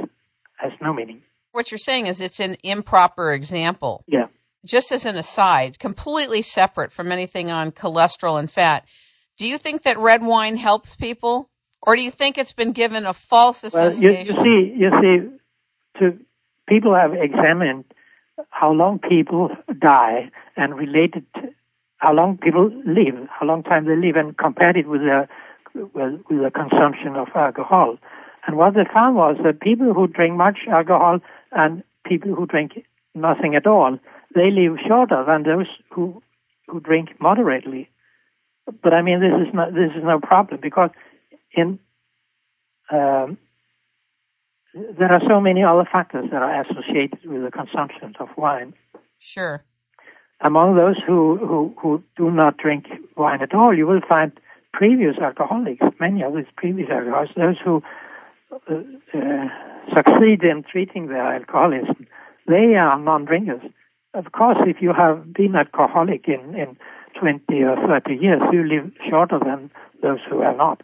has 0.57 0.73
no 0.81 0.93
meaning. 0.93 1.23
What 1.53 1.71
you're 1.71 1.79
saying 1.79 2.07
is 2.07 2.21
it's 2.21 2.41
an 2.41 2.57
improper 2.63 3.33
example. 3.33 4.05
Yeah. 4.07 4.27
Just 4.65 4.93
as 4.93 5.07
an 5.07 5.17
aside, 5.17 5.79
completely 5.79 6.43
separate 6.43 6.93
from 6.93 7.11
anything 7.11 7.51
on 7.51 7.73
cholesterol 7.73 8.39
and 8.39 8.51
fat. 8.51 8.85
Do 9.39 9.47
you 9.47 9.57
think 9.57 9.83
that 9.83 9.99
red 9.99 10.23
wine 10.23 10.59
helps 10.59 10.95
people, 10.95 11.49
or 11.81 11.97
do 11.97 12.03
you 12.03 12.11
think 12.11 12.37
it's 12.37 12.53
been 12.53 12.73
given 12.73 13.07
a 13.07 13.15
false 13.15 13.65
association? 13.65 14.37
Well, 14.37 14.47
you, 14.47 14.53
you 14.53 14.71
see, 14.71 14.79
you 14.79 14.91
see, 15.01 16.01
to 16.01 16.19
people 16.71 16.95
have 16.95 17.13
examined 17.13 17.85
how 18.51 18.73
long 18.73 18.99
people 18.99 19.51
die 19.79 20.31
and 20.57 20.75
related 20.75 21.27
how 21.99 22.15
long 22.15 22.39
people 22.39 22.71
live, 22.87 23.29
how 23.29 23.45
long 23.45 23.63
time 23.63 23.85
they 23.85 23.95
live, 23.95 24.17
and 24.17 24.39
compared 24.39 24.77
it 24.77 24.89
with 24.89 25.03
the 25.03 25.29
with, 25.75 26.21
with 26.31 26.43
the 26.43 26.51
consumption 26.51 27.15
of 27.17 27.29
alcohol. 27.35 27.99
And 28.47 28.57
what 28.57 28.75
they 28.75 28.85
found 28.93 29.17
was 29.17 29.37
that 29.45 29.61
people 29.61 29.93
who 29.93 30.07
drink 30.07 30.35
much 30.35 30.61
alcohol 30.67 31.19
and 31.53 31.83
people 32.07 32.35
who 32.35 32.47
drink 32.47 32.87
nothing 33.15 33.55
at 33.55 33.67
all, 33.67 33.99
they 34.35 34.51
live 34.51 34.79
shorter 34.87 35.23
than 35.27 35.43
those 35.43 35.67
who 35.91 36.23
who 36.69 36.81
drink 36.81 37.21
moderately. 37.21 37.91
But 38.83 38.95
I 38.95 39.03
mean, 39.03 39.21
this 39.21 39.47
is 39.47 39.53
not 39.53 39.75
this 39.75 39.91
is 39.95 40.03
no 40.03 40.21
problem 40.21 40.61
because 40.63 40.91
in 41.53 41.79
um, 42.91 43.37
there 44.75 45.13
are 45.13 45.21
so 45.29 45.41
many 45.41 45.63
other 45.63 45.89
factors 45.91 46.27
that 46.31 46.43
are 46.43 46.63
associated 46.63 47.25
with 47.25 47.43
the 47.43 47.51
consumption 47.51 48.15
of 48.21 48.29
wine. 48.37 48.75
Sure. 49.19 49.65
Among 50.43 50.77
those 50.77 50.97
who, 51.07 51.37
who, 51.39 51.75
who 51.81 52.03
do 52.17 52.31
not 52.31 52.57
drink 52.57 52.87
wine 53.17 53.43
at 53.43 53.55
all, 53.55 53.77
you 53.77 53.87
will 53.87 54.01
find 54.09 54.33
previous 54.73 55.19
alcoholics, 55.19 55.85
many 55.99 56.23
of 56.23 56.35
these 56.35 56.47
previous 56.57 56.89
alcoholics, 56.89 57.33
those 57.37 57.57
who 57.63 57.83
uh, 58.53 58.75
uh, 59.15 59.49
succeed 59.95 60.43
in 60.43 60.65
treating 60.71 61.09
their 61.09 61.35
alcoholism, 61.35 62.07
they 62.47 62.75
are 62.75 62.99
non-drinkers. 62.99 63.63
Of 64.15 64.33
course, 64.33 64.59
if 64.67 64.81
you 64.81 64.93
have 64.93 65.33
been 65.33 65.55
alcoholic 65.55 66.27
in, 66.27 66.55
in 66.55 66.77
20 67.19 67.63
or 67.63 67.77
30 67.87 68.15
years, 68.15 68.41
you 68.53 68.65
live 68.65 68.91
shorter 69.09 69.39
than 69.39 69.71
those 70.03 70.19
who 70.29 70.41
are 70.43 70.57
not. 70.57 70.83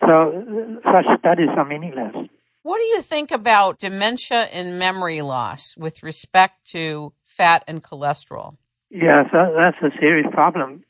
So 0.00 0.80
uh, 0.84 0.92
such 0.92 1.20
studies 1.20 1.48
are 1.56 1.64
meaningless. 1.64 2.14
What 2.62 2.78
do 2.78 2.84
you 2.84 3.00
think 3.00 3.30
about 3.30 3.78
dementia 3.78 4.42
and 4.42 4.78
memory 4.78 5.22
loss 5.22 5.74
with 5.78 6.02
respect 6.02 6.66
to 6.72 7.12
fat 7.24 7.64
and 7.66 7.82
cholesterol? 7.82 8.56
Yes, 8.90 9.26
that's 9.32 9.78
a 9.82 9.90
serious 9.98 10.26
problem. 10.32 10.84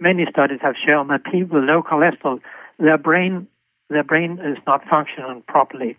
Many 0.00 0.26
studies 0.30 0.58
have 0.60 0.74
shown 0.76 1.08
that 1.08 1.24
people 1.24 1.60
with 1.60 1.68
low 1.68 1.82
cholesterol, 1.82 2.40
their 2.78 2.98
brain 2.98 3.48
their 3.90 4.04
brain 4.04 4.38
is 4.44 4.58
not 4.66 4.82
functioning 4.88 5.42
properly. 5.48 5.96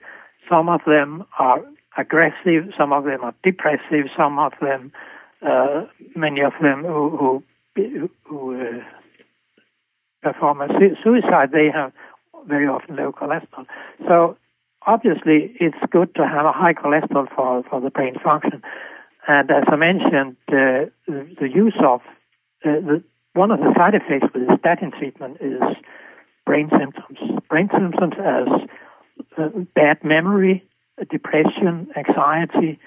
Some 0.47 0.69
of 0.69 0.81
them 0.85 1.25
are 1.39 1.63
aggressive, 1.97 2.71
some 2.77 2.93
of 2.93 3.03
them 3.03 3.23
are 3.23 3.33
depressive, 3.43 4.07
some 4.15 4.37
of 4.37 4.53
them, 4.61 4.91
uh, 5.41 5.85
many 6.15 6.41
of 6.41 6.53
them 6.61 6.83
who, 6.83 7.43
who, 7.75 8.09
who 8.25 8.61
uh, 8.61 8.83
perform 10.21 10.61
a 10.61 10.67
suicide, 11.03 11.49
they 11.51 11.69
have 11.73 11.91
very 12.47 12.67
often 12.67 12.95
low 12.95 13.11
cholesterol. 13.11 13.65
So 14.07 14.37
obviously, 14.85 15.55
it's 15.59 15.77
good 15.91 16.13
to 16.15 16.27
have 16.27 16.45
a 16.45 16.51
high 16.51 16.73
cholesterol 16.73 17.27
for, 17.35 17.63
for 17.69 17.81
the 17.81 17.89
brain 17.89 18.15
function. 18.23 18.61
And 19.27 19.51
as 19.51 19.63
I 19.67 19.75
mentioned, 19.75 20.37
uh, 20.47 20.89
the, 21.07 21.35
the, 21.39 21.49
use 21.49 21.75
of 21.79 22.01
uh, 22.65 22.79
the, 22.81 23.03
one 23.33 23.51
of 23.51 23.59
the 23.59 23.73
side 23.75 23.93
effects 23.95 24.33
with 24.33 24.47
the 24.47 24.57
statin 24.59 24.91
treatment 24.91 25.37
is 25.41 25.61
brain 26.45 26.69
symptoms. 26.77 27.19
Brain 27.49 27.69
symptoms 27.71 28.13
as 28.17 28.47
uh, 29.37 29.49
bad 29.75 30.03
memory, 30.03 30.63
depression, 31.09 31.89
anxiety, 31.95 32.79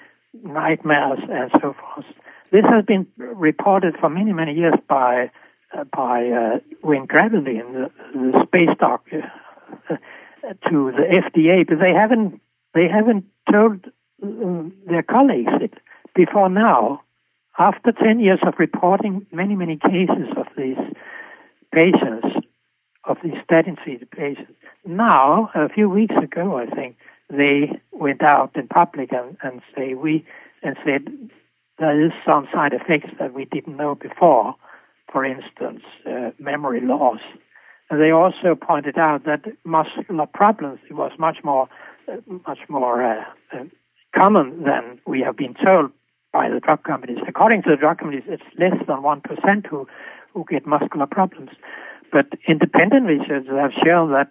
nightmares, 0.43 1.19
and 1.29 1.51
so 1.61 1.73
forth. 1.73 2.05
This 2.51 2.65
has 2.65 2.85
been 2.85 3.07
reported 3.17 3.95
for 3.99 4.09
many, 4.09 4.33
many 4.33 4.53
years 4.53 4.75
by 4.87 5.31
uh, 5.75 5.83
by 5.85 6.27
uh, 6.27 6.59
Duane 6.81 7.07
Graveline, 7.07 7.73
the, 7.73 7.91
the 8.13 8.43
space 8.45 8.77
doc, 8.79 9.07
uh, 9.11 9.95
to 10.69 10.91
the 10.91 11.21
FDA, 11.21 11.67
but 11.67 11.79
they 11.79 11.93
haven't 11.93 12.41
they 12.73 12.87
haven't 12.87 13.25
told 13.51 13.85
uh, 14.23 14.69
their 14.87 15.03
colleagues 15.03 15.53
it 15.61 15.73
before 16.15 16.49
now. 16.49 17.01
After 17.59 17.91
10 17.91 18.19
years 18.19 18.39
of 18.47 18.55
reporting 18.57 19.27
many, 19.31 19.55
many 19.55 19.77
cases 19.77 20.27
of 20.35 20.47
these 20.57 20.77
patients, 21.71 22.25
of 23.03 23.17
these 23.23 23.35
statin 23.43 23.75
treated 23.75 24.09
patients. 24.09 24.53
Now, 24.85 25.51
a 25.53 25.69
few 25.69 25.87
weeks 25.87 26.15
ago, 26.15 26.57
I 26.57 26.65
think, 26.65 26.97
they 27.29 27.79
went 27.91 28.23
out 28.23 28.55
in 28.55 28.67
public 28.67 29.11
and, 29.11 29.37
and 29.43 29.61
say 29.75 29.93
we 29.93 30.25
and 30.61 30.75
said 30.85 31.07
there 31.79 32.05
is 32.05 32.11
some 32.25 32.47
side 32.53 32.73
effects 32.73 33.09
that 33.19 33.33
we 33.33 33.45
didn't 33.45 33.77
know 33.77 33.95
before. 33.95 34.55
For 35.11 35.25
instance, 35.25 35.83
uh, 36.07 36.31
memory 36.39 36.81
loss. 36.81 37.19
And 37.89 38.01
they 38.01 38.11
also 38.11 38.55
pointed 38.55 38.97
out 38.97 39.25
that 39.25 39.45
muscular 39.63 40.25
problems 40.25 40.79
was 40.89 41.11
much 41.19 41.37
more 41.43 41.67
uh, 42.07 42.17
much 42.47 42.59
more 42.69 43.03
uh, 43.03 43.23
uh 43.53 43.63
common 44.15 44.63
than 44.63 44.99
we 45.07 45.21
have 45.21 45.37
been 45.37 45.53
told 45.53 45.91
by 46.31 46.49
the 46.49 46.59
drug 46.59 46.83
companies. 46.83 47.19
According 47.27 47.63
to 47.63 47.69
the 47.69 47.77
drug 47.77 47.99
companies, 47.99 48.23
it's 48.27 48.43
less 48.57 48.75
than 48.87 49.01
one 49.03 49.21
percent 49.21 49.65
who 49.67 49.87
who 50.33 50.45
get 50.49 50.65
muscular 50.65 51.05
problems. 51.05 51.51
But 52.11 52.27
independent 52.47 53.07
research 53.07 53.47
have 53.47 53.71
shown 53.83 54.11
that 54.11 54.29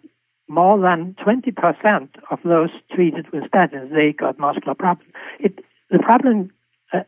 more 0.48 0.78
than 0.80 1.16
20% 1.24 2.08
of 2.30 2.38
those 2.44 2.70
treated 2.94 3.30
with 3.32 3.44
statins, 3.44 3.90
they 3.92 4.12
got 4.12 4.38
muscular 4.38 4.74
problems. 4.74 5.12
It, 5.40 5.64
the 5.90 5.98
problem 5.98 6.50
uh, 6.92 7.00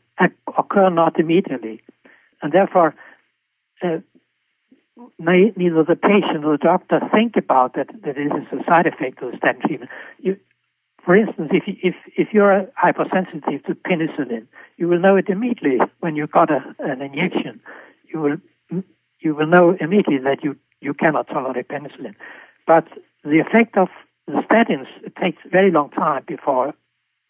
occur 0.56 0.90
not 0.90 1.18
immediately, 1.18 1.82
and 2.42 2.52
therefore 2.52 2.94
uh, 3.82 3.98
neither 5.18 5.84
the 5.84 5.96
patient 5.96 6.42
nor 6.42 6.56
the 6.56 6.62
doctor 6.62 7.00
think 7.12 7.36
about 7.36 7.74
that 7.74 7.88
that 8.04 8.16
it 8.16 8.26
is 8.26 8.46
a 8.52 8.64
side 8.64 8.86
effect 8.86 9.22
of 9.22 9.34
statin 9.36 9.60
treatment. 9.62 9.90
You, 10.18 10.36
for 11.04 11.16
instance, 11.16 11.50
if 11.52 11.64
if 11.66 11.94
if 12.16 12.28
you're 12.32 12.66
hypersensitive 12.76 13.64
to 13.64 13.74
penicillin, 13.74 14.46
you 14.76 14.88
will 14.88 15.00
know 15.00 15.16
it 15.16 15.28
immediately 15.28 15.78
when 16.00 16.16
you 16.16 16.26
got 16.26 16.50
a, 16.50 16.74
an 16.78 17.02
injection. 17.02 17.60
You 18.12 18.20
will 18.20 18.36
you 19.20 19.34
will 19.34 19.46
know 19.46 19.76
immediately 19.80 20.18
that 20.18 20.44
you, 20.44 20.56
you 20.80 20.94
cannot 20.94 21.28
tolerate 21.28 21.68
penicillin. 21.68 22.14
But 22.66 22.86
the 23.24 23.40
effect 23.40 23.76
of 23.76 23.88
the 24.26 24.42
statins 24.48 24.86
it 25.02 25.16
takes 25.16 25.38
a 25.44 25.48
very 25.48 25.70
long 25.70 25.90
time 25.90 26.24
before 26.26 26.74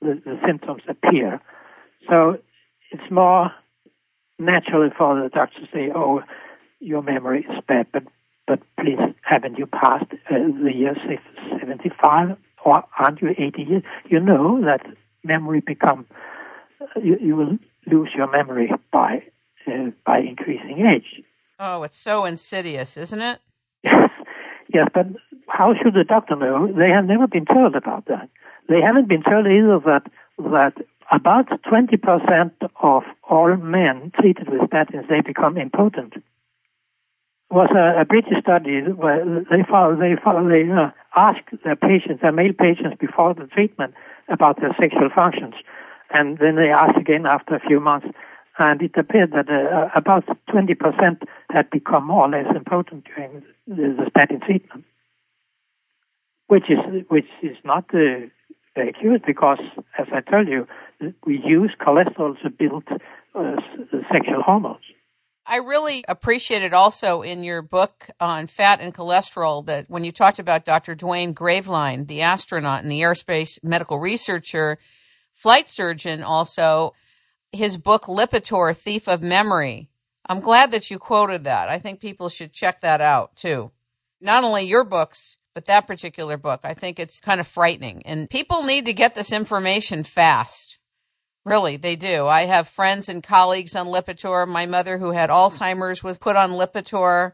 the, 0.01 0.21
the 0.25 0.39
symptoms 0.47 0.83
appear. 0.89 1.41
So 2.09 2.39
it's 2.91 3.11
more 3.11 3.51
natural 4.39 4.91
for 4.97 5.21
the 5.21 5.29
doctor 5.29 5.61
to 5.61 5.67
say, 5.73 5.91
"Oh, 5.95 6.23
your 6.85 7.03
memory 7.03 7.47
is 7.49 7.64
bad, 7.66 7.87
but 7.93 8.05
but 8.47 8.61
please, 8.78 8.99
haven't 9.22 9.59
you 9.59 9.66
passed 9.66 10.12
uh, 10.30 10.35
the 10.62 10.72
year 10.74 10.95
75 11.59 12.37
or 12.64 12.85
aren't 12.99 13.22
you 13.22 13.35
80 13.39 13.62
years? 13.62 13.82
You 14.07 14.20
know 14.20 14.61
that 14.64 14.87
memory 15.22 15.61
become 15.61 16.07
you, 17.03 17.16
you 17.20 17.37
will 17.37 17.59
lose 17.87 18.11
your 18.14 18.30
memory 18.30 18.70
by 18.93 19.22
uh, 19.66 19.91
by 20.05 20.18
increasing 20.18 20.87
age. 20.87 21.24
Oh, 21.59 21.82
it's 21.85 21.99
so 21.99 22.24
insidious, 22.24 22.97
isn't 22.97 23.20
it? 23.20 23.41
Yes, 23.82 24.11
yes, 24.72 24.89
but 24.93 25.07
how 25.49 25.74
should 25.74 25.95
the 25.95 26.05
doctor 26.05 26.37
know? 26.37 26.66
They 26.66 26.91
have 26.91 27.07
never 27.07 27.26
been 27.26 27.47
told 27.47 27.74
about 27.76 28.07
that. 28.07 28.28
They 28.68 28.80
haven't 28.80 29.09
been 29.09 29.22
told 29.22 29.47
either 29.47 29.78
that 29.87 30.11
that 30.39 30.74
about 31.12 31.49
20% 31.62 32.51
of 32.82 33.03
all 33.28 33.57
men 33.57 34.11
treated 34.18 34.49
with 34.49 34.62
statins 34.70 35.09
they 35.09 35.20
become 35.20 35.57
impotent. 35.57 36.14
Was 37.55 37.71
a, 37.71 38.01
a 38.01 38.05
British 38.05 38.39
study 38.43 38.81
where 38.81 39.25
they 39.25 39.63
they 39.63 40.15
they 40.19 40.73
uh, 40.73 40.91
asked 41.15 41.51
their 41.65 41.77
patients, 41.77 42.21
their 42.21 42.33
male 42.33 42.53
patients, 42.53 42.97
before 42.99 43.33
the 43.35 43.47
treatment 43.47 43.95
about 44.29 44.61
their 44.61 44.75
sexual 44.79 45.09
functions, 45.15 45.55
and 46.11 46.39
then 46.39 46.57
they 46.57 46.71
asked 46.71 46.99
again 46.99 47.27
after 47.27 47.55
a 47.55 47.61
few 47.61 47.79
months, 47.79 48.09
and 48.59 48.83
it 48.83 48.93
appeared 48.97 49.33
that 49.33 49.49
uh, 49.49 49.89
about 49.95 50.25
20% 50.49 51.23
had 51.51 51.71
become 51.71 52.07
more 52.07 52.27
or 52.27 52.31
less 52.31 52.47
impotent 52.55 53.05
during 53.05 53.43
the, 53.69 54.03
the 54.03 54.07
statin 54.11 54.41
treatment, 54.41 54.85
which 56.49 56.69
is 56.69 56.79
which 57.09 57.31
is 57.43 57.57
not 57.65 57.85
uh, 57.95 58.27
very 58.75 58.93
curious 58.93 59.23
because, 59.25 59.61
as 59.97 60.09
I 60.13 60.21
told 60.21 60.49
you, 60.49 60.67
we 61.25 61.39
use 61.39 61.73
cholesterol 61.81 62.41
to 62.43 62.51
build 62.51 62.85
uh, 63.35 63.57
sexual 64.13 64.43
hormones. 64.43 64.85
I 65.47 65.57
really 65.57 66.05
appreciated 66.09 66.73
also 66.73 67.21
in 67.21 67.45
your 67.45 67.61
book 67.61 68.09
on 68.19 68.47
fat 68.47 68.81
and 68.81 68.95
cholesterol 68.95 69.67
that 69.67 69.91
when 69.91 70.03
you 70.03 70.11
talked 70.11 70.39
about 70.39 70.65
Dr. 70.65 70.95
Duane 70.95 71.35
Graveline, 71.35 72.07
the 72.07 72.23
astronaut 72.23 72.83
and 72.83 72.91
the 72.91 73.03
aerospace 73.03 73.59
medical 73.63 73.99
researcher, 73.99 74.79
flight 75.35 75.69
surgeon, 75.69 76.23
also, 76.23 76.95
his 77.53 77.77
book 77.77 78.05
Lipitor, 78.05 78.75
Thief 78.75 79.07
of 79.07 79.23
Memory. 79.23 79.91
I'm 80.27 80.41
glad 80.41 80.71
that 80.71 80.91
you 80.91 80.99
quoted 80.99 81.45
that. 81.45 81.69
I 81.69 81.79
think 81.79 82.01
people 82.01 82.31
should 82.31 82.55
check 82.55 82.81
that 82.81 83.03
out 83.03 83.37
too. 83.37 83.71
Not 84.23 84.45
only 84.45 84.63
your 84.63 84.85
books, 84.85 85.37
but 85.53 85.67
that 85.67 85.87
particular 85.87 86.39
book. 86.39 86.61
I 86.65 86.73
think 86.73 86.99
it's 86.99 87.21
kind 87.21 87.39
of 87.39 87.47
frightening 87.47 88.03
and 88.07 88.31
people 88.31 88.63
need 88.63 88.87
to 88.87 88.93
get 88.95 89.15
this 89.15 89.31
information 89.31 90.05
fast. 90.05 90.79
Really, 91.45 91.77
they 91.77 91.95
do. 91.95 92.27
I 92.27 92.47
have 92.47 92.69
friends 92.69 93.09
and 93.09 93.23
colleagues 93.23 93.77
on 93.77 93.87
Lipitor. 93.89 94.49
My 94.49 94.65
mother, 94.65 94.99
who 94.99 95.11
had 95.11 95.29
Alzheimer's, 95.29 96.03
was 96.03 96.19
put 96.19 96.37
on 96.37 96.53
Lipitor. 96.53 97.33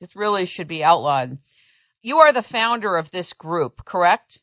It 0.00 0.14
really 0.14 0.46
should 0.46 0.68
be 0.68 0.82
outlawed. 0.82 1.38
You 2.00 2.18
are 2.18 2.32
the 2.32 2.42
founder 2.42 2.96
of 2.96 3.10
this 3.10 3.32
group, 3.32 3.84
correct? 3.84 4.40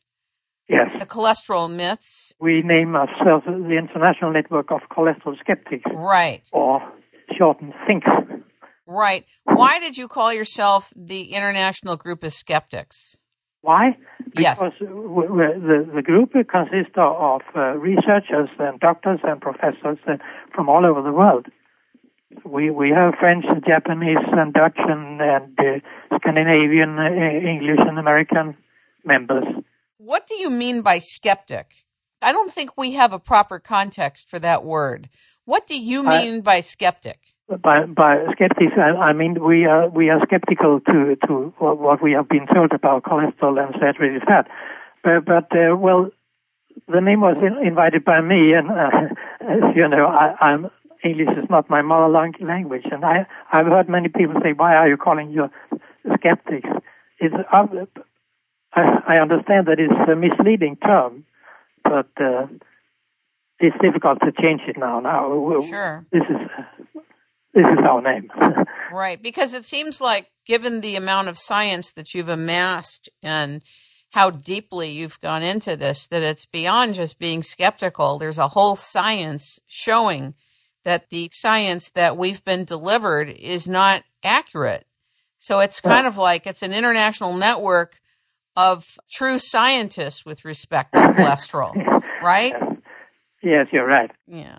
Yes. 0.68 0.88
The 0.98 1.06
cholesterol 1.06 1.70
myths. 1.70 2.32
We 2.40 2.62
name 2.64 2.94
ourselves 2.94 3.44
the 3.46 3.76
International 3.76 4.32
Network 4.32 4.70
of 4.70 4.80
Cholesterol 4.90 5.38
Skeptics. 5.40 5.84
Right. 5.92 6.48
Or 6.52 6.80
shortened 7.36 7.74
THINCS. 7.88 8.42
Right. 8.86 9.24
Why 9.44 9.80
did 9.80 9.96
you 9.96 10.08
call 10.08 10.32
yourself 10.32 10.92
the 10.94 11.32
International 11.32 11.96
Group 11.96 12.22
of 12.22 12.32
Skeptics? 12.32 13.16
Why? 13.64 13.96
Yes. 14.36 14.58
Because 14.58 14.74
the, 14.78 15.88
the 15.94 16.02
group 16.02 16.32
consists 16.32 16.92
of 16.96 17.40
uh, 17.56 17.60
researchers 17.78 18.50
and 18.58 18.78
doctors 18.78 19.20
and 19.24 19.40
professors 19.40 19.96
uh, 20.06 20.18
from 20.54 20.68
all 20.68 20.84
over 20.84 21.00
the 21.00 21.12
world. 21.12 21.46
We 22.44 22.70
we 22.70 22.90
have 22.90 23.14
French, 23.18 23.46
Japanese, 23.66 24.26
and 24.32 24.52
Dutch, 24.52 24.76
and, 24.76 25.20
and 25.22 25.58
uh, 25.58 26.16
Scandinavian, 26.18 26.98
uh, 26.98 27.08
English, 27.54 27.78
and 27.88 27.98
American 27.98 28.56
members. 29.02 29.44
What 29.96 30.26
do 30.26 30.34
you 30.34 30.50
mean 30.50 30.82
by 30.82 30.98
skeptic? 30.98 31.68
I 32.20 32.32
don't 32.32 32.52
think 32.52 32.76
we 32.76 32.92
have 32.92 33.14
a 33.14 33.18
proper 33.18 33.58
context 33.58 34.28
for 34.28 34.38
that 34.40 34.62
word. 34.62 35.08
What 35.46 35.66
do 35.66 35.80
you 35.80 36.02
mean 36.02 36.42
by 36.42 36.60
skeptic? 36.60 37.20
By 37.48 37.84
by 37.84 38.24
skeptics, 38.32 38.72
I, 38.76 38.90
I, 38.90 39.12
mean 39.12 39.42
we 39.42 39.66
are 39.66 39.88
we 39.88 40.08
are 40.08 40.20
skeptical 40.24 40.80
to 40.80 41.16
to 41.26 41.54
what 41.58 42.02
we 42.02 42.12
have 42.12 42.28
been 42.28 42.46
told 42.46 42.72
about 42.72 43.04
cholesterol 43.04 43.62
and 43.62 43.74
saturated 43.78 44.22
fat. 44.22 44.48
But, 45.02 45.26
but 45.26 45.52
uh, 45.54 45.76
well, 45.76 46.10
the 46.88 47.00
name 47.00 47.20
was 47.20 47.36
in, 47.42 47.66
invited 47.66 48.04
by 48.04 48.20
me, 48.22 48.54
and 48.54 48.70
uh, 48.70 48.90
as 49.40 49.76
you 49.76 49.86
know, 49.88 50.06
I, 50.06 50.52
am 50.52 50.70
English 51.04 51.36
is 51.36 51.50
not 51.50 51.68
my 51.68 51.82
mother 51.82 52.08
language, 52.08 52.86
and 52.90 53.04
I 53.04 53.26
I've 53.52 53.66
heard 53.66 53.88
many 53.88 54.08
people 54.08 54.40
say, 54.42 54.54
"Why 54.54 54.74
are 54.74 54.88
you 54.88 54.96
calling 54.96 55.30
you 55.30 55.50
skeptics?" 56.14 56.68
It's 57.18 57.34
uh, 57.52 57.66
I, 58.72 59.02
I 59.06 59.18
understand 59.18 59.66
that 59.66 59.78
it's 59.78 60.10
a 60.10 60.16
misleading 60.16 60.76
term, 60.76 61.24
but 61.84 62.08
uh, 62.18 62.46
it's 63.60 63.76
difficult 63.82 64.20
to 64.20 64.32
change 64.32 64.62
it 64.66 64.78
now. 64.78 64.98
Now, 65.00 65.62
sure. 65.68 66.06
this 66.10 66.22
is 66.30 67.02
this 67.54 67.64
is 67.64 67.84
our 67.88 68.02
name. 68.02 68.30
right, 68.92 69.22
because 69.22 69.54
it 69.54 69.64
seems 69.64 70.00
like, 70.00 70.30
given 70.46 70.80
the 70.80 70.96
amount 70.96 71.28
of 71.28 71.38
science 71.38 71.92
that 71.92 72.14
you've 72.14 72.28
amassed 72.28 73.08
and 73.22 73.62
how 74.10 74.30
deeply 74.30 74.90
you've 74.90 75.20
gone 75.20 75.42
into 75.42 75.76
this, 75.76 76.06
that 76.06 76.22
it's 76.22 76.46
beyond 76.46 76.94
just 76.94 77.18
being 77.18 77.42
skeptical. 77.42 78.18
There's 78.18 78.38
a 78.38 78.48
whole 78.48 78.76
science 78.76 79.58
showing 79.66 80.34
that 80.84 81.10
the 81.10 81.30
science 81.32 81.90
that 81.94 82.16
we've 82.16 82.44
been 82.44 82.64
delivered 82.64 83.28
is 83.28 83.66
not 83.66 84.04
accurate. 84.22 84.86
So 85.38 85.60
it's 85.60 85.80
kind 85.80 86.06
of 86.06 86.16
like 86.16 86.46
it's 86.46 86.62
an 86.62 86.72
international 86.72 87.34
network 87.34 88.00
of 88.56 88.98
true 89.10 89.38
scientists 89.38 90.24
with 90.24 90.44
respect 90.44 90.94
to 90.94 91.00
cholesterol, 91.08 91.74
right? 92.22 92.54
Yes, 93.42 93.66
you're 93.72 93.86
right. 93.86 94.10
Yeah. 94.26 94.58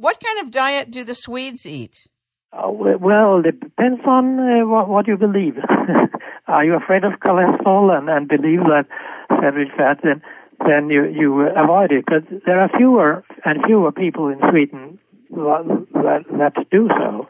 What 0.00 0.20
kind 0.24 0.46
of 0.46 0.52
diet 0.52 0.92
do 0.92 1.02
the 1.02 1.16
Swedes 1.16 1.66
eat? 1.66 2.06
Uh, 2.52 2.70
well, 2.70 3.42
it 3.44 3.58
depends 3.58 4.00
on 4.06 4.38
uh, 4.38 4.64
what, 4.64 4.88
what, 4.88 5.08
you 5.08 5.16
believe. 5.16 5.56
Are 6.46 6.64
you 6.64 6.76
afraid 6.76 7.02
of 7.02 7.14
cholesterol 7.18 7.90
and, 7.98 8.08
and 8.08 8.28
believe 8.28 8.60
that 8.60 8.86
saturated 9.28 9.72
fat, 9.76 9.98
then, 10.04 10.22
then 10.64 10.88
you, 10.88 11.04
you 11.06 11.48
avoid 11.48 11.90
it. 11.90 12.04
But 12.06 12.22
there 12.46 12.60
are 12.60 12.70
fewer 12.78 13.24
and 13.44 13.64
fewer 13.66 13.90
people 13.90 14.28
in 14.28 14.38
Sweden 14.52 15.00
that, 15.30 15.86
that, 15.94 16.24
that 16.30 16.70
do 16.70 16.88
so. 16.96 17.28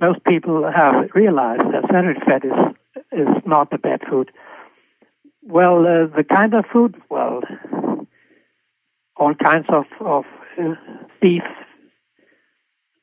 Most 0.00 0.24
people 0.24 0.70
have 0.72 1.10
realized 1.16 1.62
that 1.72 1.82
saturated 1.90 2.22
fat 2.22 2.44
is, 2.44 3.10
is 3.10 3.42
not 3.44 3.72
a 3.72 3.78
bad 3.78 4.02
food. 4.08 4.30
Well, 5.42 5.80
uh, 5.80 6.16
the 6.16 6.22
kind 6.22 6.54
of 6.54 6.64
food, 6.72 6.94
well, 7.10 7.40
all 9.16 9.34
kinds 9.34 9.66
of, 9.68 9.86
of 10.00 10.24
uh, 10.62 10.74
beef, 11.20 11.42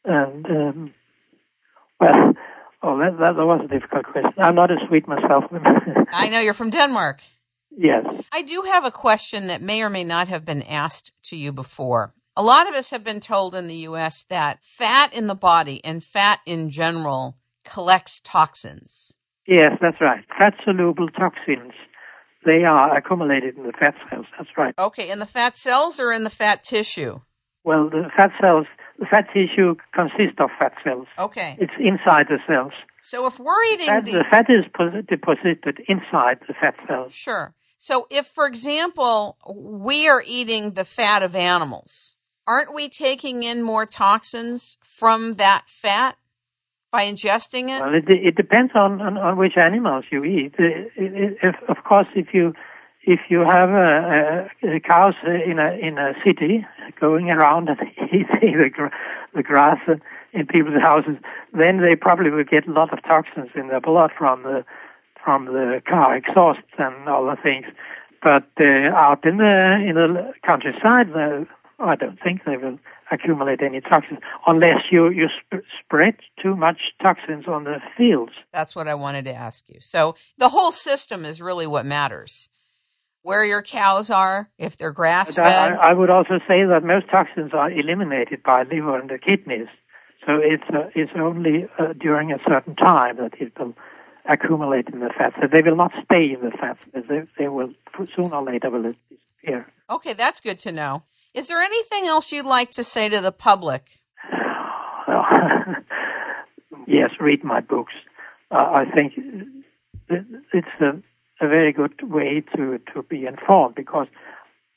and 0.05 0.45
um, 0.45 0.93
well, 1.99 2.33
oh, 2.83 2.97
that, 2.99 3.17
that, 3.19 3.35
that 3.37 3.45
was 3.45 3.61
a 3.63 3.67
difficult 3.67 4.05
question. 4.05 4.33
I'm 4.37 4.55
not 4.55 4.71
a 4.71 4.75
Swede 4.87 5.07
myself. 5.07 5.45
I 6.11 6.29
know 6.29 6.39
you're 6.39 6.53
from 6.53 6.69
Denmark. 6.69 7.21
Yes. 7.77 8.05
I 8.31 8.41
do 8.41 8.63
have 8.63 8.85
a 8.85 8.91
question 8.91 9.47
that 9.47 9.61
may 9.61 9.81
or 9.81 9.89
may 9.89 10.03
not 10.03 10.27
have 10.27 10.45
been 10.45 10.63
asked 10.63 11.11
to 11.23 11.35
you 11.35 11.51
before. 11.51 12.13
A 12.37 12.43
lot 12.43 12.67
of 12.67 12.75
us 12.75 12.89
have 12.89 13.03
been 13.03 13.19
told 13.19 13.55
in 13.55 13.67
the 13.67 13.75
U.S. 13.89 14.25
that 14.29 14.59
fat 14.61 15.13
in 15.13 15.27
the 15.27 15.35
body 15.35 15.83
and 15.83 16.03
fat 16.03 16.39
in 16.45 16.69
general 16.69 17.37
collects 17.63 18.21
toxins. 18.23 19.13
Yes, 19.47 19.77
that's 19.81 20.01
right. 20.01 20.23
Fat 20.37 20.53
soluble 20.63 21.09
toxins. 21.09 21.73
They 22.45 22.63
are 22.63 22.95
accumulated 22.95 23.57
in 23.57 23.63
the 23.63 23.73
fat 23.73 23.95
cells. 24.09 24.25
That's 24.37 24.49
right. 24.57 24.73
Okay, 24.77 25.09
in 25.09 25.19
the 25.19 25.25
fat 25.25 25.55
cells 25.55 25.99
or 25.99 26.11
in 26.11 26.23
the 26.23 26.29
fat 26.29 26.63
tissue? 26.63 27.21
Well, 27.63 27.89
the 27.89 28.09
fat 28.15 28.31
cells 28.39 28.67
the 28.99 29.05
fat 29.05 29.27
tissue 29.33 29.75
consists 29.93 30.39
of 30.39 30.49
fat 30.57 30.73
cells. 30.83 31.07
Okay. 31.19 31.57
It's 31.59 31.73
inside 31.79 32.27
the 32.29 32.39
cells. 32.47 32.73
So 33.01 33.25
if 33.27 33.39
we're 33.39 33.63
eating 33.65 33.87
fat, 33.87 34.05
the... 34.05 34.11
the 34.13 34.25
fat 34.29 34.45
is 34.49 34.65
deposited 35.07 35.81
inside 35.87 36.39
the 36.47 36.53
fat 36.53 36.75
cells. 36.87 37.13
Sure. 37.13 37.53
So 37.77 38.07
if, 38.09 38.27
for 38.27 38.47
example, 38.47 39.37
we 39.47 40.07
are 40.07 40.23
eating 40.25 40.71
the 40.71 40.85
fat 40.85 41.21
of 41.23 41.35
animals, 41.35 42.15
aren't 42.47 42.73
we 42.73 42.89
taking 42.89 43.43
in 43.43 43.61
more 43.61 43.85
toxins 43.85 44.77
from 44.83 45.35
that 45.35 45.65
fat 45.67 46.17
by 46.91 47.05
ingesting 47.05 47.69
it? 47.69 47.81
Well, 47.81 47.93
it, 47.93 48.05
it 48.07 48.35
depends 48.35 48.71
on, 48.75 49.01
on, 49.01 49.17
on, 49.17 49.37
which 49.37 49.57
animals 49.57 50.05
you 50.11 50.23
eat. 50.23 50.55
Uh, 50.57 50.89
if, 50.95 51.55
of 51.67 51.83
course, 51.83 52.07
if 52.15 52.27
you 52.33 52.53
if 53.05 53.19
you 53.29 53.39
have 53.41 53.69
a, 53.69 54.49
a, 54.63 54.75
a 54.75 54.79
cows 54.79 55.13
in 55.23 55.59
a 55.59 55.73
in 55.73 55.97
a 55.97 56.13
city 56.25 56.65
going 56.99 57.29
around 57.29 57.69
and 57.69 57.79
eating 58.07 58.57
the, 58.57 58.89
the 59.33 59.43
grass 59.43 59.79
in 60.33 60.47
people's 60.47 60.81
houses, 60.81 61.17
then 61.53 61.81
they 61.81 61.95
probably 61.95 62.31
will 62.31 62.43
get 62.43 62.67
a 62.67 62.71
lot 62.71 62.91
of 62.91 63.01
toxins 63.03 63.49
in 63.55 63.67
their 63.67 63.81
blood 63.81 64.11
from 64.17 64.43
the 64.43 64.65
from 65.23 65.45
the 65.45 65.81
car 65.87 66.15
exhaust 66.15 66.59
and 66.77 67.07
other 67.07 67.37
things. 67.41 67.65
But 68.23 68.49
uh, 68.59 68.95
out 68.95 69.23
in 69.23 69.37
the 69.37 69.85
in 69.87 69.95
the 69.95 70.33
countryside, 70.43 71.07
I 71.79 71.95
don't 71.95 72.19
think 72.23 72.43
they 72.45 72.57
will 72.57 72.79
accumulate 73.11 73.61
any 73.61 73.81
toxins 73.81 74.19
unless 74.47 74.81
you 74.91 75.09
you 75.09 75.27
sp- 75.29 75.61
spread 75.79 76.15
too 76.41 76.55
much 76.55 76.79
toxins 77.03 77.47
on 77.47 77.65
the 77.65 77.77
fields. 77.95 78.33
That's 78.51 78.75
what 78.75 78.87
I 78.87 78.95
wanted 78.95 79.25
to 79.25 79.33
ask 79.33 79.63
you. 79.67 79.79
So 79.79 80.15
the 80.39 80.49
whole 80.49 80.71
system 80.71 81.23
is 81.23 81.39
really 81.39 81.67
what 81.67 81.85
matters 81.85 82.49
where 83.25 83.43
your 83.43 83.63
cows 83.63 84.11
are, 84.11 84.51
if 84.59 84.77
they're 84.77 84.91
grass 84.91 85.33
fed. 85.33 85.73
I, 85.73 85.89
I, 85.89 85.93
would 85.93 86.11
also 86.11 86.37
say 86.47 86.63
that 86.63 86.83
most 86.83 87.09
toxins 87.09 87.53
are 87.53 87.71
eliminated 87.71 88.43
by 88.43 88.61
liver 88.61 88.99
and 88.99 89.09
the 89.09 89.17
kidneys. 89.17 89.67
So 90.27 90.37
it's 90.37 90.63
uh, 90.71 90.89
it's 90.93 91.11
only 91.15 91.65
uh, 91.79 91.93
during 91.93 92.31
a 92.31 92.37
certain 92.47 92.75
time 92.75 93.17
that 93.17 93.33
it 93.41 93.57
will 93.57 93.73
accumulate 94.29 94.89
in 94.89 94.99
the 94.99 95.09
fat. 95.17 95.33
So 95.41 95.47
they 95.51 95.67
will 95.67 95.75
not 95.75 95.91
stay 96.03 96.33
in 96.33 96.41
the 96.41 96.51
fat. 96.51 96.77
They, 96.93 97.23
they 97.39 97.47
will 97.47 97.73
sooner 98.15 98.35
or 98.35 98.43
later 98.43 98.69
will 98.69 98.83
disappear. 98.83 99.65
Okay, 99.89 100.13
that's 100.13 100.39
good 100.39 100.59
to 100.59 100.71
know. 100.71 101.03
Is 101.33 101.47
there 101.47 101.61
anything 101.61 102.05
else 102.05 102.31
you'd 102.31 102.45
like 102.45 102.69
to 102.71 102.83
say 102.83 103.09
to 103.09 103.21
the 103.21 103.31
public? 103.31 103.99
yes, 106.87 107.09
read 107.19 107.43
my 107.43 107.61
books. 107.61 107.93
Uh, 108.51 108.55
I 108.55 108.85
think 108.93 109.13
it's 110.09 110.67
a, 110.79 111.01
a 111.41 111.47
very 111.47 111.73
good 111.73 112.01
way 112.01 112.43
to, 112.55 112.79
to 112.93 113.03
be 113.03 113.25
informed 113.25 113.75
because 113.75 114.07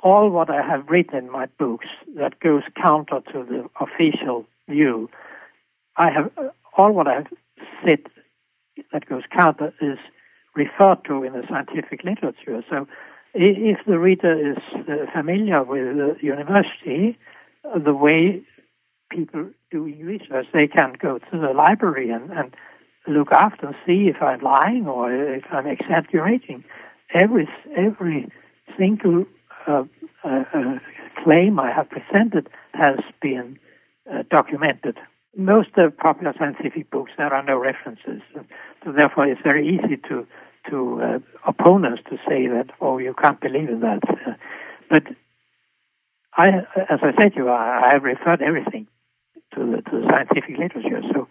all 0.00 0.30
what 0.30 0.50
I 0.50 0.62
have 0.62 0.88
written 0.88 1.18
in 1.18 1.30
my 1.30 1.46
books 1.58 1.86
that 2.16 2.40
goes 2.40 2.62
counter 2.80 3.20
to 3.32 3.44
the 3.44 3.68
official 3.80 4.46
view, 4.68 5.08
I 5.96 6.10
have 6.10 6.30
all 6.76 6.92
what 6.92 7.08
I 7.08 7.14
have 7.14 7.26
said 7.84 8.00
that 8.92 9.08
goes 9.08 9.22
counter 9.32 9.72
is 9.80 9.98
referred 10.54 11.04
to 11.06 11.24
in 11.24 11.32
the 11.32 11.42
scientific 11.48 12.04
literature. 12.04 12.62
So 12.70 12.86
if 13.34 13.78
the 13.86 13.98
reader 13.98 14.52
is 14.52 14.58
uh, 14.88 15.10
familiar 15.12 15.62
with 15.62 15.96
the 15.96 16.16
university, 16.22 17.18
uh, 17.64 17.78
the 17.78 17.94
way 17.94 18.42
people 19.10 19.50
doing 19.70 20.00
research, 20.04 20.46
they 20.52 20.66
can 20.66 20.94
go 21.00 21.18
to 21.18 21.38
the 21.38 21.52
library 21.52 22.10
and, 22.10 22.30
and 22.30 22.54
look 23.08 23.32
after 23.32 23.74
see 23.86 24.08
if 24.08 24.22
I'm 24.22 24.40
lying 24.40 24.86
or 24.86 25.12
if 25.12 25.44
I'm 25.50 25.66
exaggerating. 25.66 26.64
Every 27.14 27.48
every 27.76 28.30
single 28.76 29.24
uh, 29.66 29.84
uh, 30.24 30.44
uh, 30.52 30.78
claim 31.22 31.58
I 31.58 31.72
have 31.72 31.88
presented 31.88 32.48
has 32.74 32.98
been 33.20 33.58
uh, 34.12 34.24
documented. 34.30 34.98
Most 35.36 35.70
of 35.76 35.96
popular 35.96 36.34
scientific 36.38 36.90
books 36.90 37.12
there 37.16 37.32
are 37.32 37.42
no 37.42 37.56
references, 37.56 38.20
so 38.84 38.92
therefore 38.92 39.26
it's 39.26 39.40
very 39.42 39.66
easy 39.66 39.96
to 40.08 40.26
to 40.70 41.00
uh, 41.02 41.18
opponents 41.46 42.02
to 42.10 42.16
say 42.28 42.46
that 42.46 42.70
oh 42.80 42.98
you 42.98 43.14
can't 43.14 43.40
believe 43.40 43.68
in 43.68 43.80
that. 43.80 44.02
but 44.90 45.04
I, 46.36 46.48
as 46.48 47.00
I 47.02 47.12
said 47.18 47.32
to 47.34 47.36
you, 47.36 47.48
I, 47.48 47.88
I 47.88 47.92
have 47.94 48.04
referred 48.04 48.42
everything 48.42 48.86
to 49.54 49.60
the, 49.60 49.82
to 49.90 50.00
the 50.00 50.06
scientific 50.08 50.56
literature. 50.56 51.02
So 51.12 51.28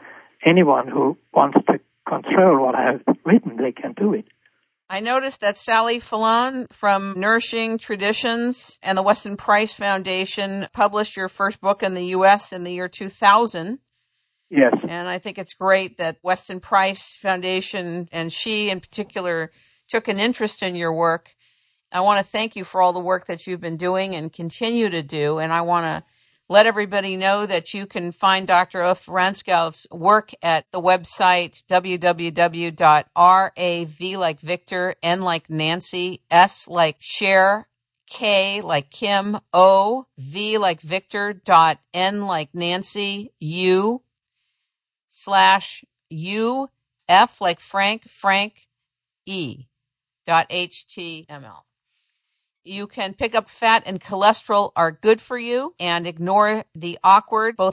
anyone 0.48 0.88
who 0.88 1.18
wants 1.34 1.58
to 1.68 1.80
control 2.08 2.66
what 2.66 2.76
I 2.76 2.91
have 2.91 3.18
written, 3.26 3.58
they 3.58 3.72
can 3.72 3.93
do 3.93 4.14
it. 4.14 4.26
I 4.89 5.02
noticed 5.02 5.41
that 5.41 5.58
Sally 5.58 6.00
Fallon 6.00 6.68
from 6.72 7.14
Nourishing 7.18 7.78
Traditions 7.78 8.80
and 8.82 8.98
the 8.98 9.04
Weston 9.04 9.36
Price 9.36 9.74
Foundation 9.74 10.68
published 10.74 11.18
your 11.18 11.28
first 11.28 11.60
book 11.60 11.84
in 11.84 11.93
the 11.93 12.06
U.S. 12.06 12.54
in 12.54 12.64
the 12.64 12.72
year 12.72 12.88
2000. 12.88 13.80
Yes. 14.50 14.74
And 14.88 15.10
I 15.10 15.20
think 15.20 15.38
it's 15.38 15.54
great 15.54 15.98
that 15.98 16.20
Weston 16.24 16.62
Price 16.62 17.18
Foundation 17.22 18.08
and 18.14 18.32
she 18.32 18.70
in 18.70 18.80
particular 18.80 19.52
took 19.89 20.08
an 20.08 20.20
interest 20.20 20.64
in 20.64 20.76
your 20.76 20.93
work. 20.93 21.36
I 21.91 22.00
want 22.00 22.26
to 22.26 22.32
thank 22.32 22.56
you 22.56 22.64
for 22.64 22.82
all 22.82 22.93
the 22.93 23.00
work 23.02 23.28
that 23.28 23.45
you've 23.45 23.60
been 23.60 23.78
doing 23.78 24.16
and 24.16 24.32
continue 24.32 24.89
to 24.89 25.04
do. 25.04 25.38
And 25.39 25.52
I 25.52 25.62
want 25.62 25.84
to 25.84 26.04
let 26.50 26.66
everybody 26.66 27.18
know 27.18 27.45
that 27.45 27.74
you 27.74 27.86
can 27.86 28.12
find 28.12 28.48
Dr. 28.48 28.82
Ulf 28.82 29.06
Ravnskov's 29.08 29.86
work 29.91 30.32
at 30.41 30.66
the 30.72 30.82
website 30.82 31.64
www.rav 31.70 32.82
like 34.20 34.39
Victor, 34.39 34.95
N 35.04 35.22
like 35.22 35.50
Nancy, 35.50 36.22
S 36.32 36.68
like 36.68 36.98
share, 37.00 37.68
K 38.10 38.62
like 38.62 38.89
Kim, 38.89 39.39
O, 39.54 40.08
V 40.18 40.58
like 40.58 40.80
Victor, 40.82 41.34
dot 41.34 41.80
N 41.93 42.26
like 42.26 42.50
Nancy, 42.54 43.34
U, 43.39 44.02
slash 45.10 45.84
U, 46.10 46.70
F 47.10 47.41
like 47.41 47.60
Frank, 47.60 48.10
Frank, 48.10 48.68
E, 49.26 49.66
dot 50.26 50.50
HTML 50.50 51.66
you 52.68 52.88
can 52.88 53.13
pick 53.13 53.36
up 53.36 53.49
fat 53.49 53.84
and 53.86 54.01
cholesterol 54.01 54.72
are 54.76 54.91
good 54.91 55.22
for 55.22 55.38
you 55.38 55.74
and 55.80 56.05
ignore 56.05 56.65
the 56.76 56.99
awkward, 57.03 57.57
both 57.57 57.65